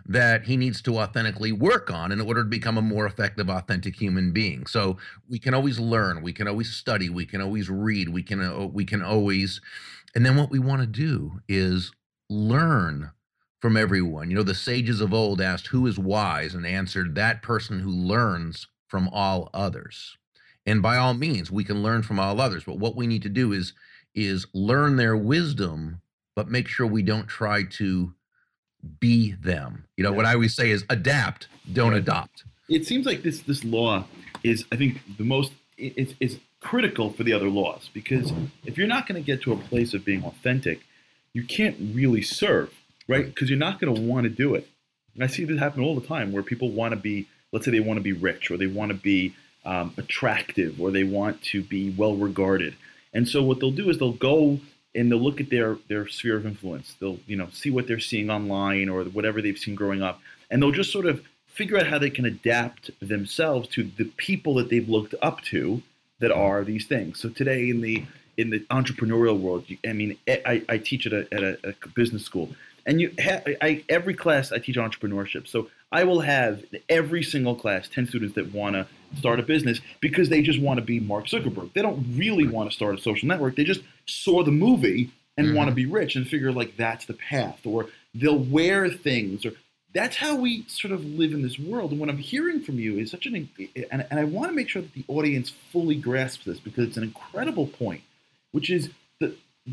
that 0.05 0.45
he 0.45 0.57
needs 0.57 0.81
to 0.81 0.97
authentically 0.97 1.51
work 1.51 1.91
on 1.91 2.11
in 2.11 2.19
order 2.19 2.43
to 2.43 2.49
become 2.49 2.77
a 2.77 2.81
more 2.81 3.05
effective, 3.05 3.47
authentic 3.49 3.95
human 3.95 4.31
being. 4.31 4.65
So 4.65 4.97
we 5.29 5.37
can 5.37 5.53
always 5.53 5.79
learn, 5.79 6.23
we 6.23 6.33
can 6.33 6.47
always 6.47 6.71
study, 6.71 7.09
we 7.09 7.25
can 7.25 7.41
always 7.41 7.69
read, 7.69 8.09
we 8.09 8.23
can 8.23 8.41
uh, 8.41 8.65
we 8.65 8.85
can 8.85 9.01
always 9.01 9.61
and 10.15 10.25
then 10.25 10.35
what 10.35 10.49
we 10.49 10.59
want 10.59 10.81
to 10.81 10.87
do 10.87 11.39
is 11.47 11.91
learn 12.29 13.11
from 13.59 13.77
everyone. 13.77 14.29
You 14.29 14.37
know, 14.37 14.43
the 14.43 14.55
sages 14.55 15.01
of 15.01 15.13
old 15.13 15.41
asked, 15.41 15.67
Who 15.67 15.85
is 15.87 15.99
wise? 15.99 16.55
and 16.55 16.65
answered, 16.65 17.15
That 17.15 17.41
person 17.41 17.79
who 17.79 17.91
learns 17.91 18.67
from 18.87 19.09
all 19.09 19.49
others. 19.53 20.17
And 20.65 20.81
by 20.81 20.97
all 20.97 21.13
means, 21.13 21.51
we 21.51 21.63
can 21.63 21.83
learn 21.83 22.03
from 22.03 22.19
all 22.19 22.39
others. 22.39 22.63
But 22.63 22.79
what 22.79 22.95
we 22.95 23.07
need 23.07 23.23
to 23.23 23.29
do 23.29 23.53
is, 23.53 23.73
is 24.15 24.45
learn 24.53 24.95
their 24.95 25.15
wisdom, 25.15 26.01
but 26.35 26.49
make 26.49 26.67
sure 26.67 26.85
we 26.85 27.01
don't 27.01 27.27
try 27.27 27.63
to 27.63 28.13
be 28.99 29.33
them. 29.33 29.85
You 29.97 30.03
know, 30.03 30.11
what 30.11 30.25
I 30.25 30.33
always 30.33 30.55
say 30.55 30.71
is 30.71 30.85
adapt, 30.89 31.47
don't 31.73 31.93
adopt. 31.93 32.43
It 32.69 32.85
seems 32.85 33.05
like 33.05 33.23
this 33.23 33.41
this 33.41 33.63
law 33.63 34.05
is, 34.43 34.63
I 34.71 34.75
think, 34.75 34.99
the 35.17 35.23
most 35.23 35.51
is, 35.77 36.13
is 36.19 36.39
critical 36.61 37.11
for 37.11 37.23
the 37.23 37.33
other 37.33 37.49
laws 37.49 37.89
because 37.93 38.31
if 38.65 38.77
you're 38.77 38.87
not 38.87 39.07
going 39.07 39.21
to 39.21 39.25
get 39.25 39.41
to 39.43 39.53
a 39.53 39.57
place 39.57 39.93
of 39.93 40.05
being 40.05 40.23
authentic, 40.23 40.81
you 41.33 41.43
can't 41.43 41.77
really 41.79 42.21
serve, 42.21 42.73
right? 43.09 43.25
Because 43.25 43.49
you're 43.49 43.59
not 43.59 43.81
going 43.81 43.93
to 43.93 44.01
want 44.01 44.23
to 44.23 44.29
do 44.29 44.55
it. 44.55 44.69
And 45.15 45.23
I 45.23 45.27
see 45.27 45.43
this 45.43 45.59
happen 45.59 45.83
all 45.83 45.99
the 45.99 46.07
time 46.07 46.31
where 46.31 46.43
people 46.43 46.71
want 46.71 46.93
to 46.93 46.95
be, 46.95 47.27
let's 47.51 47.65
say 47.65 47.71
they 47.71 47.81
want 47.81 47.97
to 47.97 48.03
be 48.03 48.13
rich 48.13 48.49
or 48.49 48.55
they 48.55 48.67
want 48.67 48.91
to 48.91 48.97
be 48.97 49.35
um, 49.65 49.93
attractive 49.97 50.79
or 50.79 50.91
they 50.91 51.03
want 51.03 51.41
to 51.43 51.61
be 51.63 51.89
well 51.89 52.15
regarded. 52.15 52.75
And 53.13 53.27
so 53.27 53.43
what 53.43 53.59
they'll 53.59 53.71
do 53.71 53.89
is 53.89 53.97
they'll 53.97 54.13
go 54.13 54.59
and 54.95 55.11
they'll 55.11 55.19
look 55.19 55.41
at 55.41 55.49
their 55.49 55.77
their 55.87 56.07
sphere 56.07 56.37
of 56.37 56.45
influence. 56.45 56.95
They'll 56.99 57.19
you 57.25 57.35
know 57.35 57.49
see 57.51 57.69
what 57.71 57.87
they're 57.87 57.99
seeing 57.99 58.29
online 58.29 58.87
or 58.89 59.03
whatever 59.03 59.41
they've 59.41 59.57
seen 59.57 59.75
growing 59.75 60.01
up, 60.01 60.21
and 60.49 60.61
they'll 60.61 60.71
just 60.71 60.91
sort 60.91 61.05
of 61.05 61.23
figure 61.47 61.77
out 61.77 61.87
how 61.87 61.99
they 61.99 62.09
can 62.09 62.25
adapt 62.25 62.89
themselves 62.99 63.67
to 63.69 63.83
the 63.83 64.05
people 64.17 64.53
that 64.55 64.69
they've 64.69 64.87
looked 64.87 65.15
up 65.21 65.41
to 65.41 65.81
that 66.19 66.31
are 66.31 66.63
these 66.63 66.85
things. 66.85 67.19
So 67.19 67.29
today 67.29 67.69
in 67.69 67.81
the 67.81 68.03
in 68.37 68.51
the 68.51 68.61
entrepreneurial 68.71 69.37
world, 69.37 69.65
I 69.85 69.91
mean, 69.91 70.17
I, 70.27 70.63
I 70.69 70.77
teach 70.77 71.05
at 71.05 71.11
a, 71.11 71.27
at 71.33 71.43
a, 71.43 71.57
a 71.83 71.89
business 71.89 72.23
school, 72.23 72.49
and 72.89 72.99
you 72.99 73.13
ha- 73.21 73.43
I, 73.61 73.83
every 73.87 74.15
class 74.15 74.51
I 74.51 74.57
teach 74.57 74.75
entrepreneurship. 74.75 75.47
So 75.47 75.69
I 75.91 76.03
will 76.03 76.21
have 76.21 76.65
every 76.89 77.23
single 77.23 77.55
class 77.55 77.87
ten 77.87 78.07
students 78.07 78.35
that 78.35 78.51
want 78.51 78.75
to 78.75 78.87
start 79.17 79.39
a 79.39 79.43
business 79.43 79.79
because 80.01 80.29
they 80.29 80.41
just 80.41 80.59
want 80.59 80.79
to 80.79 80.85
be 80.85 80.99
Mark 80.99 81.27
Zuckerberg. 81.27 81.73
They 81.73 81.83
don't 81.83 82.17
really 82.17 82.47
want 82.47 82.69
to 82.69 82.75
start 82.75 82.95
a 82.95 83.01
social 83.01 83.27
network. 83.27 83.55
They 83.55 83.63
just 83.63 83.81
saw 84.07 84.43
the 84.43 84.51
movie 84.51 85.11
and 85.37 85.47
mm-hmm. 85.47 85.55
want 85.55 85.69
to 85.69 85.75
be 85.75 85.85
rich 85.85 86.15
and 86.15 86.27
figure 86.27 86.51
like 86.51 86.75
that's 86.77 87.05
the 87.05 87.13
path, 87.13 87.59
or 87.63 87.87
they'll 88.13 88.39
wear 88.39 88.89
things 88.89 89.45
or 89.45 89.53
that's 89.93 90.17
how 90.17 90.35
we 90.35 90.65
sort 90.67 90.91
of 90.91 91.03
live 91.03 91.33
in 91.33 91.41
this 91.41 91.57
world. 91.57 91.91
And 91.91 91.99
what 91.99 92.09
I'm 92.09 92.17
hearing 92.17 92.61
from 92.61 92.77
you 92.79 92.99
is 92.99 93.09
such 93.09 93.25
an, 93.25 93.49
and, 93.91 94.05
and 94.09 94.19
I 94.19 94.23
want 94.23 94.49
to 94.49 94.55
make 94.55 94.69
sure 94.69 94.81
that 94.81 94.93
the 94.93 95.05
audience 95.07 95.51
fully 95.71 95.95
grasps 95.95 96.45
this 96.45 96.59
because 96.59 96.87
it's 96.87 96.97
an 96.97 97.03
incredible 97.03 97.67
point, 97.67 98.03
which 98.51 98.69
is 98.69 98.89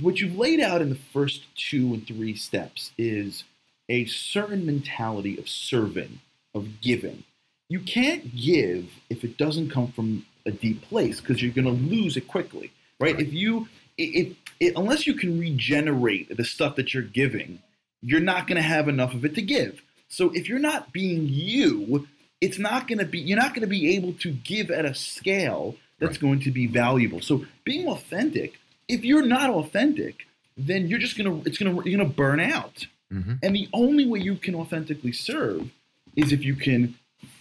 what 0.00 0.20
you've 0.20 0.36
laid 0.36 0.60
out 0.60 0.82
in 0.82 0.88
the 0.90 0.98
first 1.12 1.44
two 1.56 1.94
and 1.94 2.06
three 2.06 2.34
steps 2.34 2.92
is 2.98 3.44
a 3.88 4.04
certain 4.06 4.66
mentality 4.66 5.38
of 5.38 5.48
serving, 5.48 6.20
of 6.54 6.80
giving. 6.80 7.24
You 7.68 7.80
can't 7.80 8.34
give 8.34 8.90
if 9.10 9.24
it 9.24 9.36
doesn't 9.36 9.70
come 9.70 9.92
from 9.92 10.24
a 10.44 10.50
deep 10.50 10.82
place 10.82 11.20
because 11.20 11.42
you're 11.42 11.52
going 11.52 11.64
to 11.64 11.70
lose 11.94 12.16
it 12.16 12.28
quickly, 12.28 12.72
right? 13.00 13.18
If 13.18 13.32
you, 13.32 13.68
if, 13.98 14.36
if 14.60 14.76
unless 14.76 15.06
you 15.06 15.14
can 15.14 15.38
regenerate 15.38 16.36
the 16.36 16.44
stuff 16.44 16.76
that 16.76 16.94
you're 16.94 17.02
giving, 17.02 17.60
you're 18.02 18.20
not 18.20 18.46
going 18.46 18.56
to 18.56 18.62
have 18.62 18.88
enough 18.88 19.14
of 19.14 19.24
it 19.24 19.34
to 19.34 19.42
give. 19.42 19.82
So 20.08 20.30
if 20.34 20.48
you're 20.48 20.58
not 20.60 20.92
being 20.92 21.26
you, 21.28 22.06
it's 22.40 22.58
not 22.58 22.86
going 22.86 22.98
to 22.98 23.04
be 23.04 23.18
you're 23.18 23.38
not 23.38 23.54
going 23.54 23.62
to 23.62 23.66
be 23.66 23.96
able 23.96 24.12
to 24.14 24.30
give 24.30 24.70
at 24.70 24.84
a 24.84 24.94
scale 24.94 25.74
that's 25.98 26.12
Right. 26.12 26.20
going 26.20 26.40
to 26.40 26.50
be 26.50 26.66
valuable. 26.66 27.20
So 27.22 27.46
being 27.64 27.88
authentic, 27.88 28.58
if 28.88 29.04
you're 29.04 29.26
not 29.26 29.50
authentic, 29.50 30.26
then 30.56 30.88
you're 30.88 30.98
just 30.98 31.16
going 31.18 31.42
to 31.42 31.48
it's 31.48 31.58
to 31.58 31.88
you're 31.88 31.98
to 31.98 32.04
burn 32.14 32.40
out. 32.40 32.86
Mhm. 33.12 33.38
And 33.42 33.54
the 33.54 33.68
only 33.72 34.06
way 34.06 34.20
you 34.20 34.36
can 34.36 34.54
authentically 34.54 35.12
serve 35.12 35.70
is 36.16 36.32
if 36.32 36.44
you 36.44 36.54
can 36.56 36.94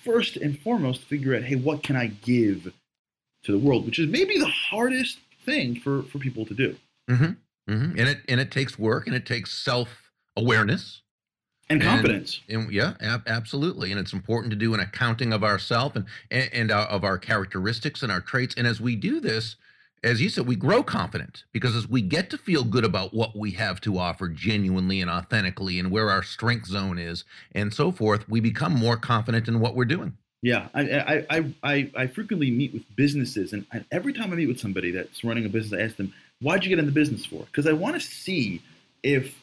first 0.04 0.38
and 0.38 0.60
foremost 0.60 1.04
figure 1.06 1.36
out, 1.36 1.44
hey, 1.44 1.56
what 1.56 1.82
can 1.82 1.96
I 1.96 2.08
give 2.08 2.72
to 3.44 3.52
the 3.52 3.58
world, 3.58 3.86
which 3.86 3.98
is 4.00 4.08
maybe 4.08 4.38
the 4.38 4.48
hardest 4.48 5.20
thing 5.44 5.80
for 5.80 6.04
for 6.04 6.20
people 6.20 6.46
to 6.46 6.54
do. 6.54 6.76
Mhm. 7.10 7.38
And 7.68 8.00
it 8.00 8.20
and 8.28 8.40
it 8.40 8.52
takes 8.52 8.78
work 8.78 9.08
and 9.08 9.16
it 9.16 9.26
takes 9.26 9.52
self 9.54 10.12
awareness. 10.38 11.02
And 11.68 11.82
And- 11.82 11.90
confidence. 11.90 12.42
And 12.48 12.72
yeah, 12.72 12.94
ab- 13.02 13.24
absolutely. 13.28 13.90
And 13.90 14.00
it's 14.00 14.14
important 14.14 14.52
to 14.52 14.56
do 14.56 14.76
an 14.76 14.80
accounting 14.80 15.34
of 15.34 15.44
ourself 15.44 15.96
and 15.96 16.06
and, 16.30 16.50
and 16.54 16.72
uh, 16.72 16.86
of 16.92 17.04
our 17.04 17.18
characteristics 17.18 18.04
and 18.04 18.12
our 18.12 18.22
traits. 18.22 18.54
And 18.56 18.68
as 18.68 18.80
we 18.80 18.96
do 18.96 19.20
this, 19.20 19.56
as 20.06 20.22
you 20.22 20.30
said, 20.30 20.46
we 20.46 20.56
grow 20.56 20.84
confident 20.84 21.44
because 21.52 21.76
as 21.76 21.90
we 21.90 22.02
get 22.02 22.30
to 22.30 22.38
feel 22.38 22.64
good 22.64 22.86
about 22.86 23.14
what 23.14 23.36
we 23.36 23.52
have 23.52 23.82
to 23.82 23.98
offer 23.98 24.30
genuinely 24.30 25.02
and 25.02 25.10
authentically 25.10 25.80
and 25.80 25.90
where 25.90 26.12
our 26.12 26.22
strength 26.22 26.68
zone 26.68 27.00
is 27.00 27.24
and 27.54 27.74
so 27.74 27.92
forth, 27.92 28.30
we 28.30 28.40
become 28.40 28.74
more 28.74 28.98
confident 28.98 29.48
in 29.48 29.60
what 29.60 29.76
we're 29.76 29.84
doing. 29.84 30.16
Yeah, 30.44 30.68
I, 30.76 31.26
I, 31.30 31.54
I, 31.64 31.92
I, 31.96 32.08
frequently 32.08 32.52
meet 32.52 32.72
with 32.72 32.84
businesses, 32.96 33.52
and 33.52 33.66
every 33.92 34.14
time 34.14 34.32
I 34.32 34.36
meet 34.36 34.46
with 34.46 34.60
somebody 34.60 34.92
that's 34.92 35.24
running 35.24 35.44
a 35.44 35.50
business, 35.50 35.80
I 35.80 35.84
ask 35.84 35.96
them, 35.96 36.14
"Why'd 36.40 36.64
you 36.64 36.70
get 36.70 36.78
in 36.78 36.86
the 36.86 36.92
business 36.92 37.26
for?" 37.26 37.46
Because 37.46 37.66
I 37.66 37.74
want 37.74 37.96
to 37.96 38.00
see 38.00 38.62
if 39.02 39.34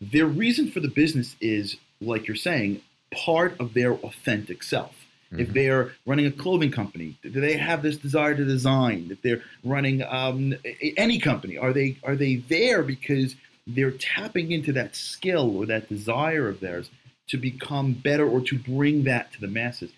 their 0.00 0.26
reason 0.26 0.70
for 0.70 0.78
the 0.78 0.86
business 0.86 1.34
is, 1.40 1.76
like 2.00 2.28
you're 2.28 2.36
saying, 2.36 2.82
part 3.12 3.58
of 3.58 3.74
their 3.74 3.94
authentic 3.94 4.62
self. 4.62 4.94
If 5.40 5.52
they're 5.52 5.92
running 6.06 6.26
a 6.26 6.30
clothing 6.30 6.70
company, 6.70 7.16
do 7.22 7.30
they 7.30 7.56
have 7.56 7.82
this 7.82 7.96
desire 7.96 8.34
to 8.34 8.44
design? 8.44 9.08
If 9.10 9.22
they're 9.22 9.42
running 9.64 10.02
um, 10.02 10.54
any 10.96 11.18
company, 11.18 11.56
are 11.56 11.72
they 11.72 11.96
are 12.04 12.16
they 12.16 12.36
there 12.36 12.82
because 12.82 13.34
they're 13.66 13.92
tapping 13.92 14.52
into 14.52 14.72
that 14.72 14.94
skill 14.94 15.56
or 15.56 15.66
that 15.66 15.88
desire 15.88 16.48
of 16.48 16.60
theirs 16.60 16.90
to 17.28 17.38
become 17.38 17.94
better 17.94 18.28
or 18.28 18.40
to 18.42 18.58
bring 18.58 19.04
that 19.04 19.32
to 19.32 19.40
the 19.40 19.48
masses? 19.48 19.90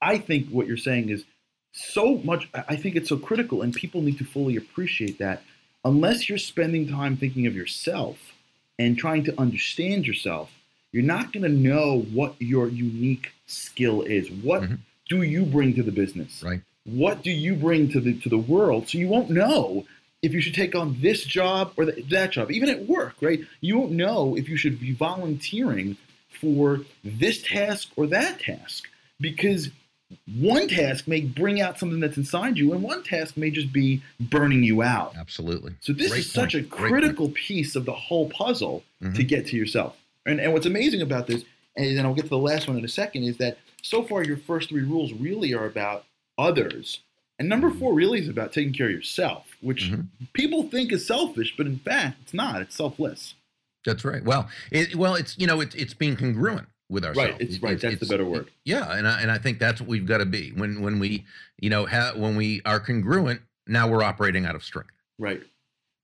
I 0.00 0.18
think 0.18 0.50
what 0.50 0.66
you're 0.66 0.76
saying 0.76 1.08
is 1.08 1.24
so 1.72 2.18
much. 2.18 2.48
I 2.54 2.76
think 2.76 2.96
it's 2.96 3.08
so 3.08 3.16
critical, 3.16 3.62
and 3.62 3.74
people 3.74 4.02
need 4.02 4.18
to 4.18 4.24
fully 4.24 4.56
appreciate 4.56 5.18
that. 5.18 5.42
Unless 5.84 6.28
you're 6.28 6.38
spending 6.38 6.88
time 6.88 7.16
thinking 7.16 7.46
of 7.46 7.54
yourself 7.54 8.16
and 8.78 8.96
trying 8.96 9.24
to 9.24 9.38
understand 9.38 10.06
yourself, 10.06 10.50
you're 10.94 11.02
not 11.02 11.32
going 11.32 11.42
to 11.42 11.48
know 11.48 12.02
what 12.12 12.36
your 12.38 12.68
unique 12.68 13.32
skill 13.46 14.02
is. 14.02 14.30
What 14.30 14.62
Mhm. 14.62 14.78
do 15.08 15.22
you 15.22 15.44
bring 15.44 15.74
to 15.74 15.82
the 15.82 15.90
business? 15.90 16.40
Right. 16.40 16.60
What 16.84 17.24
do 17.24 17.32
you 17.32 17.56
bring 17.56 17.90
to 17.90 18.00
the 18.00 18.14
to 18.20 18.28
the 18.28 18.38
world? 18.38 18.88
So 18.88 18.98
you 18.98 19.08
won't 19.08 19.28
know 19.28 19.86
if 20.22 20.32
you 20.32 20.40
should 20.40 20.54
take 20.54 20.76
on 20.76 20.96
this 21.00 21.24
job 21.24 21.72
or 21.76 21.86
th- 21.86 22.06
that 22.10 22.30
job, 22.30 22.52
even 22.52 22.68
at 22.70 22.86
work, 22.86 23.16
right? 23.20 23.40
You 23.60 23.76
won't 23.78 23.92
know 23.92 24.36
if 24.36 24.48
you 24.48 24.56
should 24.56 24.78
be 24.80 24.92
volunteering 24.92 25.96
for 26.40 26.82
this 27.02 27.42
task 27.42 27.88
or 27.96 28.06
that 28.06 28.38
task 28.40 28.84
because 29.20 29.70
one 30.40 30.68
task 30.68 31.08
may 31.08 31.22
bring 31.22 31.60
out 31.60 31.78
something 31.78 31.98
that's 31.98 32.16
inside 32.16 32.56
you, 32.56 32.72
and 32.72 32.82
one 32.82 33.02
task 33.02 33.36
may 33.36 33.50
just 33.50 33.72
be 33.72 34.00
burning 34.20 34.62
you 34.62 34.80
out. 34.82 35.16
Absolutely. 35.16 35.72
So 35.80 35.92
this 35.92 36.10
Great 36.10 36.20
is 36.20 36.30
such 36.30 36.54
a 36.54 36.58
point. 36.58 36.70
Critical 36.70 37.30
piece 37.30 37.74
of 37.74 37.84
the 37.84 37.92
whole 37.92 38.28
puzzle 38.30 38.84
to 39.02 39.08
Mhm. 39.08 39.28
get 39.28 39.46
to 39.48 39.56
yourself. 39.56 39.96
And 40.26 40.40
and 40.40 40.52
what's 40.52 40.66
amazing 40.66 41.02
about 41.02 41.26
this, 41.26 41.44
and 41.76 41.96
then 41.96 42.04
I'll 42.06 42.14
get 42.14 42.22
to 42.24 42.28
the 42.30 42.38
last 42.38 42.66
one 42.68 42.78
in 42.78 42.84
a 42.84 42.88
second, 42.88 43.24
is 43.24 43.36
that 43.38 43.58
so 43.82 44.02
far 44.02 44.22
your 44.24 44.36
first 44.38 44.68
three 44.70 44.82
rules 44.82 45.12
really 45.12 45.52
are 45.54 45.66
about 45.66 46.04
others. 46.38 47.00
And 47.38 47.48
number 47.48 47.68
Mm-hmm. 47.68 47.78
four 47.80 47.94
really 47.94 48.20
is 48.20 48.28
about 48.28 48.52
taking 48.52 48.72
care 48.72 48.86
of 48.86 48.92
yourself, 48.92 49.46
which 49.60 49.90
Mhm. 49.90 50.06
people 50.34 50.68
think 50.68 50.92
is 50.92 51.06
selfish, 51.06 51.54
but 51.56 51.66
in 51.66 51.78
fact 51.78 52.18
it's 52.22 52.34
not. 52.34 52.62
It's 52.62 52.76
selfless. 52.76 53.34
That's 53.84 54.04
right. 54.04 54.24
Well, 54.24 54.48
it, 54.70 54.94
well, 54.96 55.14
it's 55.16 55.36
you 55.38 55.46
know, 55.46 55.60
it's 55.60 55.74
it's 55.74 55.94
being 55.94 56.16
congruent 56.16 56.68
with 56.88 57.04
ourselves. 57.04 57.32
Right. 57.32 57.40
it's- 57.40 57.60
right, 57.60 57.78
that's 57.80 57.98
the 58.00 58.06
better 58.06 58.24
word. 58.24 58.50
Yeah, 58.64 58.92
and 58.96 59.06
I, 59.08 59.20
and 59.20 59.30
I 59.30 59.38
think 59.38 59.58
that's 59.58 59.80
what 59.80 59.88
we've 59.88 60.06
got 60.06 60.18
to 60.18 60.26
be 60.26 60.52
when 60.52 60.80
when 60.80 60.98
we 61.00 61.24
you 61.60 61.70
know 61.70 61.84
have 61.86 62.16
when 62.16 62.36
we 62.36 62.62
are 62.64 62.78
congruent. 62.80 63.40
Now 63.66 63.88
we're 63.88 64.02
operating 64.02 64.44
out 64.46 64.54
of 64.54 64.62
strength. 64.64 64.90
Right. 65.18 65.42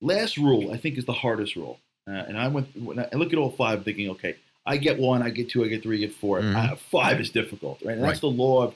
Last 0.00 0.36
rule, 0.38 0.72
I 0.72 0.78
think, 0.78 0.96
is 0.98 1.04
the 1.04 1.12
hardest 1.12 1.56
rule. 1.56 1.78
Uh, 2.10 2.24
and 2.26 2.36
I 2.36 2.48
went, 2.48 2.76
when 2.76 2.98
I 2.98 3.08
look 3.12 3.32
at 3.32 3.38
all 3.38 3.50
five, 3.50 3.84
thinking, 3.84 4.10
okay, 4.10 4.34
I 4.66 4.76
get 4.76 4.98
one, 4.98 5.22
I 5.22 5.30
get 5.30 5.48
two, 5.48 5.64
I 5.64 5.68
get 5.68 5.82
three, 5.82 5.98
I 5.98 6.00
get 6.06 6.14
4 6.14 6.40
Mhm. 6.40 6.56
Uh, 6.56 6.76
five 6.76 7.20
is 7.20 7.30
difficult, 7.30 7.80
right? 7.84 7.94
And 7.94 8.02
that's 8.04 8.20
the 8.20 8.26
law 8.30 8.64
of 8.64 8.74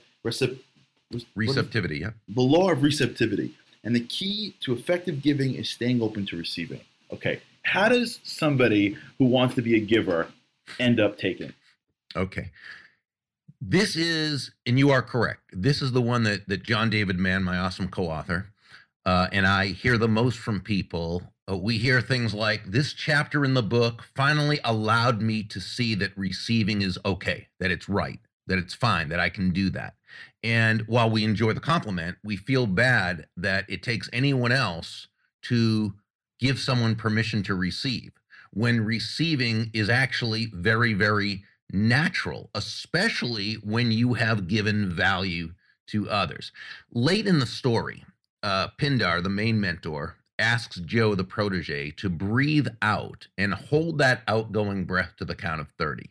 Receptivity. 1.35 1.99
Yeah. 1.99 2.11
the 2.28 2.41
law 2.43 2.70
of 2.70 2.82
receptivity. 2.82 3.55
And 3.82 3.95
the 3.95 4.01
key 4.01 4.55
to 4.61 4.72
effective 4.72 5.20
giving 5.22 5.55
is 5.55 5.68
staying 5.68 6.01
open 6.01 6.24
to 6.26 6.37
receiving. 6.37 6.80
Okay. 7.12 7.41
How 7.62 7.89
does 7.89 8.20
somebody 8.22 8.97
who 9.18 9.26
wants 9.26 9.55
to 9.57 9.62
be 9.62 9.74
a 9.76 9.80
giver 9.80 10.28
end 10.78 11.01
up 11.01 11.18
taking? 11.18 11.53
Okay. 12.16 12.51
This 13.61 13.97
is, 13.97 14.53
and 14.66 14.78
you 14.78 14.91
are 14.91 15.03
correct. 15.03 15.41
This 15.53 15.82
is 15.82 15.93
the 15.93 16.03
one 16.03 16.22
that 16.24 16.49
that 16.49 16.62
John 16.62 16.91
David 16.91 17.18
Mann, 17.18 17.43
my 17.43 17.59
awesome 17.59 17.89
co-author, 17.89 18.47
uh, 19.07 19.28
and 19.32 19.47
I 19.47 19.66
hear 19.68 19.99
the 19.99 20.09
most 20.09 20.39
from 20.39 20.61
people. 20.61 21.22
Uh, 21.49 21.57
we 21.57 21.78
hear 21.78 22.01
things 22.01 22.32
like, 22.32 22.70
"This 22.70 22.92
chapter 22.92 23.45
in 23.45 23.55
the 23.55 23.62
book 23.62 24.05
finally 24.14 24.61
allowed 24.64 25.20
me 25.20 25.42
to 25.45 25.61
see 25.61 25.95
that 25.97 26.16
receiving 26.16 26.82
is 26.82 26.99
okay, 27.05 27.49
that 27.61 27.70
it's 27.70 27.88
right, 27.88 28.20
that 28.47 28.59
it's 28.59 28.74
fine, 28.74 29.09
that 29.11 29.20
I 29.20 29.28
can 29.28 29.51
do 29.51 29.70
that." 29.70 29.97
And 30.42 30.82
while 30.86 31.11
we 31.11 31.24
enjoy 31.24 31.53
the 31.53 31.61
compliment, 31.61 32.18
we 32.22 32.36
feel 32.36 32.66
bad 32.66 33.26
that 33.36 33.64
it 33.68 33.82
takes 33.82 34.09
anyone 34.12 34.53
else 34.53 35.09
to 35.42 35.95
give 36.38 36.59
someone 36.59 36.97
permission 36.97 37.42
to 37.45 37.55
receive 37.55 38.12
when 38.55 38.84
receiving 38.84 39.70
is 39.72 39.88
actually 39.88 40.47
very, 40.47 40.95
very 40.95 41.45
natural, 41.72 42.51
especially 42.55 43.55
when 43.55 43.90
you 43.90 44.14
have 44.14 44.49
given 44.49 44.88
value 44.90 45.53
to 45.88 46.09
others. 46.09 46.53
Late 46.92 47.26
in 47.26 47.40
the 47.40 47.47
story, 47.47 48.05
uh, 48.42 48.68
Pindar, 48.78 49.22
the 49.22 49.28
main 49.28 49.61
mentor, 49.61 50.16
asks 50.39 50.76
Joe, 50.80 51.14
the 51.14 51.24
protege, 51.24 51.91
to 51.93 52.09
breathe 52.09 52.68
out 52.82 53.28
and 53.39 53.55
hold 53.55 53.99
that 53.99 54.22
outgoing 54.26 54.85
breath 54.85 55.14
to 55.18 55.24
the 55.24 55.35
count 55.35 55.61
of 55.61 55.68
30. 55.78 56.11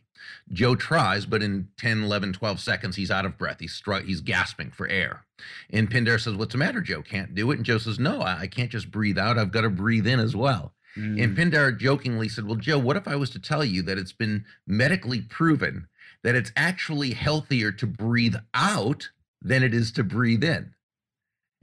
Joe 0.52 0.74
tries, 0.74 1.26
but 1.26 1.42
in 1.42 1.68
10, 1.76 2.04
11, 2.04 2.32
12 2.32 2.60
seconds, 2.60 2.96
he's 2.96 3.10
out 3.10 3.26
of 3.26 3.36
breath. 3.36 3.58
He's, 3.60 3.74
str- 3.74 3.96
he's 3.96 4.20
gasping 4.20 4.70
for 4.70 4.88
air. 4.88 5.24
And 5.70 5.90
Pindar 5.90 6.20
says, 6.20 6.34
What's 6.34 6.52
the 6.52 6.58
matter, 6.58 6.80
Joe? 6.80 7.02
Can't 7.02 7.34
do 7.34 7.50
it? 7.50 7.56
And 7.56 7.66
Joe 7.66 7.78
says, 7.78 7.98
No, 7.98 8.20
I, 8.20 8.40
I 8.40 8.46
can't 8.46 8.70
just 8.70 8.90
breathe 8.90 9.18
out. 9.18 9.38
I've 9.38 9.52
got 9.52 9.62
to 9.62 9.70
breathe 9.70 10.06
in 10.06 10.20
as 10.20 10.34
well. 10.34 10.72
And 10.96 11.18
mm. 11.18 11.36
Pindar 11.36 11.76
jokingly 11.78 12.28
said, 12.28 12.46
Well, 12.46 12.56
Joe, 12.56 12.78
what 12.78 12.96
if 12.96 13.08
I 13.08 13.16
was 13.16 13.30
to 13.30 13.40
tell 13.40 13.64
you 13.64 13.82
that 13.82 13.98
it's 13.98 14.12
been 14.12 14.44
medically 14.66 15.20
proven 15.20 15.88
that 16.22 16.34
it's 16.34 16.52
actually 16.56 17.12
healthier 17.12 17.72
to 17.72 17.86
breathe 17.86 18.36
out 18.54 19.10
than 19.42 19.62
it 19.62 19.74
is 19.74 19.90
to 19.92 20.04
breathe 20.04 20.44
in? 20.44 20.74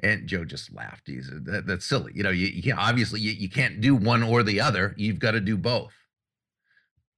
And 0.04 0.28
Joe 0.28 0.46
just 0.46 0.74
laughed. 0.74 1.08
He 1.08 1.22
said, 1.22 1.46
that, 1.46 1.68
That's 1.68 1.86
silly. 1.86 2.12
You 2.16 2.24
know, 2.24 2.32
you, 2.32 2.48
you 2.48 2.74
obviously 2.76 3.20
you, 3.20 3.32
you 3.32 3.50
can't 3.50 3.82
do 3.82 3.96
one 3.96 4.24
or 4.24 4.44
the 4.44 4.60
other. 4.62 4.94
You've 4.98 5.20
got 5.20 5.32
to 5.32 5.40
do 5.40 5.58
both. 5.58 5.94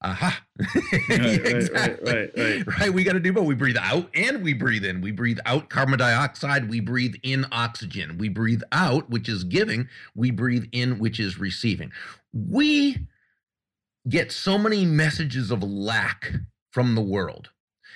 Aha. 0.03 0.43
right, 1.09 1.45
exactly. 1.45 2.13
right, 2.13 2.29
right. 2.35 2.79
Right, 2.79 2.93
we 2.93 3.05
got 3.05 3.13
to 3.13 3.21
do 3.21 3.31
both. 3.31 3.45
We 3.45 3.55
breathe 3.55 3.77
out 3.79 4.09
and 4.13 4.43
we 4.43 4.53
breathe 4.53 4.83
in. 4.83 4.99
We 4.99 5.11
breathe 5.11 5.39
out 5.45 5.69
carbon 5.69 5.97
dioxide. 5.97 6.69
We 6.69 6.81
breathe 6.81 7.15
in 7.23 7.45
oxygen. 7.53 8.17
We 8.17 8.27
breathe 8.27 8.63
out, 8.73 9.09
which 9.09 9.29
is 9.29 9.45
giving. 9.45 9.87
We 10.13 10.31
breathe 10.31 10.65
in, 10.73 10.99
which 10.99 11.21
is 11.21 11.39
receiving. 11.39 11.93
We 12.33 13.07
get 14.09 14.33
so 14.33 14.57
many 14.57 14.85
messages 14.85 15.51
of 15.51 15.63
lack 15.63 16.33
from 16.71 16.95
the 16.95 17.01
world. 17.01 17.51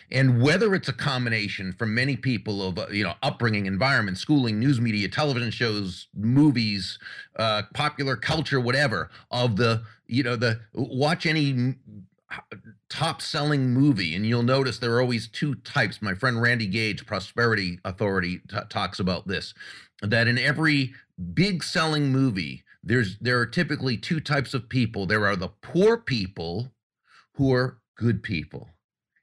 And 0.09 0.41
whether 0.41 0.73
it's 0.73 0.87
a 0.87 0.93
combination 0.93 1.73
from 1.73 1.93
many 1.93 2.15
people 2.15 2.65
of 2.65 2.77
uh, 2.77 2.87
you 2.89 3.03
know 3.03 3.13
upbringing, 3.23 3.65
environment, 3.65 4.17
schooling, 4.17 4.59
news 4.59 4.79
media, 4.79 5.07
television 5.09 5.51
shows, 5.51 6.07
movies, 6.15 6.97
uh, 7.37 7.63
popular 7.73 8.15
culture, 8.15 8.59
whatever, 8.59 9.09
of 9.31 9.57
the 9.57 9.83
you 10.07 10.23
know 10.23 10.35
the 10.35 10.59
watch 10.73 11.25
any 11.25 11.75
top 12.89 13.21
selling 13.21 13.69
movie 13.69 14.13
and 14.13 14.25
you'll 14.25 14.43
notice 14.43 14.79
there 14.79 14.93
are 14.93 15.01
always 15.01 15.29
two 15.29 15.55
types 15.55 16.01
my 16.01 16.13
friend 16.13 16.41
randy 16.41 16.67
gage 16.67 17.05
prosperity 17.05 17.79
authority 17.85 18.41
t- 18.49 18.57
talks 18.67 18.99
about 18.99 19.29
this 19.29 19.53
that 20.01 20.27
in 20.27 20.37
every 20.37 20.93
big 21.33 21.63
selling 21.63 22.11
movie 22.11 22.65
there's 22.87 23.17
there 23.19 23.39
are 23.39 23.45
typically 23.45 23.97
two 23.97 24.19
types 24.19 24.53
of 24.53 24.69
people. 24.69 25.05
There 25.05 25.27
are 25.27 25.35
the 25.35 25.49
poor 25.49 25.97
people 25.97 26.71
who 27.33 27.53
are 27.53 27.79
good 27.95 28.23
people. 28.23 28.69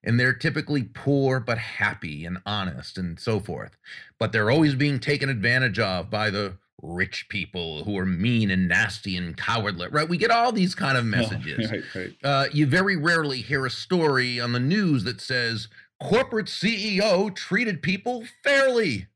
And 0.07 0.21
they're 0.21 0.35
typically 0.35 0.83
poor 0.83 1.41
but 1.41 1.59
happy 1.59 2.27
and 2.27 2.39
honest 2.45 2.99
and 2.99 3.19
so 3.19 3.41
forth. 3.41 3.77
But 4.19 4.33
they're 4.33 4.51
always 4.51 4.75
being 4.75 5.01
taken 5.01 5.29
advantage 5.29 5.79
of 5.79 6.11
by 6.11 6.31
the 6.31 6.59
rich 6.83 7.29
people 7.29 7.85
who 7.85 7.97
are 7.99 8.07
mean 8.07 8.51
and 8.51 8.69
nasty 8.69 9.17
and 9.17 9.37
cowardly, 9.37 9.89
right? 9.89 10.09
We 10.09 10.19
get 10.19 10.31
all 10.31 10.53
these 10.53 10.75
kind 10.75 10.99
of 10.99 11.05
messages. 11.07 11.71
right, 11.71 11.83
right. 11.95 12.15
Uh, 12.23 12.47
you 12.53 12.67
very 12.67 12.97
rarely 12.97 13.41
hear 13.41 13.65
a 13.65 13.71
story 13.71 14.39
on 14.39 14.53
the 14.53 14.61
news 14.61 15.05
that 15.05 15.21
says 15.21 15.69
corporate 16.01 16.47
CEO 16.47 17.35
treated 17.35 17.83
people 17.83 18.25
fairly. 18.43 19.07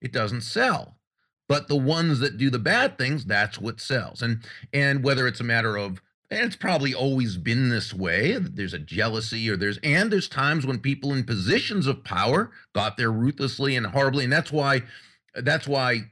It 0.00 0.12
doesn't 0.12 0.42
sell. 0.42 0.96
But 1.48 1.68
the 1.68 1.76
ones 1.76 2.18
that 2.18 2.38
do 2.38 2.50
the 2.50 2.58
bad 2.58 2.98
things, 2.98 3.24
that's 3.24 3.60
what 3.60 3.80
sells. 3.80 4.20
And 4.20 4.42
and 4.72 5.04
whether 5.04 5.28
it's 5.28 5.40
a 5.40 5.44
matter 5.44 5.76
of 5.76 6.02
and 6.30 6.40
it's 6.40 6.56
probably 6.56 6.92
always 6.94 7.36
been 7.36 7.68
this 7.68 7.94
way. 7.94 8.36
There's 8.38 8.74
a 8.74 8.78
jealousy, 8.78 9.48
or 9.48 9.56
there's 9.56 9.78
and 9.82 10.12
there's 10.12 10.28
times 10.28 10.66
when 10.66 10.78
people 10.80 11.12
in 11.12 11.24
positions 11.24 11.86
of 11.86 12.04
power 12.04 12.50
got 12.72 12.96
there 12.96 13.12
ruthlessly 13.12 13.76
and 13.76 13.86
horribly, 13.86 14.24
and 14.24 14.32
that's 14.32 14.52
why 14.52 14.82
that's 15.34 15.68
why 15.68 16.10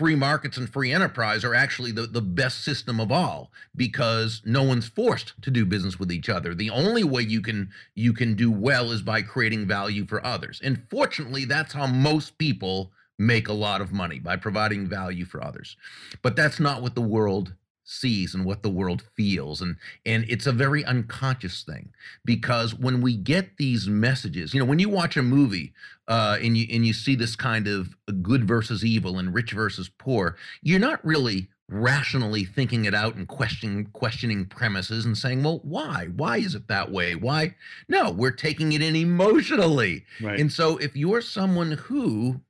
free 0.00 0.14
markets 0.14 0.56
and 0.56 0.72
free 0.72 0.92
enterprise 0.92 1.44
are 1.44 1.54
actually 1.54 1.92
the, 1.92 2.06
the 2.06 2.22
best 2.22 2.64
system 2.64 2.98
of 2.98 3.12
all 3.12 3.52
because 3.76 4.40
no 4.46 4.62
one's 4.62 4.88
forced 4.88 5.34
to 5.42 5.50
do 5.50 5.66
business 5.66 5.98
with 5.98 6.10
each 6.10 6.30
other 6.30 6.54
the 6.54 6.70
only 6.70 7.04
way 7.04 7.20
you 7.20 7.42
can 7.42 7.68
you 7.94 8.14
can 8.14 8.34
do 8.34 8.50
well 8.50 8.92
is 8.92 9.02
by 9.02 9.20
creating 9.20 9.66
value 9.66 10.06
for 10.06 10.24
others 10.24 10.58
and 10.64 10.82
fortunately 10.88 11.44
that's 11.44 11.74
how 11.74 11.86
most 11.86 12.38
people 12.38 12.90
make 13.18 13.48
a 13.48 13.52
lot 13.52 13.82
of 13.82 13.92
money 13.92 14.18
by 14.18 14.36
providing 14.36 14.86
value 14.86 15.26
for 15.26 15.44
others 15.44 15.76
but 16.22 16.34
that's 16.34 16.58
not 16.58 16.80
what 16.80 16.94
the 16.94 17.02
world 17.02 17.52
sees 17.90 18.34
and 18.34 18.44
what 18.44 18.62
the 18.62 18.70
world 18.70 19.02
feels 19.16 19.60
and 19.60 19.74
and 20.06 20.24
it's 20.28 20.46
a 20.46 20.52
very 20.52 20.84
unconscious 20.84 21.64
thing 21.64 21.92
because 22.24 22.72
when 22.72 23.00
we 23.00 23.16
get 23.16 23.56
these 23.56 23.88
messages 23.88 24.54
you 24.54 24.60
know 24.60 24.66
when 24.66 24.78
you 24.78 24.88
watch 24.88 25.16
a 25.16 25.22
movie 25.22 25.72
uh, 26.06 26.38
and 26.40 26.56
you 26.56 26.66
and 26.70 26.86
you 26.86 26.92
see 26.92 27.16
this 27.16 27.34
kind 27.34 27.66
of 27.66 27.96
good 28.22 28.46
versus 28.46 28.84
evil 28.84 29.18
and 29.18 29.34
rich 29.34 29.50
versus 29.50 29.90
poor 29.98 30.36
you're 30.62 30.78
not 30.78 31.04
really 31.04 31.48
rationally 31.68 32.44
thinking 32.44 32.84
it 32.84 32.94
out 32.94 33.16
and 33.16 33.26
questioning 33.26 33.86
questioning 33.92 34.44
premises 34.44 35.04
and 35.04 35.18
saying 35.18 35.42
well 35.42 35.60
why? 35.64 36.06
Why 36.14 36.36
is 36.38 36.54
it 36.54 36.68
that 36.68 36.92
way? 36.92 37.16
Why? 37.16 37.56
No 37.88 38.12
we're 38.12 38.30
taking 38.30 38.72
it 38.72 38.82
in 38.82 38.94
emotionally. 38.94 40.04
Right. 40.20 40.38
and 40.38 40.52
so 40.52 40.76
if 40.76 40.94
you're 40.96 41.20
someone 41.20 41.72
who 41.72 42.40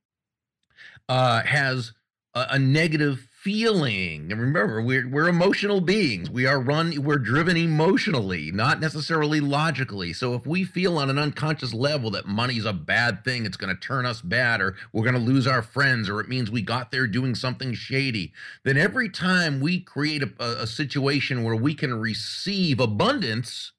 uh, 1.09 1.43
has 1.43 1.93
a, 2.35 2.47
a 2.51 2.59
negative 2.59 3.27
feeling, 3.43 4.31
and 4.31 4.39
remember, 4.39 4.83
we're 4.83 5.09
we're 5.09 5.29
emotional 5.29 5.81
beings. 5.81 6.29
We 6.29 6.47
are 6.47 6.61
run, 6.61 7.03
we're 7.03 7.17
driven 7.17 7.57
emotionally, 7.57 8.53
not 8.53 8.81
necessarily 8.81 9.41
logically. 9.41 10.13
So 10.13 10.35
if 10.35 10.47
we 10.47 10.65
feel 10.65 10.99
on 10.99 11.09
an 11.09 11.19
unconscious 11.19 11.73
level 11.73 12.11
that 12.11 12.27
money's 12.27 12.67
a 12.67 12.75
bad 12.75 13.25
thing, 13.25 13.47
it's 13.47 13.57
going 13.57 13.75
to 13.75 13.81
turn 13.81 14.05
us 14.05 14.21
bad, 14.21 14.61
or 14.61 14.77
we're 14.93 15.05
going 15.05 15.15
to 15.15 15.21
lose 15.21 15.47
our 15.47 15.63
friends, 15.63 16.09
or 16.11 16.21
it 16.21 16.29
means 16.29 16.51
we 16.51 16.61
got 16.61 16.91
there 16.91 17.07
doing 17.07 17.35
something 17.35 17.73
shady, 17.73 18.33
then 18.65 18.77
every 18.77 19.09
time 19.09 19.61
we 19.61 19.81
create 19.81 20.23
a, 20.23 20.31
a, 20.39 20.63
a 20.63 20.67
situation 20.67 21.43
where 21.43 21.57
we 21.57 21.75
can 21.75 21.99
receive 21.99 22.79
abundance, 22.79 23.73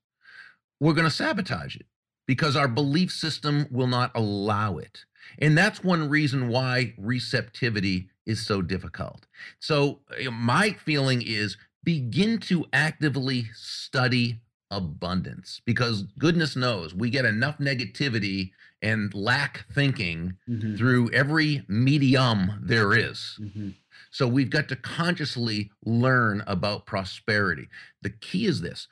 we're 0.80 0.93
going 0.93 1.05
to 1.05 1.12
sabotage 1.12 1.76
it 1.76 1.86
because 2.26 2.55
our 2.55 2.68
belief 2.68 3.12
system 3.12 3.68
will 3.70 3.88
not 3.88 4.12
allow 4.16 4.78
it. 4.78 5.05
And 5.38 5.55
that's 5.55 5.84
one 5.84 6.09
reason 6.09 6.47
why 6.47 6.93
receptivity 6.97 8.09
is 8.26 8.45
so 8.45 8.61
difficult. 8.61 9.26
So, 9.59 10.01
uh, 10.26 10.32
my 10.32 10.72
feeling 10.72 11.22
is 11.26 11.57
begin 11.84 12.38
to 12.39 12.65
actively 12.74 13.45
study 13.55 14.41
abundance 14.69 15.61
because 15.65 16.03
goodness 16.17 16.55
knows 16.55 16.93
we 16.95 17.09
get 17.09 17.26
enough 17.26 17.57
negativity 17.57 18.51
and 18.82 19.13
lack 19.13 19.65
thinking 19.74 20.38
Mhm. 20.47 20.78
through 20.78 21.11
every 21.11 21.65
medium 21.67 22.59
there 22.61 22.93
is. 22.93 23.38
Mhm. 23.39 23.76
So 24.11 24.28
we've 24.28 24.49
got 24.49 24.67
to 24.69 24.76
consciously 24.76 25.72
learn 25.86 26.41
about 26.47 26.86
prosperity. 26.86 27.67
The 28.01 28.09
key 28.11 28.45
is 28.45 28.61
this 28.61 28.88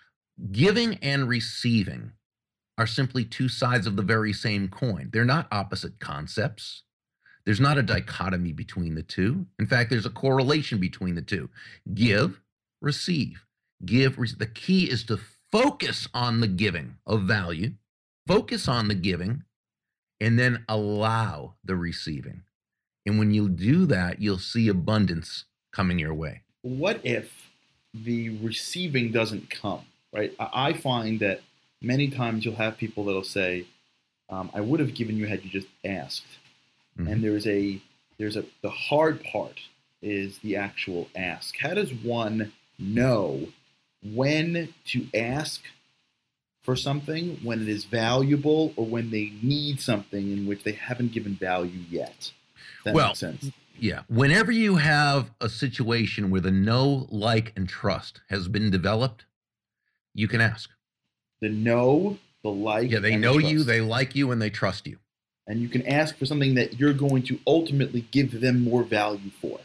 giving 0.52 0.96
and 0.98 1.28
receiving 1.28 2.12
are 2.78 2.88
simply 2.88 3.26
two 3.26 3.50
sides 3.50 3.86
of 3.88 3.96
the 3.96 4.04
very 4.04 4.32
same 4.34 4.68
coin. 4.70 5.10
They're 5.12 5.26
not 5.26 5.48
opposite 5.52 6.00
concepts. 6.00 6.84
There's 7.50 7.60
not 7.60 7.80
a 7.80 7.82
dichotomy 7.82 8.52
between 8.52 8.94
the 8.94 9.02
two. 9.02 9.48
In 9.58 9.66
fact, 9.66 9.90
there's 9.90 10.06
a 10.06 10.12
correlation 10.12 10.78
between 10.78 11.16
the 11.16 11.24
two. 11.24 11.50
Give, 11.96 12.40
receive. 12.80 13.44
Give, 13.84 14.16
the 14.38 14.46
key 14.46 14.84
is 14.84 15.04
to 15.06 15.20
focus 15.52 16.08
on 16.14 16.42
the 16.42 16.48
giving 16.48 16.98
of 17.08 17.24
value, 17.24 17.72
focus 18.28 18.68
on 18.68 18.88
the 18.88 18.94
giving, 18.94 19.46
and 20.22 20.38
then 20.38 20.64
allow 20.70 21.56
the 21.64 21.76
receiving. 21.76 22.44
And 23.08 23.18
when 23.18 23.34
you 23.34 23.50
do 23.50 23.88
that, 23.88 24.22
you'll 24.22 24.38
see 24.38 24.68
abundance 24.68 25.46
coming 25.74 25.98
your 25.98 26.14
way. 26.14 26.44
what 26.62 27.02
if 27.04 27.50
the 27.96 28.30
receiving 28.46 29.12
doesn't 29.12 29.50
come 29.50 29.82
right 30.14 30.36
i 30.40 30.70
I 30.70 30.74
find 30.74 31.20
that 31.22 31.42
many 31.82 32.10
times 32.10 32.46
you'll 32.46 32.58
have 32.58 32.78
people 32.78 33.06
that'll 33.06 33.24
say 33.24 33.66
um, 34.30 34.52
i 34.54 34.62
would 34.62 34.80
have 34.80 34.94
given 34.94 35.18
you 35.18 35.26
had 35.26 35.44
you 35.44 35.50
just 35.50 35.68
asked 35.84 36.28
Mhm. 37.00 37.12
and 37.12 37.24
there's 37.24 37.48
a 37.48 37.82
there's 38.18 38.36
a 38.36 38.46
the 38.62 38.70
hard 38.70 39.24
part 39.24 39.60
is 40.02 40.40
the 40.40 40.56
actual 40.56 41.10
ask 41.16 41.58
how 41.58 41.74
does 41.74 41.94
one 41.94 42.52
know 42.78 43.48
when 44.04 44.74
to 44.86 45.08
ask 45.14 45.62
for 46.62 46.76
something 46.76 47.38
when 47.44 47.62
it 47.62 47.70
is 47.70 47.86
valuable 47.86 48.74
or 48.76 48.86
when 48.86 49.12
they 49.12 49.34
need 49.42 49.80
something 49.80 50.32
in 50.32 50.46
which 50.46 50.64
they 50.64 50.74
haven't 50.74 51.12
given 51.12 51.36
value 51.36 51.84
yet 51.90 52.32
that 52.84 52.94
Well, 52.94 53.08
makes 53.10 53.20
sense 53.20 53.52
Yeah. 53.82 54.04
Whenever 54.10 54.52
you 54.52 54.76
have 54.76 55.32
a 55.40 55.48
situation 55.48 56.30
where 56.30 56.42
the 56.42 56.52
know, 56.52 57.08
like, 57.10 57.54
and 57.56 57.68
trust 57.68 58.20
has 58.30 58.50
been 58.50 58.70
developed, 58.70 59.24
you 60.14 60.28
can 60.28 60.42
ask. 60.42 60.70
the 61.40 61.48
know 61.48 62.18
the 62.44 62.50
like 62.50 62.92
Yeah, 62.92 63.00
they 63.00 63.16
know 63.16 63.38
you, 63.38 63.64
they 63.64 63.80
like 63.80 64.16
you, 64.16 64.32
and 64.32 64.42
they 64.42 64.50
trust 64.50 64.86
you. 64.86 65.00
And 65.50 65.60
you 65.60 65.68
can 65.68 65.86
ask 65.88 66.16
for 66.18 66.26
something 66.26 66.54
that 66.56 66.80
you're 66.80 66.94
going 66.94 67.24
to 67.24 67.40
ultimately 67.46 68.06
give 68.12 68.40
them 68.40 68.62
more 68.64 68.84
value 68.84 69.32
for. 69.42 69.60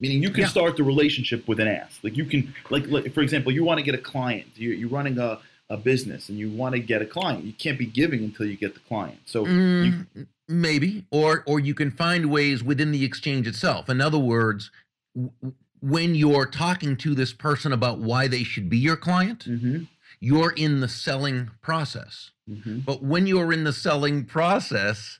Meaning, 0.00 0.22
you 0.22 0.30
can 0.30 0.40
Yeah. 0.40 0.48
start 0.48 0.76
the 0.76 0.82
relationship 0.82 1.46
with 1.46 1.60
an 1.60 1.68
ask. 1.68 2.02
Like 2.02 2.16
you 2.16 2.24
can, 2.24 2.52
like, 2.70 2.88
like 2.88 3.12
for 3.14 3.20
example, 3.20 3.52
you 3.52 3.62
want 3.62 3.78
to 3.78 3.84
get 3.84 3.94
a 3.94 3.98
client. 3.98 4.46
You're, 4.56 4.72
you're 4.74 4.88
running 4.88 5.18
a, 5.18 5.38
a 5.70 5.76
business, 5.76 6.28
and 6.28 6.38
you 6.38 6.50
want 6.50 6.74
to 6.74 6.80
get 6.80 7.00
a 7.00 7.06
client. 7.06 7.44
You 7.44 7.52
can't 7.52 7.78
be 7.78 7.86
giving 7.86 8.24
until 8.24 8.46
you 8.46 8.56
get 8.56 8.74
the 8.74 8.80
client. 8.80 9.18
So, 9.26 9.46
you, 9.46 9.92
Mm, 9.92 10.26
maybe, 10.48 11.04
or 11.10 11.44
or 11.46 11.60
you 11.60 11.74
can 11.74 11.90
find 11.90 12.26
ways 12.30 12.64
within 12.64 12.90
the 12.90 13.04
exchange 13.04 13.46
itself. 13.46 13.88
In 13.88 14.00
other 14.00 14.18
words, 14.18 14.70
w- 15.14 15.54
when 15.80 16.14
you're 16.14 16.46
talking 16.46 16.96
to 16.96 17.14
this 17.14 17.32
person 17.32 17.72
about 17.72 17.98
why 17.98 18.26
they 18.26 18.42
should 18.42 18.68
be 18.68 18.78
your 18.78 18.96
client, 18.96 19.44
Mhm, 19.48 19.86
you're 20.24 20.52
in 20.52 20.80
the 20.80 20.88
selling 20.88 21.50
process. 21.60 22.30
mhm. 22.50 22.84
But 22.84 23.02
when 23.02 23.26
you're 23.26 23.52
in 23.52 23.64
the 23.64 23.72
selling 23.72 24.24
process, 24.24 25.18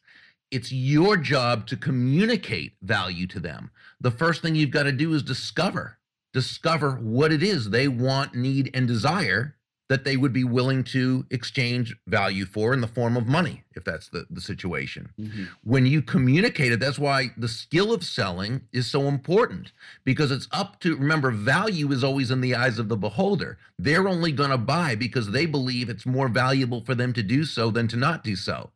it's 0.51 0.73
your 0.73 1.17
job 1.17 1.67
to 1.67 1.77
communicate 1.77 2.77
value 2.83 3.27
to 3.29 3.41
them. 3.41 3.71
The 4.01 4.11
first 4.11 4.41
thing 4.41 4.55
you've 4.55 4.71
got 4.71 4.85
to 4.85 4.93
do 4.93 5.13
is 5.15 5.23
discover 5.23 5.99
discover 6.33 6.93
what 6.97 7.33
it 7.33 7.43
is 7.45 7.71
they 7.71 7.87
want, 7.87 8.35
need 8.35 8.69
and 8.75 8.89
desire 8.89 9.57
that 9.89 10.05
they 10.05 10.17
would 10.17 10.33
be 10.33 10.45
willing 10.45 10.83
to 10.83 11.27
exchange 11.31 11.95
value 12.07 12.47
for 12.47 12.73
in 12.73 12.81
the 12.81 12.87
form 12.87 13.17
of 13.17 13.27
money 13.27 13.63
if 13.75 13.85
that's 13.85 14.09
the, 14.09 14.27
the 14.31 14.41
situation. 14.41 15.11
Mhm. 15.21 15.49
When 15.63 15.85
you 15.85 16.01
communicate 16.01 16.73
it, 16.73 16.81
that's 16.81 16.99
why 16.99 17.31
the 17.37 17.49
skill 17.49 17.93
of 17.93 18.03
selling 18.03 18.63
is 18.73 18.87
so 18.87 19.03
important 19.03 19.73
because 20.05 20.31
it's 20.31 20.49
up 20.53 20.81
to 20.81 20.97
remember 20.97 21.31
value 21.31 21.93
is 21.93 22.03
always 22.03 22.31
in 22.31 22.41
the 22.41 22.55
eyes 22.55 22.79
of 22.79 22.89
the 22.89 22.97
beholder. 22.97 23.59
They're 23.79 24.09
only 24.09 24.33
going 24.33 24.51
to 24.51 24.59
buy 24.59 24.95
because 24.95 25.31
they 25.31 25.45
believe 25.45 25.91
it's 25.91 26.07
more 26.07 26.29
valuable 26.29 26.81
for 26.81 26.95
them 26.95 27.13
to 27.13 27.23
do 27.23 27.45
so 27.45 27.71
than 27.71 27.87
to 27.89 27.97
not 27.97 28.25
do 28.25 28.37
so. 28.37 28.71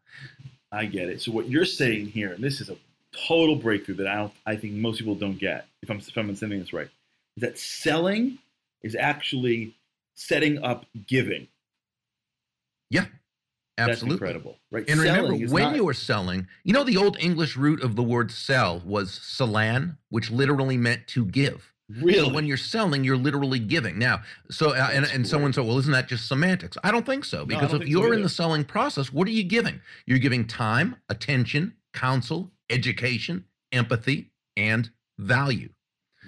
I 0.71 0.85
get 0.85 1.09
it. 1.09 1.23
So 1.23 1.33
what 1.33 1.49
you're 1.49 1.65
saying 1.65 2.09
here, 2.09 2.33
and 2.33 2.45
this 2.45 2.61
is 2.61 2.69
a 2.69 2.77
total 3.27 3.57
breakthrough 3.57 3.97
that 3.97 4.07
I 4.07 4.17
don't, 4.17 4.33
I 4.45 4.57
think 4.57 4.75
most 4.75 4.99
people 4.99 5.15
don't 5.15 5.39
get. 5.39 5.67
If 5.83 5.91
I'm 5.91 5.99
if 5.99 6.17
I'm 6.17 6.25
understanding 6.25 6.61
this 6.61 6.75
right, 6.75 6.89
is 7.37 7.41
that 7.41 7.59
selling 7.59 8.39
is 8.83 8.95
actually 8.95 9.75
setting 10.19 10.59
up 10.62 10.85
giving. 11.07 11.49
Yeah. 12.91 13.07
Absolutely. 13.79 14.09
That's 14.09 14.12
incredible, 14.12 14.59
right? 14.73 14.85
And 14.89 14.99
remember, 14.99 15.29
Selling 15.29 15.43
is 15.43 15.53
when 15.53 15.62
not- 15.62 15.77
you 15.77 15.85
were 15.85 15.95
selling, 15.95 16.49
you 16.64 16.73
know, 16.73 16.83
the 16.83 16.97
old 16.97 17.16
English 17.21 17.57
root 17.57 17.81
of 17.81 17.95
the 17.95 18.03
word 18.03 18.33
sell 18.33 18.81
was 18.85 19.21
salan, 19.21 19.97
which 20.09 20.31
literally 20.33 20.77
meant 20.77 21.07
to 21.09 21.25
give. 21.25 21.73
really 21.89 22.19
So 22.19 22.33
when 22.33 22.45
you're 22.45 22.57
selling, 22.57 23.05
you're 23.05 23.16
literally 23.16 23.61
giving. 23.61 23.97
Now, 23.97 24.23
so 24.51 24.71
uh, 24.75 24.91
and, 24.93 25.07
and 25.07 25.27
someone 25.27 25.53
said, 25.53 25.64
well, 25.64 25.79
isn't 25.79 25.93
that 25.93 26.09
just 26.09 26.27
semantics? 26.27 26.77
I 26.83 26.91
don't 26.91 27.07
think 27.07 27.25
so 27.25 27.47
because 27.47 27.71
don't 27.71 27.83
if 27.83 27.89
you're 27.89 28.12
in 28.14 28.23
the 28.23 28.29
selling 28.29 28.64
process, 28.64 29.12
what 29.12 29.29
are 29.29 29.33
you 29.33 29.45
giving? 29.45 29.81
You're 30.07 30.19
giving 30.19 30.45
time, 30.45 30.97
attention, 31.09 31.75
counsel, 31.95 32.51
education, 32.69 33.45
empathy, 33.71 34.33
and 34.57 34.91
value. 35.19 35.71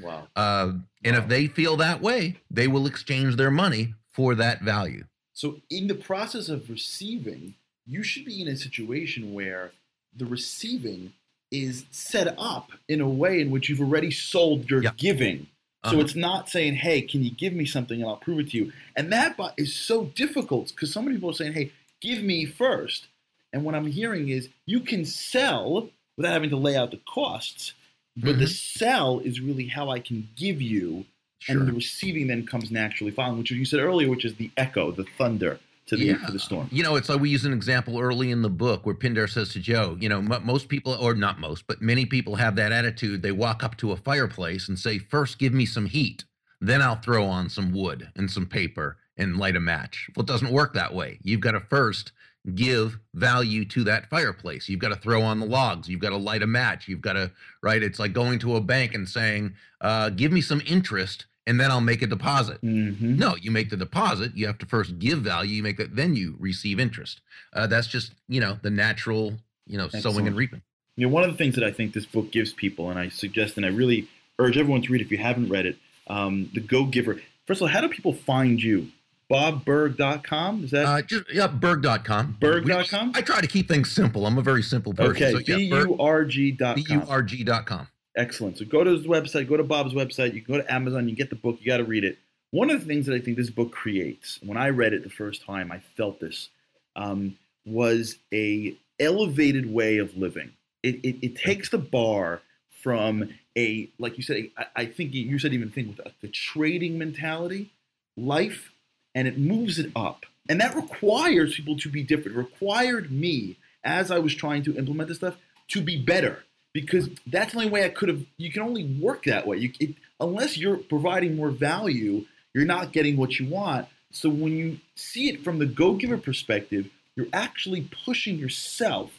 Wow. 0.03 0.29
Uh, 0.37 0.73
and 1.05 1.17
Wow. 1.17 1.23
if 1.23 1.29
they 1.29 1.47
feel 1.47 1.77
that 1.77 2.01
way, 2.01 2.37
they 2.51 2.69
will 2.69 2.87
exchange 2.87 3.37
their 3.37 3.51
money 3.51 3.95
for 4.13 4.35
that 4.35 4.63
value. 4.63 5.05
So, 5.35 5.61
in 5.71 5.87
the 5.87 5.95
process 5.95 6.49
of 6.49 6.69
receiving, 6.69 7.55
you 7.87 8.03
should 8.03 8.25
be 8.25 8.41
in 8.43 8.49
a 8.49 8.57
situation 8.57 9.33
where 9.33 9.73
the 10.17 10.27
receiving 10.27 11.13
is 11.51 11.85
set 11.91 12.35
up 12.39 12.71
in 12.89 13.01
a 13.01 13.09
way 13.09 13.41
in 13.41 13.51
which 13.51 13.69
you've 13.69 13.81
already 13.81 14.11
sold 14.11 14.71
your 14.71 14.83
Yeah. 14.83 14.93
giving. 14.97 15.47
So 15.87 15.93
Uh-huh. 15.93 16.01
it's 16.01 16.15
not 16.15 16.49
saying, 16.51 16.75
"Hey, 16.77 17.01
can 17.01 17.25
you 17.25 17.31
give 17.31 17.55
me 17.55 17.65
something 17.65 18.01
and 18.03 18.09
I'll 18.09 18.17
prove 18.19 18.39
it 18.41 18.51
to 18.51 18.57
you?" 18.59 18.73
And 18.97 19.11
that 19.13 19.37
is 19.57 19.75
so 19.75 20.07
difficult 20.15 20.69
because 20.69 20.93
some 20.93 21.07
people 21.07 21.31
are 21.31 21.35
saying, 21.35 21.55
"Hey, 21.55 21.73
give 22.03 22.23
me 22.23 22.45
first. 22.45 23.07
And 23.53 23.65
what 23.65 23.75
I'm 23.75 23.87
hearing 23.87 24.29
is 24.29 24.49
you 24.67 24.81
can 24.81 25.05
sell 25.07 25.91
without 26.17 26.33
having 26.35 26.51
to 26.51 26.57
lay 26.57 26.77
out 26.77 26.91
the 26.91 27.01
costs, 27.09 27.73
but 28.17 28.39
the 28.39 28.45
mm-hmm. 28.45 28.79
sell 28.79 29.21
is 29.21 29.41
really 29.41 29.67
how 29.67 29.91
I 29.91 30.01
can 30.01 30.29
give 30.37 30.61
you 30.61 31.07
and 31.49 31.67
the 31.67 31.73
receiving 31.73 32.27
then 32.27 32.47
comes 32.47 32.71
naturally 32.71 33.11
following, 33.11 33.39
which 33.39 33.51
you 33.51 33.65
said 33.65 33.81
earlier, 33.81 34.09
which 34.11 34.25
is 34.25 34.35
the 34.35 34.51
echo, 34.57 34.93
the 34.93 35.05
thunder 35.17 35.59
to 35.87 35.97
the 35.97 36.15
to 36.27 36.33
the 36.33 36.39
storm. 36.39 36.69
You 36.71 36.83
know, 36.83 36.97
it's 36.97 37.09
like 37.09 37.21
we 37.21 37.31
use 37.31 37.45
an 37.45 37.53
example 37.53 37.99
early 37.99 38.31
in 38.31 38.43
the 38.43 38.51
book 38.51 38.85
where 38.85 38.95
Pindar 38.95 39.29
says 39.29 39.53
to 39.55 39.61
Joe, 39.61 39.97
you 39.99 40.09
know, 40.09 40.19
m- 40.19 40.45
most 40.45 40.69
people, 40.69 40.93
or 40.93 41.15
not 41.15 41.41
most, 41.41 41.67
but 41.67 41.81
many 41.81 42.07
people 42.07 42.37
have 42.37 42.57
that 42.57 42.73
attitude. 42.73 43.23
They 43.23 43.33
walk 43.33 43.65
up 43.65 43.77
to 43.79 43.93
a 43.93 43.97
fireplace 43.97 44.69
and 44.69 44.79
say, 44.79 44.99
first, 44.99 45.39
give 45.39 45.53
me 45.53 45.67
some 45.67 45.87
heat. 45.87 46.25
Then 46.61 46.83
I'll 46.83 47.01
throw 47.01 47.25
on 47.25 47.49
some 47.49 47.73
wood 47.73 48.11
and 48.15 48.31
some 48.31 48.47
paper 48.47 48.99
and 49.17 49.39
light 49.39 49.57
a 49.57 49.61
match. 49.61 50.11
Well, 50.15 50.25
it 50.25 50.29
doesn't 50.29 50.53
work 50.53 50.75
that 50.75 50.95
way. 50.95 51.19
You've 51.23 51.41
got 51.41 51.53
to 51.53 51.61
first 51.61 52.13
give 52.55 52.99
value 53.15 53.65
to 53.67 53.85
that 53.85 54.09
fireplace. 54.09 54.69
You've 54.69 54.81
got 54.81 54.89
to 54.89 54.97
throw 54.97 55.23
on 55.23 55.41
the 55.41 55.47
logs. 55.47 55.89
You've 55.89 56.01
got 56.01 56.11
to 56.11 56.17
light 56.17 56.43
a 56.43 56.47
match. 56.47 56.89
You've 56.89 57.03
got 57.03 57.15
to, 57.15 57.31
right? 57.63 57.83
It's 57.83 57.99
like 57.99 58.13
going 58.13 58.39
to 58.41 58.57
a 58.57 58.61
bank 58.61 58.95
and 58.95 59.09
saying, 59.09 59.55
uh, 59.81 60.11
give 60.11 60.33
me 60.33 60.41
some 60.41 60.63
interest 60.67 61.27
and 61.47 61.59
then 61.59 61.71
I'll 61.71 61.81
make 61.81 62.03
a 62.03 62.07
deposit. 62.07 62.63
Mm-hmm. 62.63 63.17
No, 63.17 63.35
you 63.37 63.51
make 63.51 63.71
the 63.71 63.77
deposit. 63.77 64.37
You 64.37 64.47
have 64.47 64.59
to 64.59 64.67
first 64.67 64.99
give 64.99 65.21
value. 65.21 65.57
You 65.57 65.63
make 65.63 65.79
that, 65.79 65.97
then 65.97 66.15
you 66.15 66.37
receive 66.39 66.79
interest. 66.79 67.21
Uh, 67.53 67.67
that's 67.67 67.87
just 67.87 68.13
you 68.29 68.41
know 68.41 68.59
the 68.63 68.71
natural 68.71 69.35
you 69.67 69.77
know 69.77 69.89
sowing 69.89 70.27
and 70.27 70.37
reaping. 70.37 70.63
You 70.97 71.07
know, 71.07 71.13
one 71.13 71.25
of 71.25 71.31
the 71.31 71.37
things 71.37 71.55
that 71.57 71.65
I 71.65 71.73
think 71.73 71.93
this 71.93 72.07
book 72.07 72.31
gives 72.31 72.53
people, 72.53 72.91
and 72.91 72.99
I 72.99 73.09
suggest 73.09 73.57
and 73.57 73.67
I 73.67 73.71
really 73.71 74.09
urge 74.39 74.57
everyone 74.57 74.83
to 74.83 74.93
read 74.93 75.01
if 75.01 75.11
you 75.11 75.19
haven't 75.19 75.49
read 75.49 75.67
it, 75.67 75.77
um, 76.07 76.51
The 76.55 76.61
Go 76.61 76.85
Giver. 76.85 77.21
First 77.47 77.61
of 77.61 77.63
all, 77.63 77.69
how 77.69 77.81
do 77.81 77.89
people 77.89 78.13
find 78.13 78.63
you? 78.63 78.89
BobBurg.com? 79.31 80.65
Is 80.65 80.71
that 80.73 80.87
Uh, 80.87 81.03
just 81.03 81.25
yeah, 81.33 81.47
Burg.com. 81.47 82.37
Burg.com? 82.41 83.13
I 83.15 83.23
try 83.23 83.41
to 83.41 83.47
keep 83.47 83.69
things 83.69 83.91
simple. 83.91 84.27
I'm 84.27 84.39
a 84.39 84.43
very 84.43 84.63
simple 84.63 84.93
person. 84.93 85.11
okay? 85.11 85.33
So, 85.33 85.39
B 85.57 85.65
yeah, 85.65 85.85
U 85.85 85.97
R 85.99 86.25
G 86.25 86.51
dot 86.51 86.77
com. 86.77 87.01
B-U-R-G.com. 87.01 87.89
Excellent. 88.17 88.59
So 88.59 88.65
go 88.65 88.83
to 88.83 88.91
his 88.91 89.07
website, 89.07 89.49
go 89.49 89.57
to 89.57 89.63
Bob's 89.63 89.95
website, 89.95 90.35
you 90.35 90.43
can 90.43 90.55
go 90.55 90.61
to 90.61 90.73
Amazon, 90.73 91.09
you 91.09 91.15
can 91.15 91.23
get 91.25 91.31
the 91.31 91.37
book, 91.37 91.59
you 91.61 91.67
got 91.67 91.77
to 91.77 91.85
read 91.85 92.03
it. 92.05 92.19
One 92.51 92.69
of 92.71 92.81
the 92.81 92.87
things 92.87 93.07
that 93.07 93.15
I 93.15 93.21
think 93.21 93.37
this 93.37 93.51
book 93.51 93.71
creates, 93.71 94.41
when 94.43 94.59
I 94.59 94.71
read 94.71 94.93
it 94.93 95.05
the 95.05 95.11
first 95.11 95.45
time, 95.45 95.71
I 95.71 95.79
felt 95.97 96.19
this, 96.19 96.49
um, 96.97 97.37
was 97.65 98.17
a 98.35 98.75
elevated 98.99 99.73
way 99.73 99.99
of 99.99 100.17
living. 100.17 100.51
It, 100.83 100.97
it, 101.05 101.17
it 101.23 101.37
takes 101.37 101.69
the 101.71 101.79
bar 101.79 102.41
from 102.83 103.31
a, 103.57 103.89
like 104.01 104.17
you 104.17 104.25
said, 104.25 104.51
I, 104.59 104.67
I 104.75 104.87
think 104.87 105.15
you 105.15 105.39
said 105.39 105.53
even 105.53 105.71
think 105.71 105.97
with 105.97 106.05
a, 106.05 106.11
the 106.21 106.29
trading 106.29 106.99
mentality, 106.99 107.71
life, 108.17 108.70
and 109.15 109.29
it 109.29 109.39
moves 109.39 109.79
it 109.79 109.91
up. 109.95 110.27
And 110.49 110.61
that 110.61 110.75
requires 110.75 111.55
people 111.55 111.77
to 111.79 111.89
be 111.89 112.03
different. 112.03 112.37
It 112.37 112.41
required 112.41 113.11
me, 113.11 113.57
as 113.85 114.11
I 114.11 114.19
was 114.19 114.35
trying 114.35 114.63
to 114.65 114.77
implement 114.77 115.09
this 115.09 115.19
stuff, 115.19 115.37
to 115.69 115.81
be 115.81 115.97
better 116.03 116.45
because 116.73 117.09
that's 117.27 117.53
the 117.53 117.59
only 117.59 117.71
way 117.71 117.85
I 117.85 117.89
could 117.89 118.09
have. 118.09 118.25
You 118.37 118.51
can 118.53 118.63
only 118.63 118.85
work 118.85 119.25
that 119.25 119.47
way. 119.47 119.59
You, 119.59 119.73
it, 119.79 119.95
unless 120.19 120.57
you're 120.57 120.77
providing 120.77 121.37
more 121.37 121.51
value, 121.51 122.25
you're 122.55 122.65
not 122.65 122.93
getting 122.93 123.17
what 123.17 123.39
you 123.39 123.49
want. 123.49 123.89
So 124.13 124.29
when 124.29 124.53
you 124.53 124.79
see 124.97 125.29
it 125.29 125.45
from 125.45 125.59
the 125.59 125.67
go-giver 125.67 126.19
perspective, 126.19 126.91
you're 127.15 127.29
actually 127.33 127.89
pushing 128.05 128.39
yourself 128.39 129.13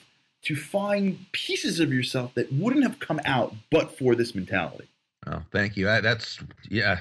to 0.44 0.56
find 0.56 1.26
pieces 1.32 1.80
of 1.80 1.94
yourself 1.94 2.34
that 2.34 2.52
wouldn't 2.52 2.84
have 2.84 3.00
come 3.00 3.22
out 3.26 3.54
but 3.70 3.98
for 3.98 4.16
this 4.16 4.34
mentality. 4.34 4.88
Oh, 5.28 5.44
thank 5.52 5.78
you. 5.78 5.90
I, 5.90 6.02
that's 6.02 6.40
yeah, 6.70 7.00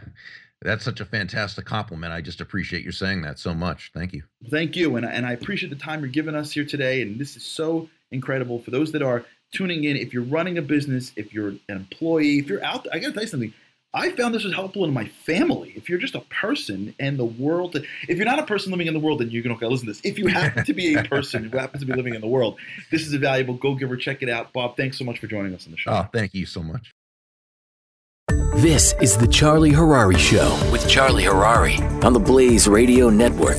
that's 0.62 0.84
such 0.84 1.00
a 1.00 1.04
fantastic 1.04 1.64
compliment. 1.64 2.12
I 2.12 2.20
just 2.20 2.40
appreciate 2.40 2.84
you 2.84 2.92
saying 2.92 3.22
that 3.22 3.38
so 3.38 3.54
much. 3.54 3.90
Thank 3.94 4.12
you. 4.12 4.24
Thank 4.50 4.76
you, 4.76 4.96
and 4.96 5.06
and 5.06 5.26
I 5.26 5.32
appreciate 5.32 5.70
the 5.70 5.76
time 5.76 6.00
you're 6.00 6.10
giving 6.10 6.34
us 6.34 6.52
here 6.52 6.64
today. 6.64 7.02
And 7.02 7.18
this 7.18 7.36
is 7.36 7.44
so 7.44 7.88
incredible 8.10 8.58
for 8.58 8.70
those 8.70 8.92
that 8.92 9.02
are 9.02 9.24
tuning 9.52 9.84
in. 9.84 9.96
If 9.96 10.12
you're 10.12 10.22
running 10.22 10.58
a 10.58 10.62
business, 10.62 11.12
if 11.16 11.32
you're 11.32 11.48
an 11.48 11.60
employee, 11.68 12.38
if 12.38 12.48
you're 12.48 12.62
out, 12.62 12.84
there, 12.84 12.94
I 12.94 12.98
got 12.98 13.08
to 13.08 13.12
tell 13.12 13.22
you 13.22 13.28
something. 13.28 13.54
I 13.92 14.10
found 14.10 14.32
this 14.32 14.44
was 14.44 14.54
helpful 14.54 14.84
in 14.84 14.94
my 14.94 15.06
family. 15.06 15.72
If 15.74 15.88
you're 15.88 15.98
just 15.98 16.14
a 16.14 16.20
person 16.20 16.94
and 17.00 17.18
the 17.18 17.24
world, 17.24 17.74
if 18.08 18.18
you're 18.18 18.26
not 18.26 18.38
a 18.38 18.46
person 18.46 18.70
living 18.70 18.86
in 18.86 18.94
the 18.94 19.00
world, 19.00 19.18
then 19.18 19.30
you're 19.30 19.42
going 19.42 19.58
to 19.58 19.68
listen 19.68 19.86
to 19.86 19.92
this. 19.92 20.00
If 20.04 20.16
you 20.16 20.28
happen 20.28 20.64
to 20.64 20.72
be 20.72 20.94
a 20.94 21.02
person 21.08 21.42
who 21.42 21.58
happens 21.58 21.82
to 21.82 21.86
be 21.86 21.94
living 21.94 22.14
in 22.14 22.20
the 22.20 22.28
world, 22.28 22.56
this 22.92 23.04
is 23.04 23.12
a 23.14 23.18
valuable 23.18 23.54
go 23.54 23.74
giver. 23.74 23.96
Check 23.96 24.22
it 24.22 24.28
out. 24.28 24.52
Bob, 24.52 24.76
thanks 24.76 24.96
so 24.96 25.04
much 25.04 25.18
for 25.18 25.26
joining 25.26 25.54
us 25.54 25.66
on 25.66 25.72
the 25.72 25.76
show. 25.76 25.90
Oh, 25.90 26.08
thank 26.12 26.34
you 26.34 26.46
so 26.46 26.62
much. 26.62 26.92
This 28.60 28.94
is 29.00 29.16
the 29.16 29.26
Charlie 29.26 29.70
Harary 29.70 30.18
Show 30.18 30.50
with 30.70 30.86
Charlie 30.86 31.22
Harary 31.22 31.80
on 32.04 32.12
the 32.12 32.20
Blaze 32.20 32.68
Radio 32.68 33.08
Network. 33.08 33.56